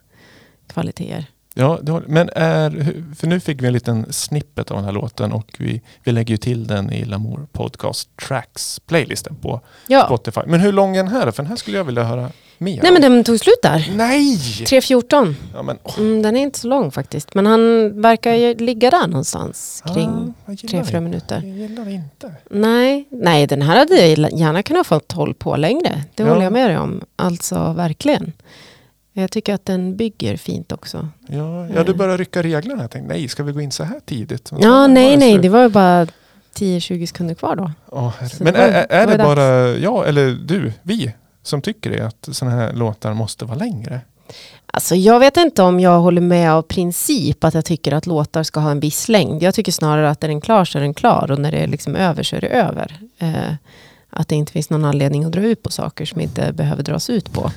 kvaliteter. 0.66 1.26
Ja, 1.54 1.68
har, 1.88 2.04
men 2.06 2.30
är, 2.34 2.70
för 3.16 3.26
nu 3.26 3.40
fick 3.40 3.62
vi 3.62 3.66
en 3.66 3.72
liten 3.72 4.12
snippet 4.12 4.70
av 4.70 4.76
den 4.76 4.84
här 4.84 4.92
låten 4.92 5.32
och 5.32 5.54
vi, 5.58 5.82
vi 6.04 6.12
lägger 6.12 6.34
ju 6.34 6.36
till 6.38 6.66
den 6.66 6.92
i 6.92 7.04
Lamour 7.04 7.46
Podcast 7.52 8.16
Tracks 8.16 8.80
playlisten 8.80 9.36
på 9.36 9.60
Ja, 9.86 10.04
Spotify. 10.06 10.40
Men 10.46 10.60
hur 10.60 10.72
lång 10.72 10.96
är 10.96 11.02
den 11.02 11.12
här? 11.12 11.30
För 11.30 11.42
den 11.42 11.46
här 11.50 11.56
skulle 11.56 11.76
jag 11.76 11.84
vilja 11.84 12.02
höra 12.04 12.30
mer 12.60 12.82
nej 12.82 12.92
men 12.92 13.02
den 13.02 13.24
tog 13.24 13.38
slut 13.40 13.58
där. 13.62 13.90
Nej! 13.96 14.36
3.14. 14.36 15.34
Ja, 15.54 15.62
men, 15.62 15.78
åh, 15.82 15.98
Mm, 15.98 16.22
den 16.22 16.36
är 16.36 16.40
inte 16.40 16.58
så 16.58 16.68
lång 16.68 16.90
faktiskt. 16.90 17.34
Men 17.34 17.46
han 17.46 17.92
verkar 18.02 18.34
ju 18.34 18.54
ligga 18.54 18.90
där 18.90 19.06
någonstans 19.06 19.82
kring 19.94 20.08
ah, 20.08 20.32
jag 20.46 20.54
gillar 20.62 20.82
3-4 20.82 20.86
inte. 20.86 21.00
minuter. 21.00 21.42
Jag 21.44 21.56
gillar 21.56 21.88
inte. 21.88 22.34
Nej, 22.50 23.04
nej, 23.10 23.46
den 23.46 23.62
här 23.62 23.76
hade 23.78 24.06
jag 24.06 24.32
gärna 24.38 24.62
kunnat 24.62 24.86
fått 24.86 25.12
håll 25.12 25.34
på 25.34 25.56
längre. 25.56 26.02
Det 26.14 26.22
Ja. 26.22 26.28
håller 26.28 26.42
jag 26.42 26.52
med 26.52 26.70
dig 26.70 26.78
om. 26.78 27.00
Alltså 27.16 27.72
verkligen. 27.72 28.32
Jag 29.12 29.30
tycker 29.30 29.54
att 29.54 29.66
den 29.66 29.96
bygger 29.96 30.36
fint 30.36 30.72
också. 30.72 31.08
Ja, 31.28 31.68
ja, 31.74 31.84
du 31.84 31.94
börjar 31.94 32.18
rycka 32.18 32.42
reglerna. 32.42 32.82
Jag 32.82 32.90
tänkte, 32.90 33.08
nej, 33.14 33.28
ska 33.28 33.42
vi 33.42 33.52
gå 33.52 33.60
in 33.60 33.70
så 33.72 33.84
här 33.84 34.00
tidigt? 34.06 34.48
Så- 34.48 34.56
Ja, 34.60 34.86
nej, 34.86 35.16
nej, 35.16 35.38
det 35.38 35.48
var 35.48 35.62
ju 35.62 35.68
bara 35.68 36.06
10-20 36.54 37.06
sekunder 37.06 37.34
kvar 37.34 37.56
då. 37.56 37.70
Så 37.90 38.44
Men 38.44 38.52
det 38.52 38.58
var- 38.60 38.66
är, 38.66 38.86
är 38.90 39.06
det 39.06 39.12
det 39.12 39.16
dags. 39.16 39.26
bara 39.28 39.68
jag 39.76 40.08
eller 40.08 40.26
du, 40.30 40.72
vi, 40.82 41.12
som 41.42 41.62
tycker 41.62 41.90
det? 41.90 42.06
Att 42.06 42.28
sådana 42.32 42.56
här 42.56 42.72
låtar 42.72 43.14
måste 43.14 43.44
vara 43.44 43.58
längre? 43.58 44.00
Alltså 44.66 44.94
jag 44.94 45.20
vet 45.20 45.36
inte 45.36 45.62
om 45.62 45.80
jag 45.80 46.00
håller 46.00 46.20
med 46.20 46.52
av 46.52 46.62
princip 46.62 47.44
att 47.44 47.54
jag 47.54 47.64
tycker 47.64 47.92
att 47.92 48.06
låtar 48.06 48.42
ska 48.42 48.60
ha 48.60 48.70
en 48.70 48.80
viss 48.80 49.08
längd. 49.08 49.42
Jag 49.42 49.54
tycker 49.54 49.72
snarare 49.72 50.10
att 50.10 50.24
är 50.24 50.28
den 50.28 50.40
klar 50.40 50.64
så 50.64 50.78
är 50.78 50.82
den 50.82 50.94
klar 50.94 51.30
och 51.32 51.38
när 51.38 51.52
det 51.52 51.58
är 51.58 51.66
liksom 51.66 51.96
över 51.96 52.22
så 52.22 52.36
är 52.36 52.40
det 52.40 52.48
över. 52.48 52.98
Eh, 53.18 53.54
att 54.10 54.28
det 54.28 54.34
inte 54.34 54.52
finns 54.52 54.70
någon 54.70 54.84
anledning 54.84 55.24
att 55.24 55.32
dra 55.32 55.40
ut 55.40 55.62
på 55.62 55.70
saker 55.70 56.06
som 56.06 56.20
inte 56.20 56.52
behöver 56.52 56.82
dras 56.82 57.10
ut 57.10 57.32
på. 57.32 57.50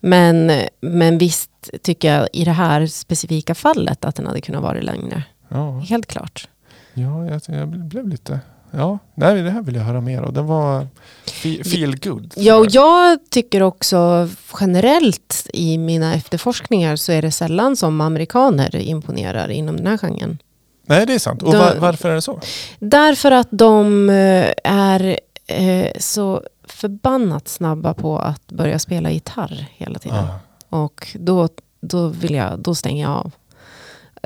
Men, 0.00 0.52
men 0.80 1.18
visst 1.18 1.50
tycker 1.82 2.14
jag 2.14 2.28
i 2.32 2.44
det 2.44 2.52
här 2.52 2.86
specifika 2.86 3.54
fallet 3.54 4.04
att 4.04 4.16
den 4.16 4.26
hade 4.26 4.40
kunnat 4.40 4.62
vara 4.62 4.80
längre. 4.80 5.22
Ja, 5.48 5.78
Helt 5.78 6.06
klart. 6.06 6.48
ja 6.94 7.26
jag, 7.26 7.40
jag 7.46 7.68
blev 7.68 8.08
lite... 8.08 8.40
Ja, 8.76 8.98
nej, 9.14 9.42
det 9.42 9.50
här 9.50 9.62
vill 9.62 9.74
jag 9.74 9.82
höra 9.82 10.00
mer 10.00 10.22
av. 10.22 10.32
Den 10.32 10.46
var 10.46 10.86
fe- 11.26 11.64
feel 11.64 11.96
good. 11.98 12.32
Ja, 12.36 12.56
och 12.56 12.66
jag 12.70 13.18
tycker 13.30 13.62
också 13.62 14.28
generellt 14.60 15.46
i 15.52 15.78
mina 15.78 16.14
efterforskningar 16.14 16.96
så 16.96 17.12
är 17.12 17.22
det 17.22 17.30
sällan 17.30 17.76
som 17.76 18.00
amerikaner 18.00 18.76
imponerar 18.76 19.50
inom 19.50 19.76
den 19.76 19.86
här 19.86 19.98
genren. 19.98 20.38
Nej, 20.86 21.06
det 21.06 21.14
är 21.14 21.18
sant. 21.18 21.42
Och 21.42 21.52
Då- 21.52 21.58
var, 21.58 21.74
varför 21.76 22.10
är 22.10 22.14
det 22.14 22.22
så? 22.22 22.40
Därför 22.78 23.30
att 23.30 23.48
de 23.50 24.10
eh, 24.10 24.52
är 24.64 25.18
eh, 25.46 25.88
så 25.98 26.42
förbannat 26.68 27.48
snabba 27.48 27.94
på 27.94 28.18
att 28.18 28.46
börja 28.52 28.78
spela 28.78 29.10
gitarr 29.10 29.66
hela 29.76 29.98
tiden. 29.98 30.24
Ah, 30.70 30.78
Och 30.82 31.08
då, 31.20 31.48
då, 31.80 32.08
vill 32.08 32.34
jag, 32.34 32.58
då 32.58 32.74
stänger 32.74 33.02
jag 33.04 33.12
av. 33.12 33.30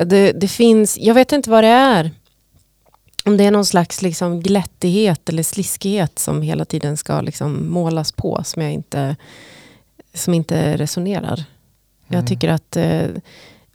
Det, 0.06 0.32
det 0.32 0.48
finns, 0.48 0.98
jag 0.98 1.14
vet 1.14 1.32
inte 1.32 1.50
vad 1.50 1.64
det 1.64 1.68
är. 1.68 2.10
Om 3.28 3.36
det 3.36 3.44
är 3.44 3.50
någon 3.50 3.66
slags 3.66 4.02
liksom 4.02 4.40
glättighet 4.40 5.28
eller 5.28 5.42
sliskighet 5.42 6.18
som 6.18 6.42
hela 6.42 6.64
tiden 6.64 6.96
ska 6.96 7.20
liksom 7.20 7.70
målas 7.70 8.12
på 8.12 8.40
som, 8.44 8.62
jag 8.62 8.72
inte, 8.72 9.16
som 10.14 10.34
inte 10.34 10.76
resonerar. 10.76 11.44
Jag 12.06 12.14
Mm. 12.18 12.26
tycker 12.26 12.48
att 12.48 12.76
eh, 12.76 13.06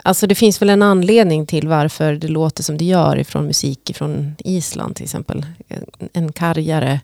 alltså 0.04 0.28
det 0.28 0.36
finns 0.36 0.62
väl 0.62 0.70
en 0.70 0.82
anledning 0.82 1.46
till 1.46 1.68
varför 1.68 2.14
det 2.14 2.28
låter 2.28 2.64
som 2.64 2.78
det 2.78 2.86
gör 2.86 3.20
ifrån 3.20 3.46
musik 3.46 3.92
från 3.96 4.36
Island 4.40 4.96
till 4.96 5.04
exempel. 5.04 5.46
En, 6.14 6.32
kargare, 6.32 7.00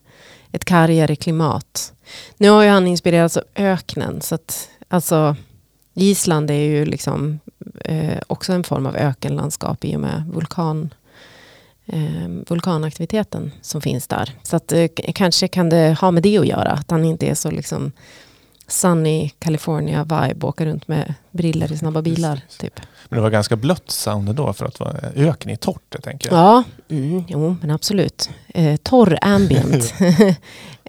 ett 0.51 0.65
kargare 0.65 1.15
klimat. 1.15 1.93
Nu 2.37 2.49
har 2.49 2.63
ju 2.63 2.69
han 2.69 2.87
inspirerats 2.87 3.37
av 3.37 3.43
öknen 3.55 4.21
så 4.21 4.35
att 4.35 4.69
alltså 4.87 5.35
Island 5.93 6.51
är 6.51 6.53
ju 6.63 6.85
liksom 6.85 7.39
eh, 7.85 8.17
också 8.27 8.53
en 8.53 8.63
form 8.63 8.85
av 8.85 8.95
ökenlandskap 8.95 9.85
i 9.85 9.95
och 9.95 9.99
med 9.99 10.23
vulkan, 10.33 10.93
vulkanaktiviteten 12.47 13.51
som 13.61 13.81
finns 13.81 14.07
där. 14.07 14.31
Så 14.43 14.55
att, 14.55 14.71
eh, 14.71 14.87
kanske 15.15 15.47
kan 15.47 15.69
det 15.69 15.97
ha 16.01 16.11
med 16.11 16.23
det 16.23 16.37
att 16.37 16.47
göra, 16.47 16.71
att 16.71 16.91
han 16.91 17.05
inte 17.05 17.27
är 17.27 17.35
så 17.35 17.51
liksom 17.51 17.91
sunny 18.67 19.29
California 19.39 20.03
vibe, 20.03 20.47
åka 20.47 20.65
runt 20.65 20.87
med 20.87 21.13
briller 21.31 21.71
i 21.71 21.77
snabba 21.77 22.01
bilar. 22.01 22.41
Typ. 22.59 22.79
Men 23.09 23.17
det 23.17 23.21
var 23.21 23.29
ganska 23.29 23.55
blött 23.55 23.91
sound 23.91 24.35
då 24.35 24.53
för 24.53 24.65
att 24.65 24.79
vara 24.79 24.97
öken 25.15 25.51
i 25.51 25.57
torrt, 25.57 25.83
det 25.89 26.01
tänker 26.01 26.31
jag. 26.31 26.39
Ja, 26.39 26.63
mm, 26.89 27.23
jo 27.27 27.55
men 27.61 27.71
absolut. 27.71 28.29
Eh, 28.47 28.75
torr 28.75 29.17
ambient 29.21 29.93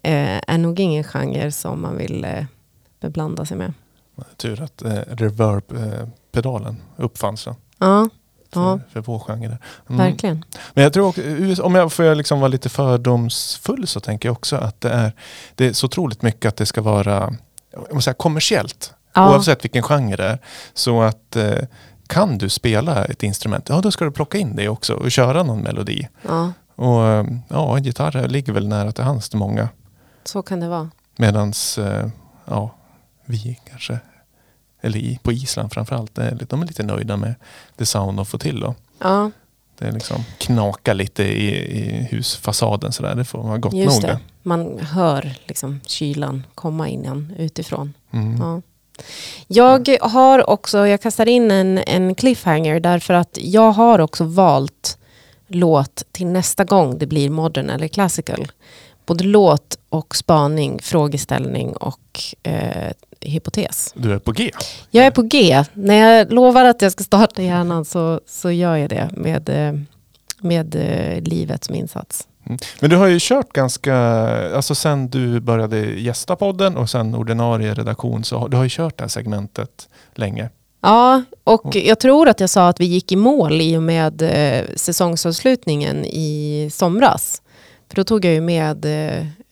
eh, 0.03 0.41
är 0.47 0.59
nog 0.59 0.81
ingen 0.81 1.05
genre 1.05 1.53
som 1.53 1.83
man 1.83 1.97
vill 1.97 2.25
eh, 2.25 2.45
beblanda 3.01 3.45
sig 3.45 3.57
med. 3.57 3.73
Tur 4.37 4.63
att 4.63 4.83
eh, 4.83 4.93
reverb-pedalen 5.09 6.77
uppfanns 6.97 7.45
då, 7.45 7.57
Ja, 7.79 8.09
för, 8.53 8.61
Ja. 8.61 8.81
för 8.93 9.01
vår 9.01 9.19
genre. 9.19 9.49
där. 9.49 9.59
Mm. 9.89 9.99
verkligen. 10.11 10.45
Men 10.75 10.85
jag 10.85 10.93
tror 10.93 11.09
också, 11.09 11.63
om 11.63 11.75
jag 11.75 11.93
får 11.93 12.15
liksom 12.15 12.41
vara 12.41 12.49
lite 12.49 12.69
fördomsfull 12.69 13.87
så 13.87 14.01
tänker 14.01 14.29
jag 14.29 14.33
också 14.37 14.57
att 14.57 14.81
det 14.81 14.91
är, 14.91 15.13
det 15.55 15.67
är 15.67 15.73
så 15.73 15.87
otroligt 15.87 16.23
mycket 16.23 16.49
att 16.49 16.57
det 16.57 16.67
ska 16.67 16.81
vara 16.83 17.35
jag 17.73 17.81
måste 17.95 18.05
säga, 18.05 18.15
kommersiellt. 18.15 18.95
Ja. 19.15 19.31
Oavsett 19.31 19.65
vilken 19.65 19.83
genre 19.83 20.17
det 20.17 20.25
är. 20.25 20.39
Så 20.75 21.03
att 21.03 21.37
eh, 21.37 21.59
kan 22.07 22.39
du 22.39 22.49
spela 22.49 23.05
ett 23.05 23.23
instrument, 23.23 23.69
ja 23.69 23.81
då 23.81 23.91
ska 23.91 24.05
du 24.05 24.11
plocka 24.11 24.39
in 24.39 24.57
det 24.57 24.69
också 24.69 24.95
och 24.95 25.11
köra 25.11 25.43
någon 25.43 25.61
melodi. 25.61 26.09
Ja, 26.29 26.53
Och 26.77 27.07
eh, 27.07 27.27
ja, 27.49 27.79
gitarr 27.79 28.29
ligger 28.29 28.53
väl 28.53 28.69
nära 28.69 28.93
till 28.93 29.05
hands 29.05 29.29
till 29.29 29.39
många. 29.39 29.69
så 30.25 30.43
kan 30.43 30.61
det 30.61 30.69
vara. 30.69 30.91
Medans 31.17 31.79
eh, 31.79 32.07
ja, 32.45 32.75
vi 33.27 33.59
kanske, 33.71 33.99
eller 34.81 34.99
i, 34.99 35.19
på 35.23 35.33
Island 35.33 35.73
framförallt, 35.73 36.19
är, 36.19 36.39
de 36.49 36.63
är 36.63 36.67
lite 36.67 36.83
nöjda 36.83 37.17
med 37.17 37.35
det 37.77 37.87
sound 37.87 38.19
de 38.19 38.27
får 38.27 38.39
till. 38.39 38.61
Då. 38.61 38.75
Ja, 38.99 39.31
Det 39.79 39.87
är 39.87 39.93
liksom 39.93 40.25
knaka 40.39 40.93
lite 40.93 41.23
i, 41.23 41.49
i 41.79 42.09
husfasaden 42.11 42.93
sådär. 42.93 43.15
Det 43.15 43.25
får 43.25 43.43
vara 43.43 43.59
gott 43.59 43.75
just 43.75 44.03
nog 44.03 44.11
det. 44.11 44.19
Man 44.43 44.79
hör 44.79 45.35
liksom 45.47 45.81
kylan 45.87 46.47
komma 46.55 46.89
in 46.89 47.05
igen 47.05 47.35
utifrån. 47.39 47.95
Mm. 48.11 48.41
Ja. 48.41 48.63
Jag 49.47 49.99
har 50.01 50.51
också, 50.51 50.87
jag 50.87 51.03
kastar 51.03 51.29
in 51.29 51.51
en, 51.51 51.79
en 51.79 52.15
cliffhanger 52.15 52.81
därför 52.81 53.15
att 53.15 53.39
jag 53.41 53.73
har 53.73 53.99
också 53.99 54.25
valt 54.25 54.99
låt 55.49 56.03
till 56.13 56.27
nästa 56.27 56.65
gång 56.65 56.99
det 56.99 57.07
blir 57.07 57.31
modern 57.31 57.71
eller 57.71 57.89
classical. 57.89 58.53
Både 59.07 59.25
låt 59.25 59.79
och 59.89 60.17
spaning, 60.17 60.79
frågeställning 60.83 61.73
och 61.77 62.21
eh, 62.43 62.93
hypotes. 63.21 63.93
Du 63.97 64.13
är 64.13 64.19
på 64.19 64.33
G. 64.33 64.51
Jag 64.91 65.07
är 65.07 65.11
på 65.11 65.23
G. 65.23 65.65
När 65.75 65.95
jag 65.95 66.33
lovar 66.33 66.65
att 66.65 66.83
jag 66.83 66.93
ska 66.93 67.05
starta 67.05 67.43
hjärnan 67.43 67.85
så, 67.85 68.21
så 68.27 68.51
gör 68.51 68.77
jag 68.77 68.91
det 68.91 69.11
med, 69.13 69.49
eh, 69.49 69.81
med 70.41 70.75
eh, 70.75 71.23
livet 71.23 71.65
som 71.65 71.75
insats. 71.75 72.27
Mm. 72.47 72.59
Men 72.81 72.91
du 72.91 72.97
har 72.97 73.07
ju 73.07 73.19
kört 73.21 73.53
ganska, 73.53 73.97
alltså 74.57 74.75
sen 74.75 75.11
du 75.11 75.41
började 75.41 75.79
gästa 75.79 76.37
podden 76.37 76.77
och 76.77 76.91
sen 76.91 77.15
ordinarie 77.15 77.75
redaktion 77.75 78.25
så 78.25 78.39
har 78.39 78.49
du 78.49 78.57
har 78.57 78.65
ju 78.65 78.71
kört 78.73 78.97
det 78.97 79.05
här 79.05 79.09
segmentet 79.09 79.89
länge. 80.15 80.49
Ja, 80.83 81.23
och 81.45 81.77
jag 81.77 82.01
tror 82.01 82.29
att 82.29 82.41
jag 82.41 82.51
sa 82.51 82.69
att 82.69 82.81
vi 82.81 82.85
gick 82.85 83.13
i 83.13 83.17
mål 83.17 83.61
i 83.61 83.77
och 83.77 83.83
med 83.83 84.23
eh, 84.23 84.65
säsongsavslutningen 84.77 86.05
i 86.05 86.69
somras. 86.73 87.43
För 87.91 87.97
då 87.97 88.05
tog 88.05 88.25
jag 88.25 88.35
ju 88.35 88.41
med 88.41 88.85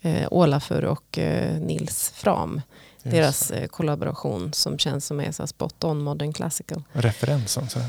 eh, 0.00 0.28
Olafur 0.30 0.84
och 0.84 1.18
eh, 1.18 1.60
Nils 1.60 2.12
Fram. 2.14 2.60
Just 3.02 3.16
Deras 3.16 3.50
eh, 3.50 3.66
kollaboration 3.66 4.52
som 4.52 4.78
känns 4.78 5.06
som 5.06 5.20
är 5.20 5.32
så 5.32 5.46
spot 5.46 5.84
on 5.84 6.02
modern 6.02 6.32
classical. 6.32 6.82
Referensen. 6.92 7.68
Så. 7.68 7.78
här. 7.78 7.88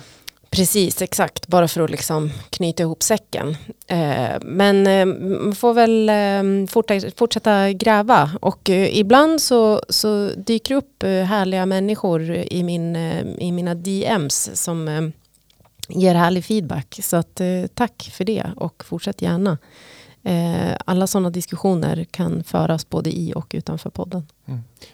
Precis, 0.50 1.02
exakt. 1.02 1.47
Bara 1.47 1.68
för 1.68 1.82
att 1.82 1.89
liksom 1.89 2.32
knyta 2.50 2.84
ihop 2.84 3.04
säcken. 3.04 3.58
Eh, 3.88 4.39
men 4.41 4.88
eh, 4.88 5.06
man 5.06 5.56
får 5.56 5.74
väl 5.74 6.10
eh, 6.10 6.68
forta, 6.68 6.93
fortsätta 7.16 7.72
gräva. 7.72 8.32
Och 8.41 8.70
eh, 8.70 8.97
ibland 8.97 9.41
så, 9.41 9.82
så 9.89 10.30
dyker 10.38 10.76
upp 10.76 11.04
härliga 11.04 11.66
människor 11.66 12.32
i, 12.32 12.64
min, 12.64 12.95
i 13.39 13.52
mina 13.52 13.76
DMs 13.76 14.50
som 14.54 15.12
ger 15.88 16.16
härlig 16.16 16.45
feedback. 16.45 17.00
Så 17.04 17.18
att, 17.18 17.41
tack 17.74 18.12
för 18.14 18.24
det 18.24 18.45
och 18.56 18.84
fortsätt 18.86 19.22
gärna. 19.22 19.58
Eh, 20.24 20.76
alla 20.86 21.07
sådana 21.07 21.30
diskussioner 21.30 22.03
kan 22.11 22.43
föras 22.43 22.89
både 22.89 23.09
i 23.09 23.34
och 23.36 23.51
utanför 23.53 23.89
podden. 23.89 24.28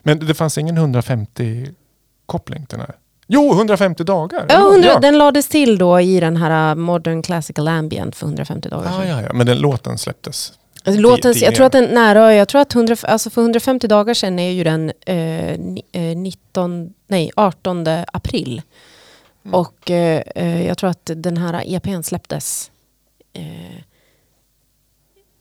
Men 0.03 0.19
det 0.19 0.33
fanns 0.33 0.57
ingen 0.57 0.77
150-koppling 0.77 2.65
till 2.65 2.77
den 2.77 2.79
här? 2.79 2.95
Jo, 3.27 3.51
150 3.53 4.03
dagar! 4.03 4.45
Ja, 4.49 4.71
100, 4.71 4.87
ja. 4.87 4.99
Den 4.99 5.17
lades 5.17 5.47
till 5.47 5.77
då 5.77 5.99
i 5.99 6.19
den 6.19 6.37
här 6.37 6.71
uh, 6.71 6.75
Modern 6.75 7.21
Classical 7.21 7.67
Ambient 7.67 8.15
för 8.15 8.25
150 8.27 8.69
dagar 8.69 8.83
sedan. 8.91 9.01
Ah, 9.01 9.05
ja, 9.05 9.21
ja. 9.21 9.33
Men 9.33 9.45
den 9.45 9.57
låten 9.59 9.97
släpptes. 9.97 10.53
Alltså, 10.83 11.01
låten, 11.01 11.33
jag 11.37 11.55
tror 11.55 11.65
att 11.65 11.71
den 11.71 11.83
nära, 11.85 12.33
jag 12.35 12.47
tror 12.47 12.61
att 12.61 12.75
100, 12.75 12.95
alltså 13.03 13.29
för 13.29 13.41
150 13.41 13.87
dagar 13.87 14.13
sedan 14.13 14.39
är 14.39 14.51
ju 14.51 14.63
den 14.63 14.91
eh, 15.05 15.59
ni- 15.59 15.83
eh, 15.91 16.17
19, 16.17 16.93
nej, 17.07 17.31
18 17.35 17.85
april. 18.13 18.61
Mm. 19.45 19.53
Och 19.55 19.91
eh, 19.91 20.23
eh, 20.35 20.67
jag 20.67 20.77
tror 20.77 20.89
att 20.89 21.09
den 21.15 21.37
här 21.37 21.63
EPn 21.65 22.01
släpptes 22.03 22.71
eh, 23.33 23.81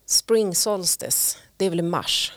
Spring 0.07 0.55
Solstice, 0.55 1.38
det 1.57 1.66
är 1.66 1.70
väl 1.70 1.78
i 1.78 1.82
mars. 1.82 2.32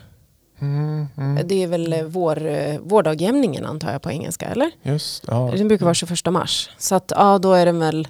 Mm, 0.60 1.08
mm. 1.18 1.48
Det 1.48 1.64
är 1.64 1.68
väl 1.68 1.94
eh, 1.94 2.04
vår, 2.04 2.46
eh, 2.46 2.80
vårdagjämningen 2.80 3.66
antar 3.66 3.92
jag 3.92 4.02
på 4.02 4.12
engelska, 4.12 4.46
eller? 4.46 4.72
Just, 4.82 5.24
ja. 5.28 5.52
Den 5.58 5.68
brukar 5.68 5.86
vara 5.86 5.94
21 5.94 6.26
mars. 6.26 6.70
Så 6.78 6.96
att, 6.96 7.12
ja, 7.16 7.40
då 7.40 7.54
är 7.54 7.66
den 7.66 7.80
väl, 7.80 8.08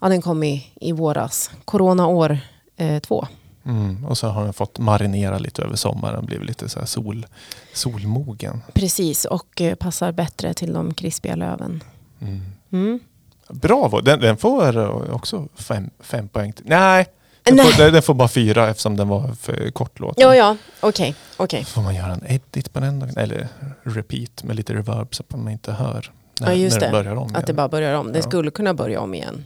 ja 0.00 0.08
den 0.08 0.22
kom 0.22 0.42
i, 0.42 0.72
i 0.74 0.92
våras. 0.92 1.50
Corona-år 1.64 2.38
eh, 2.76 2.98
två. 2.98 3.26
Mm. 3.64 4.06
Och 4.06 4.18
så 4.18 4.28
har 4.28 4.44
den 4.44 4.52
fått 4.52 4.78
marinera 4.78 5.38
lite 5.38 5.62
över 5.62 5.76
sommaren, 5.76 6.26
blivit 6.26 6.46
lite 6.46 6.68
så 6.68 6.78
här 6.78 6.86
sol, 6.86 7.26
solmogen. 7.72 8.62
Precis, 8.72 9.24
och 9.24 9.60
eh, 9.60 9.74
passar 9.74 10.12
bättre 10.12 10.54
till 10.54 10.72
de 10.72 10.94
krispiga 10.94 11.36
löven. 11.36 11.82
Mm. 12.20 12.40
Mm. 12.72 13.00
Bravo, 13.48 14.00
den, 14.00 14.20
den 14.20 14.36
får 14.36 15.10
också 15.12 15.48
fem, 15.54 15.90
fem 16.00 16.28
poäng. 16.28 16.52
Nej, 16.64 17.06
den 17.46 17.58
får, 17.58 17.90
den, 17.92 18.02
får 18.02 18.14
bara 18.14 18.28
fyra 18.28 18.68
eftersom 18.70 18.96
den 18.96 19.08
var 19.08 19.32
för 19.40 19.70
kort 19.70 20.00
låt. 20.00 20.14
Ja, 20.20 20.36
ja, 20.36 20.56
okej, 20.80 21.14
okej. 21.36 21.64
Får 21.64 21.82
man 21.82 21.94
göra 21.94 22.12
en 22.12 22.24
edit 22.26 22.72
på 22.72 22.80
den? 22.80 23.02
Eller 23.16 23.48
repeat 23.82 24.42
med 24.44 24.56
lite 24.56 24.74
reverb 24.74 25.14
så 25.14 25.22
att 25.28 25.36
man 25.38 25.52
inte 25.52 25.72
hör 25.72 26.10
när, 26.40 26.52
Ja, 26.52 26.68
när 26.70 26.80
det. 26.80 26.90
börjar 26.90 27.16
om 27.16 27.22
Att 27.26 27.30
igen. 27.30 27.42
det 27.46 27.52
bara 27.52 27.68
börjar 27.68 27.94
om. 27.94 28.12
Det 28.12 28.18
Ja. 28.18 28.22
skulle 28.22 28.50
kunna 28.50 28.74
börja 28.74 29.00
om 29.00 29.14
igen. 29.14 29.44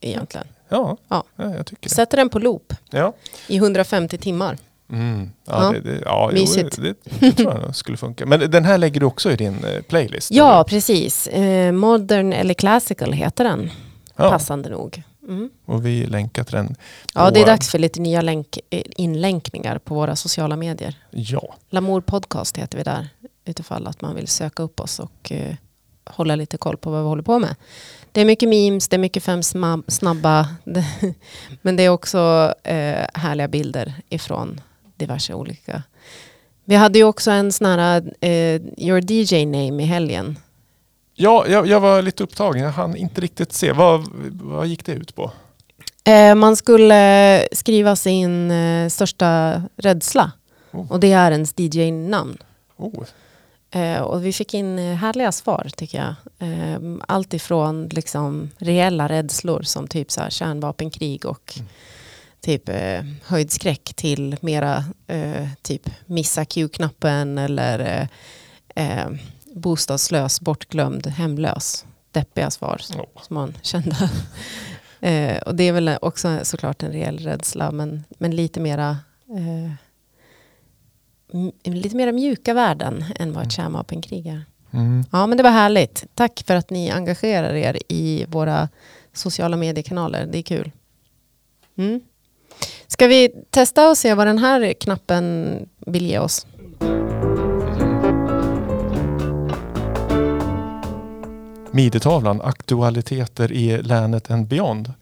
Egentligen. 0.00 0.46
Ja, 0.68 0.96
Ja. 1.08 1.24
ja. 1.36 1.54
jag 1.56 1.66
tycker 1.66 1.88
det. 1.88 1.94
Sätter 1.94 2.16
den 2.16 2.28
på 2.28 2.38
loop 2.38 2.72
Ja, 2.90 3.12
i 3.46 3.56
150 3.56 4.18
timmar. 4.18 4.58
mm. 4.92 5.30
ja, 5.46 5.64
Ja. 5.64 5.72
Det, 5.72 5.80
det, 5.80 6.02
ja 6.04 6.30
jo, 6.32 6.40
Mysigt. 6.40 6.76
det, 6.82 6.94
det 7.20 7.32
tror 7.32 7.60
jag 7.66 7.76
skulle 7.76 7.96
funka. 7.96 8.26
Men 8.26 8.50
den 8.50 8.64
här 8.64 8.78
lägger 8.78 9.00
du 9.00 9.06
också 9.06 9.30
i 9.30 9.36
din 9.36 9.64
eh, 9.64 9.82
playlist? 9.82 10.30
Ja, 10.30 10.54
eller? 10.54 10.64
precis. 10.64 11.26
Eh, 11.26 11.72
modern 11.72 12.32
eller 12.32 12.54
classical 12.54 13.12
heter 13.12 13.44
den. 13.44 13.70
ja. 14.16 14.30
Passande 14.30 14.68
nog. 14.68 15.02
Mm. 15.28 15.50
Och 15.64 15.86
vi 15.86 16.06
länkar 16.06 16.44
till 16.44 16.54
den. 16.54 16.76
Ja, 17.14 17.30
det 17.30 17.40
är 17.40 17.46
dags 17.46 17.70
för 17.70 17.78
lite 17.78 18.00
nya 18.00 18.20
länk, 18.20 18.58
eh, 18.70 18.82
inlänkningar 18.96 19.78
på 19.78 19.94
våra 19.94 20.16
sociala 20.16 20.56
medier. 20.56 20.94
Ja, 21.10 21.54
Lamour 21.70 22.00
podcast 22.00 22.58
heter 22.58 22.78
vi 22.78 22.84
där. 22.84 23.08
Utifall 23.44 23.86
att 23.86 24.00
man 24.00 24.14
vill 24.14 24.28
söka 24.28 24.62
upp 24.62 24.80
oss 24.80 24.98
och 24.98 25.32
eh, 25.32 25.54
hålla 26.04 26.36
lite 26.36 26.56
koll 26.56 26.76
på 26.76 26.90
vad 26.90 27.02
vi 27.02 27.08
håller 27.08 27.22
på 27.22 27.38
med. 27.38 27.54
Det 28.12 28.20
är 28.20 28.24
mycket 28.24 28.48
memes, 28.48 28.88
det 28.88 28.96
är 28.96 28.98
mycket 28.98 29.22
fem 29.22 29.42
snabba. 29.88 30.48
men 31.62 31.76
det 31.76 31.82
är 31.82 31.88
också 31.88 32.54
eh, 32.62 33.06
härliga 33.14 33.48
bilder 33.48 33.94
ifrån 34.08 34.60
diverse 34.96 35.34
olika. 35.34 35.82
Vi 36.64 36.74
hade 36.74 36.98
ju 36.98 37.04
också 37.04 37.30
en 37.30 37.52
sån 37.52 37.66
här 37.66 38.14
eh, 38.20 38.60
Your 38.76 39.12
DJ 39.12 39.46
name 39.46 39.82
i 39.82 39.86
helgen. 39.86 40.38
Ja 41.22 41.46
jag, 41.48 41.66
jag 41.66 41.80
var 41.80 42.02
lite 42.02 42.22
upptagen. 42.22 42.62
Jag 42.62 42.70
hann 42.70 42.96
inte 42.96 43.20
riktigt 43.20 43.52
se. 43.52 43.72
Vad, 43.72 44.08
vad 44.32 44.66
gick 44.66 44.86
det 44.86 44.92
ut 44.92 45.14
på? 45.14 45.30
Eh, 46.04 46.34
man 46.34 46.56
skulle 46.56 47.46
skriva 47.52 47.96
sin 47.96 48.50
eh, 48.50 48.88
största 48.88 49.62
rädsla. 49.76 50.32
Oh. 50.70 50.92
Och 50.92 51.00
det 51.00 51.12
är 51.12 51.30
ens 51.30 51.54
DJ-namn. 51.56 52.38
Oh, 52.76 53.04
Eh, 53.74 54.00
och 54.00 54.26
vi 54.26 54.32
fick 54.32 54.54
in 54.54 54.78
härliga 54.78 55.32
svar 55.32 55.68
tycker 55.76 55.98
jag. 55.98 56.14
Eh, 56.48 56.80
allt 57.08 57.34
ifrån 57.34 57.88
liksom 57.88 58.50
reella 58.58 59.08
rädslor 59.08 59.62
som 59.62 59.88
typ 59.88 60.10
så 60.10 60.20
här 60.20 60.30
kärnvapenkrig 60.30 61.26
och 61.26 61.58
typ 62.40 62.68
eh, 62.68 63.00
höjdskräck 63.24 63.92
till 63.94 64.36
mera 64.40 64.84
typ 65.62 65.90
missa 66.06 66.44
Q-knappen 66.44 67.38
eller 67.38 68.08
eh, 68.74 68.98
eh, 69.00 69.10
bostadslös, 69.54 70.40
bortglömd, 70.40 71.06
hemlös. 71.06 71.84
Deppiga 72.10 72.50
svar 72.50 72.80
oh. 72.96 73.22
som 73.22 73.34
man 73.34 73.54
kände. 73.62 74.10
eh, 75.00 75.42
och 75.42 75.54
det 75.54 75.64
är 75.64 75.72
väl 75.72 75.96
också 76.02 76.38
såklart 76.42 76.82
en 76.82 76.92
reell 76.92 77.18
rädsla 77.18 77.70
men, 77.70 78.04
men 78.18 78.36
lite 78.36 78.60
mera 78.60 78.98
eh, 79.30 79.72
lite 81.64 81.96
mera 81.96 82.12
mjuka 82.12 82.54
värden 82.54 83.04
än 83.16 83.32
vad 83.32 83.46
ett 83.46 83.52
kärnvapenkrig 83.52 84.26
är. 84.26 84.44
Mm. 84.70 85.04
Ja 85.12 85.26
men 85.26 85.36
det 85.36 85.42
var 85.42 85.50
härligt. 85.50 86.04
Tack 86.14 86.42
för 86.46 86.56
att 86.56 86.70
ni 86.70 86.90
engagerar 86.90 87.54
er 87.54 87.78
i 87.88 88.24
våra 88.28 88.68
sociala 89.12 89.56
mediekanaler. 89.56 90.26
Det 90.26 90.38
är 90.38 90.42
kul. 90.42 90.70
Mm. 91.76 92.00
Ska 92.86 93.06
vi 93.06 93.28
testa 93.50 93.90
och 93.90 93.98
se 93.98 94.14
vad 94.14 94.26
den 94.26 94.38
här 94.38 94.72
knappen 94.72 95.56
vill 95.86 96.06
ge 96.06 96.18
oss? 96.18 96.46
Midetavlan, 101.72 102.40
aktualiteter 102.40 103.52
i 103.52 103.82
länet 103.82 104.30
and 104.30 104.46
beyond. 104.46 104.92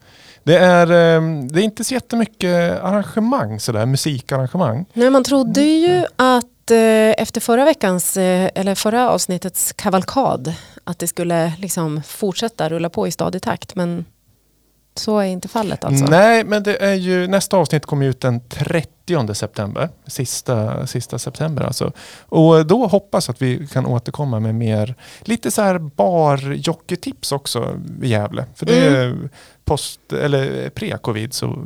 Det 0.43 0.57
är, 0.57 0.91
ehm, 0.91 1.47
det 1.47 1.61
är 1.61 1.63
inte 1.63 1.83
så 1.83 1.93
jättemycket 1.93 2.81
arrangemang, 2.83 3.59
sådär, 3.59 3.85
musikarrangemang. 3.85 4.85
Nej, 4.93 5.09
man 5.09 5.23
trodde 5.23 5.61
ju 5.61 6.05
att 6.15 6.71
eh, 6.71 6.77
efter 7.17 7.41
förra 7.41 7.65
veckans, 7.65 8.17
eh, 8.17 8.49
eller 8.55 8.75
förra 8.75 9.09
avsnittets 9.09 9.73
kavalkad, 9.73 10.53
att 10.83 10.99
det 10.99 11.07
skulle 11.07 11.53
liksom 11.59 12.01
fortsätta 12.07 12.69
rulla 12.69 12.89
på 12.89 13.07
i 13.07 13.11
stadig 13.11 13.41
takt. 13.41 13.75
Men 13.75 14.05
så 14.95 15.19
är 15.19 15.25
inte 15.25 15.47
fallet 15.47 15.83
alltså. 15.83 16.05
Nej, 16.05 16.43
men 16.43 16.63
det 16.63 16.83
är 16.83 16.93
ju, 16.93 17.27
nästa 17.27 17.57
avsnitt 17.57 17.85
kommer 17.85 18.05
ut 18.05 18.21
den 18.21 18.39
30 18.49 19.33
september. 19.33 19.89
Sista, 20.07 20.87
sista 20.87 21.19
september 21.19 21.63
alltså. 21.63 21.91
Och 22.19 22.65
då 22.65 22.87
hoppas 22.87 23.29
att 23.29 23.41
vi 23.41 23.67
kan 23.67 23.85
återkomma 23.85 24.39
med 24.39 24.55
mer, 24.55 24.95
lite 25.21 25.51
så 25.51 25.61
här 25.61 25.79
barjockeytips 25.79 27.31
också 27.31 27.79
i 28.01 28.07
Gävle. 28.07 28.45
För 28.55 28.65
det 28.65 28.75
är 28.75 29.29
post, 29.65 30.13
eller 30.13 30.69
pre-covid 30.69 31.33
så 31.33 31.63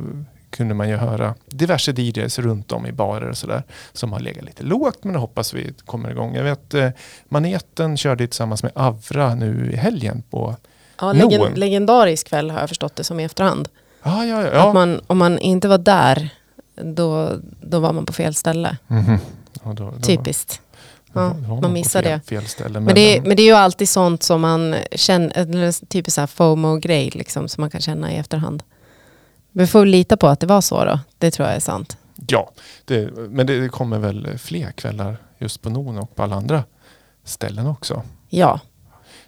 kunde 0.50 0.74
man 0.74 0.88
ju 0.88 0.96
höra 0.96 1.34
diverse 1.46 1.92
DJs 1.92 2.38
runt 2.38 2.72
om 2.72 2.86
i 2.86 2.92
barer 2.92 3.28
och 3.28 3.36
sådär 3.36 3.62
som 3.92 4.12
har 4.12 4.20
legat 4.20 4.44
lite 4.44 4.62
lågt 4.62 5.04
men 5.04 5.12
det 5.12 5.18
hoppas 5.18 5.54
vi 5.54 5.72
kommer 5.84 6.10
igång. 6.10 6.34
Jag 6.34 6.44
vet 6.44 6.74
eh, 6.74 6.90
Maneten 7.28 7.96
körde 7.96 8.26
tillsammans 8.26 8.62
med 8.62 8.72
Avra 8.74 9.34
nu 9.34 9.70
i 9.72 9.76
helgen 9.76 10.22
på 10.30 10.56
Ja, 11.00 11.12
legend, 11.12 11.58
legendarisk 11.58 12.28
kväll 12.28 12.50
har 12.50 12.60
jag 12.60 12.68
förstått 12.68 12.96
det 12.96 13.04
som 13.04 13.20
i 13.20 13.24
efterhand. 13.24 13.68
Ja, 14.02 14.24
ja, 14.24 14.42
ja. 14.42 14.50
ja. 14.52 14.68
Att 14.68 14.74
man, 14.74 15.00
om 15.06 15.18
man 15.18 15.38
inte 15.38 15.68
var 15.68 15.78
där, 15.78 16.28
då, 16.74 17.30
då 17.60 17.80
var 17.80 17.92
man 17.92 18.06
på 18.06 18.12
fel 18.12 18.34
ställe. 18.34 18.76
Mhm. 18.86 19.18
Ja, 19.64 19.72
då, 19.72 19.90
då, 19.90 20.00
Typiskt. 20.00 20.60
Ja, 21.12 21.34
man 21.48 21.62
på 21.62 21.68
missar 21.68 22.02
fel, 22.02 22.20
det. 22.24 22.28
Fel 22.28 22.46
ställe, 22.46 22.80
Men 22.80 22.94
det, 22.94 23.20
men 23.20 23.36
det 23.36 23.42
är 23.42 23.46
ju 23.46 23.52
alltid 23.52 23.88
sånt 23.88 24.22
som 24.22 24.40
man 24.40 24.76
känner, 24.92 25.86
typ 25.86 26.10
så 26.10 26.20
här 26.20 26.26
FOMO-grej 26.26 27.10
liksom, 27.14 27.48
som 27.48 27.60
man 27.62 27.70
kan 27.70 27.80
känna 27.80 28.12
i 28.12 28.16
efterhand. 28.16 28.62
Vi 29.52 29.66
får 29.66 29.86
lita 29.86 30.16
på 30.16 30.26
att 30.26 30.40
det 30.40 30.46
var 30.46 30.60
så 30.60 30.84
då. 30.84 31.00
Det 31.18 31.30
tror 31.30 31.48
jag 31.48 31.56
är 31.56 31.60
sant. 31.60 31.96
Ja, 32.28 32.50
det, 32.84 33.10
men 33.16 33.46
det 33.46 33.68
kommer 33.68 33.98
väl 33.98 34.38
fler 34.38 34.72
kvällar 34.72 35.16
just 35.38 35.62
på 35.62 35.70
Non 35.70 35.98
och 35.98 36.16
på 36.16 36.22
alla 36.22 36.36
andra 36.36 36.64
ställen 37.24 37.66
också. 37.66 38.02
Ja, 38.28 38.60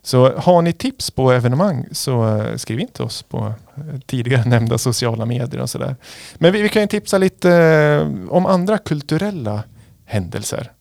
Så 0.02 0.38
har 0.38 0.62
ni 0.62 0.72
tips 0.72 1.10
på 1.10 1.32
evenemang 1.32 1.86
så 1.92 2.36
eh, 2.36 2.56
skriv 2.56 2.80
in 2.80 2.88
till 2.88 3.04
oss 3.04 3.22
på 3.22 3.38
eh, 3.76 4.00
tidigare 4.06 4.44
nämnda 4.48 4.78
sociala 4.78 5.26
medier 5.26 5.60
och 5.60 5.70
sådär. 5.70 5.96
Men 6.34 6.52
vi, 6.52 6.62
vi 6.62 6.68
kan 6.68 6.82
ju 6.82 6.88
tipsa 6.88 7.18
lite 7.18 7.52
eh, 7.52 8.30
om 8.30 8.46
andra 8.46 8.78
kulturella 8.78 9.62
händelser. 10.04 10.72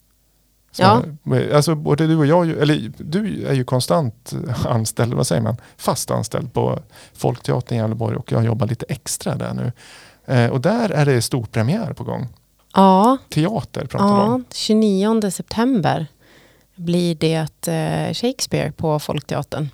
Så, 0.71 0.83
Ja. 0.83 1.03
Alltså 1.53 1.75
både 1.75 2.07
du 2.07 2.17
och 2.17 2.25
jag, 2.25 2.49
eller 2.49 2.91
du 2.97 3.47
är 3.47 3.53
ju 3.53 3.63
konstant 3.63 4.33
anställd, 4.65 5.13
vad 5.13 5.27
säger 5.27 5.41
man, 5.41 5.57
fast 5.77 6.11
anställd 6.11 6.53
på 6.53 6.79
Folkteatern 7.13 7.77
i 7.77 7.81
Gävleborg 7.81 8.15
och 8.15 8.31
jag 8.31 8.45
jobbar 8.45 8.67
lite 8.67 8.85
extra 8.89 9.35
där 9.35 9.53
nu. 9.53 9.71
Eh, 10.25 10.51
och 10.51 10.61
där 10.61 10.89
är 10.89 11.05
det 11.05 11.21
stor 11.21 11.43
premiär 11.45 11.93
på 11.93 12.03
gång. 12.03 12.27
ja, 12.73 13.17
Teater 13.29 13.85
pratar 13.85 14.05
vi 14.05 14.11
ja 14.11 14.23
om. 14.23 14.45
29 14.51 15.31
september 15.31 16.07
blir 16.77 17.15
det 17.15 17.67
eh, 17.67 18.13
Shakespeare 18.13 18.71
på 18.71 18.99
Folkteatern. 18.99 19.69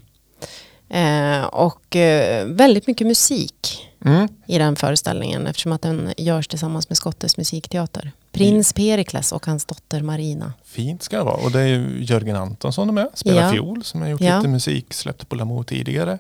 Eh, 0.90 1.44
och 1.44 1.96
eh, 1.96 2.46
väldigt 2.46 2.88
mycket 2.88 3.08
musik 3.08 3.90
Mm. 4.06 4.28
i 4.48 4.58
den 4.58 4.76
föreställningen 4.76 5.48
eftersom 5.48 5.72
att 5.72 5.82
den 5.82 6.14
görs 6.18 6.48
tillsammans 6.48 6.90
med 6.90 6.98
Skottes 6.98 7.38
musikteater. 7.38 8.12
Prins 8.32 8.74
Perikles 8.74 9.32
och 9.32 9.46
hans 9.46 9.66
dotter 9.66 10.02
Marina. 10.02 10.54
Fint 10.66 11.04
ska 11.04 11.18
det 11.18 11.24
vara. 11.24 11.36
Och 11.36 11.52
det 11.52 11.62
är 11.62 11.68
ju 11.68 12.04
Jörgen 12.04 12.36
Antonsson 12.36 12.90
är 12.90 12.94
med, 12.94 13.08
spelar 13.14 13.42
Ja. 13.42 13.52
fiol 13.52 13.84
som 13.84 14.02
har 14.02 14.08
gjort 14.10 14.22
Ja. 14.22 14.38
lite 14.38 14.48
musik, 14.50 14.94
släppte 14.94 15.26
på 15.26 15.36
Lamour 15.36 15.64
tidigare. 15.64 16.20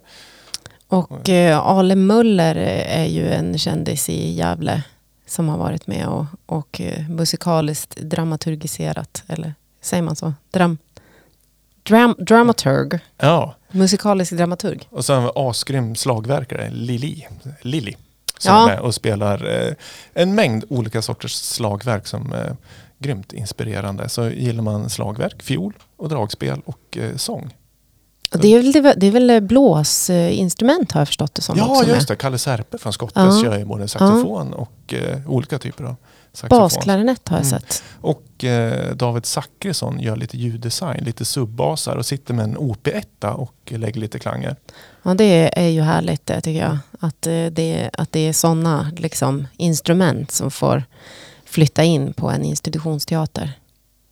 Och 0.87 1.29
eh, 1.29 1.59
Ale 1.59 1.95
Möller 1.95 2.55
är 2.55 3.05
ju 3.05 3.29
en 3.29 3.57
kändis 3.57 4.09
i 4.09 4.33
Gävle 4.33 4.83
som 5.27 5.49
har 5.49 5.57
varit 5.57 5.87
med 5.87 6.07
och, 6.07 6.25
och 6.45 6.81
musikaliskt 7.09 7.95
dramaturgiserat, 8.01 9.23
eller 9.27 9.53
säger 9.83 10.03
man 10.03 10.15
så? 10.15 10.33
Dram, 10.51 10.77
dram, 11.83 12.15
dramaturg, 12.19 12.99
Ja, 13.17 13.55
musikalisk 13.71 14.31
dramaturg. 14.31 14.87
och 14.89 15.05
sen 15.05 15.15
har 15.15 15.23
vi 15.23 15.31
asgrym 15.35 15.95
slagverkare, 15.95 16.69
Lili, 16.69 17.27
Lili 17.61 17.95
som 18.37 18.53
Ja. 18.55 18.63
är 18.63 18.67
med 18.67 18.79
och 18.79 18.95
spelar 18.95 19.67
eh, 19.67 19.73
en 20.13 20.35
mängd 20.35 20.63
olika 20.69 21.01
sorters 21.01 21.33
slagverk 21.33 22.07
som 22.07 22.33
är 22.33 22.55
grymt 22.99 23.33
inspirerande. 23.33 24.09
Så 24.09 24.29
gillar 24.29 24.63
man 24.63 24.89
slagverk, 24.89 25.43
fiol 25.43 25.73
och 25.97 26.09
dragspel 26.09 26.61
och 26.65 26.97
eh, 26.97 27.15
sång. 27.15 27.53
Och 28.33 28.39
det, 28.39 28.47
är 28.47 28.81
väl, 28.81 28.93
det 28.99 29.07
är 29.07 29.11
väl 29.11 29.41
blåsinstrument 29.41 30.91
har 30.91 31.01
jag 31.01 31.07
förstått 31.07 31.35
det 31.35 31.41
som 31.41 31.57
ja, 31.57 31.67
också. 31.79 31.89
just 31.89 32.07
det. 32.07 32.15
Kalle 32.15 32.37
Serpe 32.37 32.77
från 32.77 32.93
Skottes 32.93 33.23
Ja. 33.35 33.41
kör 33.43 33.57
ju 33.59 33.65
både 33.65 33.87
saxofon 33.87 34.53
och 34.53 34.93
eh, 34.93 35.29
olika 35.31 35.59
typer 35.59 35.83
av 35.83 35.95
saxofon. 36.33 36.59
Basklarinett 36.59 37.29
har 37.29 37.37
jag 37.37 37.45
Mm. 37.45 37.59
sett. 37.59 37.83
Och 38.01 38.43
eh, 38.43 38.95
David 38.95 39.25
Zackrisson 39.25 39.99
gör 39.99 40.15
lite 40.15 40.37
ljuddesign, 40.37 41.03
lite 41.03 41.25
subbasar 41.25 41.95
och 41.95 42.05
sitter 42.05 42.33
med 42.33 42.43
en 42.43 42.57
OP1 42.57 43.31
och 43.33 43.55
lägger 43.65 43.99
lite 44.01 44.19
klanger. 44.19 44.55
Ja, 45.03 45.13
det 45.13 45.59
är 45.59 45.67
ju 45.69 45.81
härligt 45.81 46.25
det 46.25 46.41
tycker 46.41 46.59
jag. 46.61 46.77
Att 46.99 47.27
eh, 47.27 47.45
det, 47.45 47.89
att 47.93 48.11
det 48.11 48.19
är 48.27 48.33
sådana 48.33 48.91
liksom, 48.97 49.47
instrument 49.57 50.31
som 50.31 50.51
får 50.51 50.83
flytta 51.45 51.83
in 51.83 52.13
på 52.13 52.29
en 52.29 52.43
institutionsteater. 52.43 53.51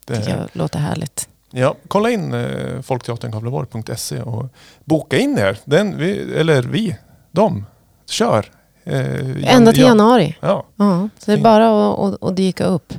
Det, 0.05 0.15
tycker 0.17 0.37
jag 0.37 0.47
låter 0.53 0.79
härligt. 0.79 1.27
Ja, 1.51 1.75
kolla 1.87 2.09
in 2.11 2.33
eh, 2.33 2.81
folkteaterngavleborg.se 2.81 4.21
och 4.21 4.49
boka 4.85 5.17
in 5.17 5.37
er. 5.37 5.57
Den, 5.65 5.97
vi, 5.97 6.33
eller 6.35 6.61
vi, 6.63 6.95
de, 7.31 7.65
kör. 8.09 8.45
Eh, 8.83 9.55
Ända 9.55 9.71
till 9.71 9.81
ja, 9.81 9.87
januari. 9.87 10.37
Ja, 10.39 10.65
Ja, 10.75 11.09
så 11.19 11.31
det 11.31 11.37
är 11.37 11.41
bara 11.41 11.91
att, 11.91 11.99
att, 11.99 12.23
att 12.23 12.35
dyka 12.35 12.65
upp. 12.65 12.93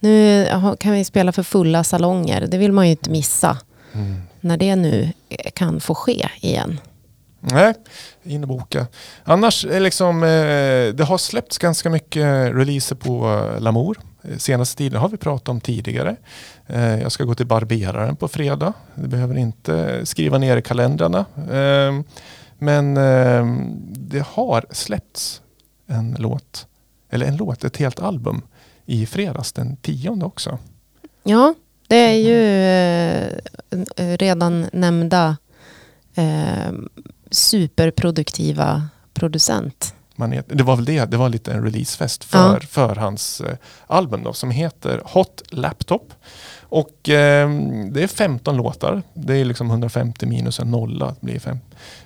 Nu 0.00 0.46
kan 0.80 0.92
vi 0.92 1.04
spela 1.04 1.32
för 1.32 1.42
fulla 1.42 1.84
salonger. 1.84 2.46
Det 2.46 2.58
vill 2.58 2.72
man 2.72 2.86
ju 2.86 2.90
inte 2.90 3.10
missa. 3.10 3.58
Mm. 3.92 4.22
När 4.40 4.56
det 4.56 4.76
nu 4.76 5.12
kan 5.54 5.80
få 5.80 5.94
ske 5.94 6.28
igen. 6.40 6.80
nej, 7.40 7.74
in 8.22 8.42
och 8.42 8.48
boka. 8.48 8.86
Annars 9.24 9.64
liksom, 9.64 10.22
eh, 10.22 10.28
det 10.94 11.04
har 11.08 11.18
släppts 11.18 11.58
ganska 11.58 11.90
mycket 11.90 12.54
releaser 12.54 12.96
på 12.96 13.44
Lamour. 13.58 13.98
Eh, 14.22 14.36
Senaste 14.36 14.76
tiden 14.76 15.00
har 15.00 15.08
vi 15.08 15.16
pratat 15.16 15.48
om 15.48 15.60
tidigare. 15.60 16.16
Eh, 16.66 17.00
jag 17.02 17.12
ska 17.12 17.24
gå 17.24 17.34
till 17.34 17.46
barberaren 17.46 18.16
på 18.16 18.28
fredag. 18.28 18.72
Det 18.94 19.08
behöver 19.08 19.36
inte 19.38 20.06
skriva 20.06 20.38
ner 20.38 20.56
i 20.56 20.62
kalendrarna. 20.62 21.24
Eh, 22.60 22.64
men 22.64 22.96
eh, 22.96 23.46
det 23.90 24.24
har 24.26 24.66
släppts 24.70 25.42
en 25.86 26.16
låt, 26.18 26.66
eller 27.10 27.26
en 27.26 27.36
låt, 27.36 27.64
ett 27.64 27.76
helt 27.76 28.00
album 28.00 28.42
i 28.86 29.06
fredags 29.06 29.52
den 29.52 29.76
tionde 29.76 30.24
också. 30.26 30.58
Ja, 31.22 31.54
det 31.86 31.96
är 31.96 32.14
ju 32.14 32.42
eh, 33.96 34.16
redan 34.16 34.66
nämnda 34.72 35.36
eh, 36.14 36.72
superproduktiva 37.30 38.88
producent. 39.14 39.94
Man 40.16 40.32
är, 40.32 40.44
det 40.46 40.62
var 40.62 40.76
väl 40.76 40.84
det, 40.84 41.04
det 41.04 41.16
var 41.16 41.28
lite 41.28 41.52
en 41.52 41.64
releasefest 41.64 42.24
för, 42.24 42.60
för 42.60 42.96
hans 42.96 43.40
eh, 43.40 43.56
album 43.86 44.22
då, 44.24 44.32
som 44.32 44.50
heter 44.50 45.02
Hot 45.04 45.42
Laptop. 45.50 46.12
Och 46.70 47.08
eh, 47.08 47.50
det 47.92 48.02
är 48.02 48.06
15 48.06 48.56
låtar. 48.56 49.02
Det 49.14 49.36
är 49.36 49.44
liksom 49.44 49.70
150 49.70 50.26
minus 50.26 50.60
en 50.60 50.70
nolla, 50.70 51.06
det 51.20 51.26
blir 51.26 51.38
fem, 51.38 51.58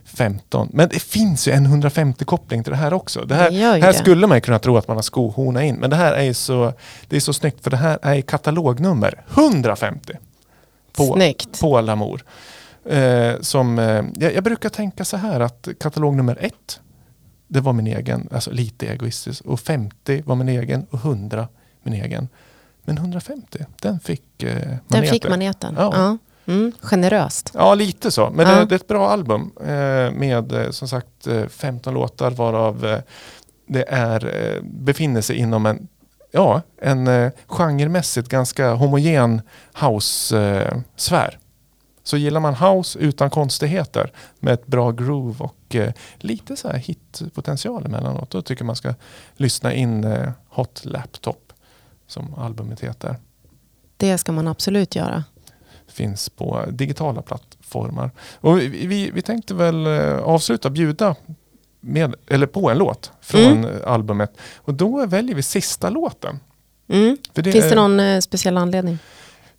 15. 0.05 0.69
Men 0.73 0.89
det 0.89 0.99
finns 1.03 1.49
ju 1.49 1.53
en 1.53 1.67
150-koppling 1.67 2.63
till 2.63 2.71
det 2.71 2.77
här 2.77 2.93
också. 2.93 3.25
Det 3.25 3.35
här, 3.35 3.51
Det 3.51 3.57
här 3.61 3.81
det. 3.93 3.95
skulle 3.99 4.27
man 4.27 4.41
kunna 4.41 4.59
tro 4.59 4.77
att 4.77 4.89
man 4.89 4.97
har 4.97 5.03
skohornat 5.03 5.63
in. 5.63 5.75
Men 5.77 5.91
det 5.91 5.97
här 5.97 6.13
är 6.13 6.33
så, 6.33 6.73
det 7.09 7.17
är 7.17 7.21
så 7.21 7.33
snyggt 7.33 7.63
för 7.65 7.71
det 7.71 7.77
här 7.77 7.99
är 8.03 8.21
katalognummer 8.21 9.25
150 9.35 10.13
på, 10.93 11.15
Snyggt. 11.15 11.61
på 11.61 11.81
Lamour. 11.81 12.25
Eh, 12.91 13.33
som, 13.41 13.79
eh, 13.79 14.03
jag, 14.15 14.35
jag 14.35 14.45
brukar 14.45 14.69
tänka 14.69 15.05
så 15.05 15.17
här 15.17 15.41
att 15.41 15.69
katalog 15.81 16.15
nummer 16.17 16.39
ett, 16.41 16.81
det 17.49 17.61
var 17.61 17.73
min 17.73 17.87
egen, 17.87 18.29
alltså 18.33 18.51
lite 18.51 18.87
egoistisk. 18.87 19.45
Och 19.45 19.61
50 19.61 20.23
var 20.27 20.35
min 20.37 20.49
egen 20.49 20.87
och 20.91 20.99
100 20.99 21.49
min 21.83 21.95
egen. 21.95 22.29
Men 22.85 22.99
150, 22.99 23.65
den 23.83 24.01
fick 24.01 24.43
eh, 24.43 24.55
maneten. 24.57 24.81
Den 24.89 25.05
fick 25.07 25.29
maneten. 25.29 25.75
Ja. 25.79 25.91
Ja. 25.95 26.19
Mm, 26.53 26.73
generöst. 26.83 27.51
Ja, 27.55 27.75
lite 27.75 28.11
så. 28.11 28.31
Men 28.31 28.47
Ja. 28.49 28.55
det, 28.59 28.65
det 28.65 28.75
är 28.75 28.77
ett 28.77 28.89
bra 28.89 29.11
album 29.11 29.53
eh, 29.61 30.11
med 30.13 30.53
eh, 30.53 30.71
som 30.71 30.89
sagt 30.89 31.27
eh, 31.27 31.47
15 31.47 31.95
låtar 31.95 32.31
varav 32.31 32.85
eh, 32.87 32.99
det 33.67 33.85
är, 33.89 34.37
eh, 34.57 34.63
befinner 34.63 35.21
sig 35.21 35.37
inom 35.37 35.67
en, 35.67 35.89
ja, 36.31 36.63
en 36.81 37.07
eh, 37.07 37.31
genremässigt 37.47 38.29
ganska 38.29 38.73
homogen 38.75 39.43
house-sfär. 39.81 41.39
Så 42.05 42.17
gillar 42.17 42.41
man 42.41 42.55
house 42.55 42.99
utan 42.99 43.31
konstigheter 43.31 44.13
med 44.41 44.55
ett 44.55 44.67
bra 44.67 44.91
groove 44.91 45.45
och 45.45 45.75
eh, 45.75 45.93
lite 46.19 46.57
så 46.57 46.69
här 46.69 46.77
hitpotential 46.79 47.87
emellanåt. 47.87 48.31
Då 48.31 48.43
tycker 48.43 48.65
man 48.65 48.77
ska 48.77 48.95
lyssna 49.37 49.73
in 49.75 50.05
eh, 50.05 50.31
Hot 50.49 50.81
Laptop 50.85 51.52
som 52.13 52.35
albumet 52.35 52.81
heter. 52.81 53.17
Det 53.97 54.19
ska 54.19 54.33
man 54.33 54.49
absolut 54.49 54.97
göra. 54.97 55.25
finns 55.89 56.29
på 56.29 56.65
digitala 56.69 57.23
plattformar. 57.23 58.11
Och 58.35 58.59
vi, 58.59 59.11
vi, 59.15 59.23
tänkte 59.23 59.55
väl 59.55 59.87
eh, 59.87 60.19
avsluta, 60.19 60.71
bjuda 60.71 61.17
med, 61.81 62.15
eller 62.27 62.47
på 62.47 62.71
en 62.71 62.79
låt 62.79 63.13
från 63.21 63.67
albumet. 63.87 64.37
Och 64.57 64.75
då 64.75 65.07
väljer 65.07 65.35
vi 65.35 65.43
sista 65.43 65.91
låten. 65.91 66.41
Mm. 66.89 67.17
För 67.35 67.43
Finns 67.43 67.69
det 67.69 67.75
någon 67.75 68.01
eh, 68.01 68.21
speciell 68.21 68.57
anledning? 68.57 68.99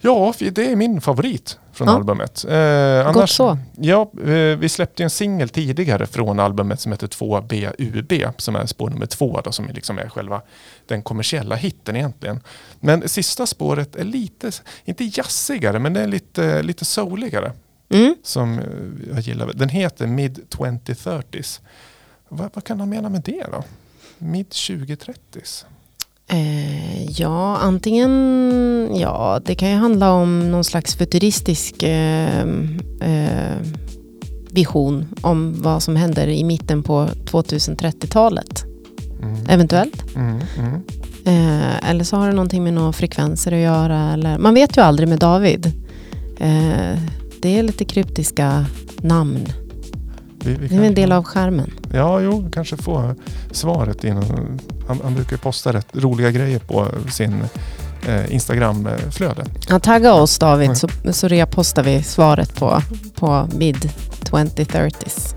Ja, 0.06 0.34
det 0.40 0.72
är 0.72 0.76
min 0.76 1.02
favorit 1.02 1.60
från 1.74 1.88
Ja. 1.88 1.94
albumet. 1.96 2.46
Eh, 2.50 3.12
Gott 3.14 3.30
så. 3.30 3.58
Ja, 3.78 4.12
eh, 4.24 4.58
vi 4.58 4.70
släppte 4.70 5.04
en 5.04 5.10
singel 5.10 5.50
tidigare 5.50 6.06
från 6.08 6.40
albumet 6.40 6.80
som 6.80 6.92
heter 6.92 7.08
2BUB 7.08 8.32
som 8.38 8.56
är 8.56 8.66
spår 8.66 8.90
nummer 8.90 9.06
två 9.06 9.42
då, 9.44 9.52
som 9.52 9.68
liksom 9.68 9.98
är 10.00 10.10
själva 10.10 10.42
den 10.88 11.02
kommersiella 11.02 11.56
hitten 11.56 11.96
egentligen. 11.96 12.40
Men 12.80 13.10
sista 13.10 13.46
spåret 13.48 13.96
är 13.96 14.04
lite, 14.04 14.52
inte 14.86 15.04
jazzigare, 15.04 15.80
men 15.80 15.94
det 15.94 16.02
är 16.02 16.08
lite, 16.08 16.64
lite 16.64 16.86
souligare 16.86 17.52
Mm. 17.90 18.16
som 18.24 18.60
eh, 18.60 18.66
jag 19.14 19.20
gillar. 19.20 19.52
Den 19.54 19.70
heter 19.70 20.08
Mid 20.08 20.40
2030s. 20.50 21.62
Vad, 22.30 22.50
vad 22.54 22.64
kan 22.64 22.80
han 22.80 22.90
mena 22.90 23.10
med 23.10 23.22
det 23.22 23.46
då? 23.52 23.64
Mid 24.18 24.50
2030s? 24.50 25.66
Eh, 26.28 27.04
ja, 27.06 27.58
antingen, 27.58 28.92
ja, 28.96 29.42
det 29.46 29.56
kan 29.56 29.70
ju 29.70 29.76
handla 29.76 30.12
om 30.12 30.52
någon 30.52 30.64
slags 30.64 30.96
futuristisk 30.96 31.84
eh, 31.84 32.40
eh, 33.02 33.58
vision 34.52 35.06
om 35.22 35.62
vad 35.62 35.84
som 35.84 35.96
händer 35.96 36.28
i 36.28 36.44
mitten 36.44 36.84
på 36.84 37.08
2030-talet. 37.26 38.64
Mm. 39.22 39.36
Eventuellt. 39.50 40.16
Mm, 40.16 40.40
mm. 40.58 40.82
Eh, 41.26 41.90
eller 41.90 42.04
så 42.04 42.18
har 42.18 42.28
det 42.28 42.34
någonting 42.34 42.64
med 42.64 42.74
några 42.74 42.94
frekvenser 42.94 43.52
att 43.52 43.60
göra. 43.60 44.14
Eller, 44.14 44.38
man 44.38 44.54
vet 44.54 44.78
ju 44.78 44.82
aldrig 44.82 45.10
med 45.10 45.20
David. 45.20 45.66
Eh, 46.38 47.00
det 47.42 47.60
är 47.60 47.64
lite 47.64 47.86
kryptiska 47.86 48.66
namn. 48.98 49.48
Vi, 50.46 50.54
vi 50.54 50.68
Det 50.68 50.76
är 50.76 50.88
en 50.88 50.96
del 50.96 51.12
av 51.12 51.24
skärmen. 51.24 51.72
Ja, 51.94 52.22
jo, 52.22 52.50
kanske 52.54 52.78
få 52.78 53.16
svaret 53.52 54.04
innan. 54.04 54.60
Han, 54.88 55.00
han 55.04 55.16
brukar 55.16 55.38
posta 55.38 55.74
rätt 55.74 55.88
roliga 55.94 56.32
grejer 56.32 56.60
på 56.60 56.88
sin 57.12 57.44
eh, 58.08 58.34
Instagram-flöde. 58.34 59.46
Ja, 59.70 59.80
tagga 59.80 60.14
oss 60.14 60.40
David 60.40 60.78
så, 60.78 60.88
så 61.12 61.28
repostar 61.28 61.84
vi 61.84 62.04
svaret 62.04 62.56
på, 62.56 62.82
på 63.16 63.48
mid 63.56 63.90
2030s. 64.24 65.36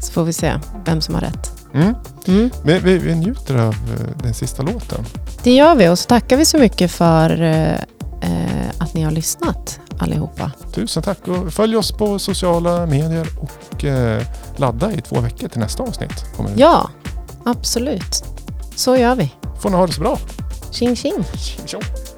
Så 0.00 0.12
får 0.12 0.24
vi 0.24 0.32
se 0.32 0.52
vem 0.86 1.00
som 1.00 1.14
har 1.14 1.22
rätt. 1.22 1.52
Mm. 1.74 1.94
Mm. 2.26 2.50
Vi, 2.64 2.78
vi, 2.78 2.98
vi 2.98 3.14
njuter 3.14 3.54
av 3.54 3.74
eh, 3.74 4.22
den 4.22 4.34
sista 4.34 4.62
låten. 4.62 5.04
Det 5.42 5.54
gör 5.54 5.74
vi 5.74 5.88
och 5.88 5.98
så 5.98 6.06
tackar 6.06 6.36
vi 6.36 6.44
så 6.44 6.58
mycket 6.58 6.90
för 6.90 7.42
eh, 7.42 7.78
att 8.78 8.94
ni 8.94 9.02
har 9.02 9.10
lyssnat 9.10 9.80
allihopa. 9.98 10.50
Tusen 10.72 11.02
tack 11.02 11.28
och 11.28 11.52
följ 11.52 11.76
oss 11.76 11.92
på 11.92 12.18
sociala 12.18 12.86
medier 12.86 13.26
och 13.40 13.84
eh, 13.84 14.22
ladda 14.56 14.92
i 14.92 15.00
två 15.00 15.20
veckor 15.20 15.48
till 15.48 15.60
nästa 15.60 15.82
avsnitt. 15.82 16.24
Ja, 16.56 16.90
absolut. 17.44 18.24
Så 18.76 18.96
gör 18.96 19.14
vi. 19.14 19.32
Får 19.60 19.70
ni 19.70 19.76
ha 19.76 19.86
det 19.86 19.92
så 19.92 20.00
bra. 20.00 20.18
Tjing 20.70 20.96
tjing. 20.96 21.24
Tjo. 21.66 21.80
By 21.80 22.13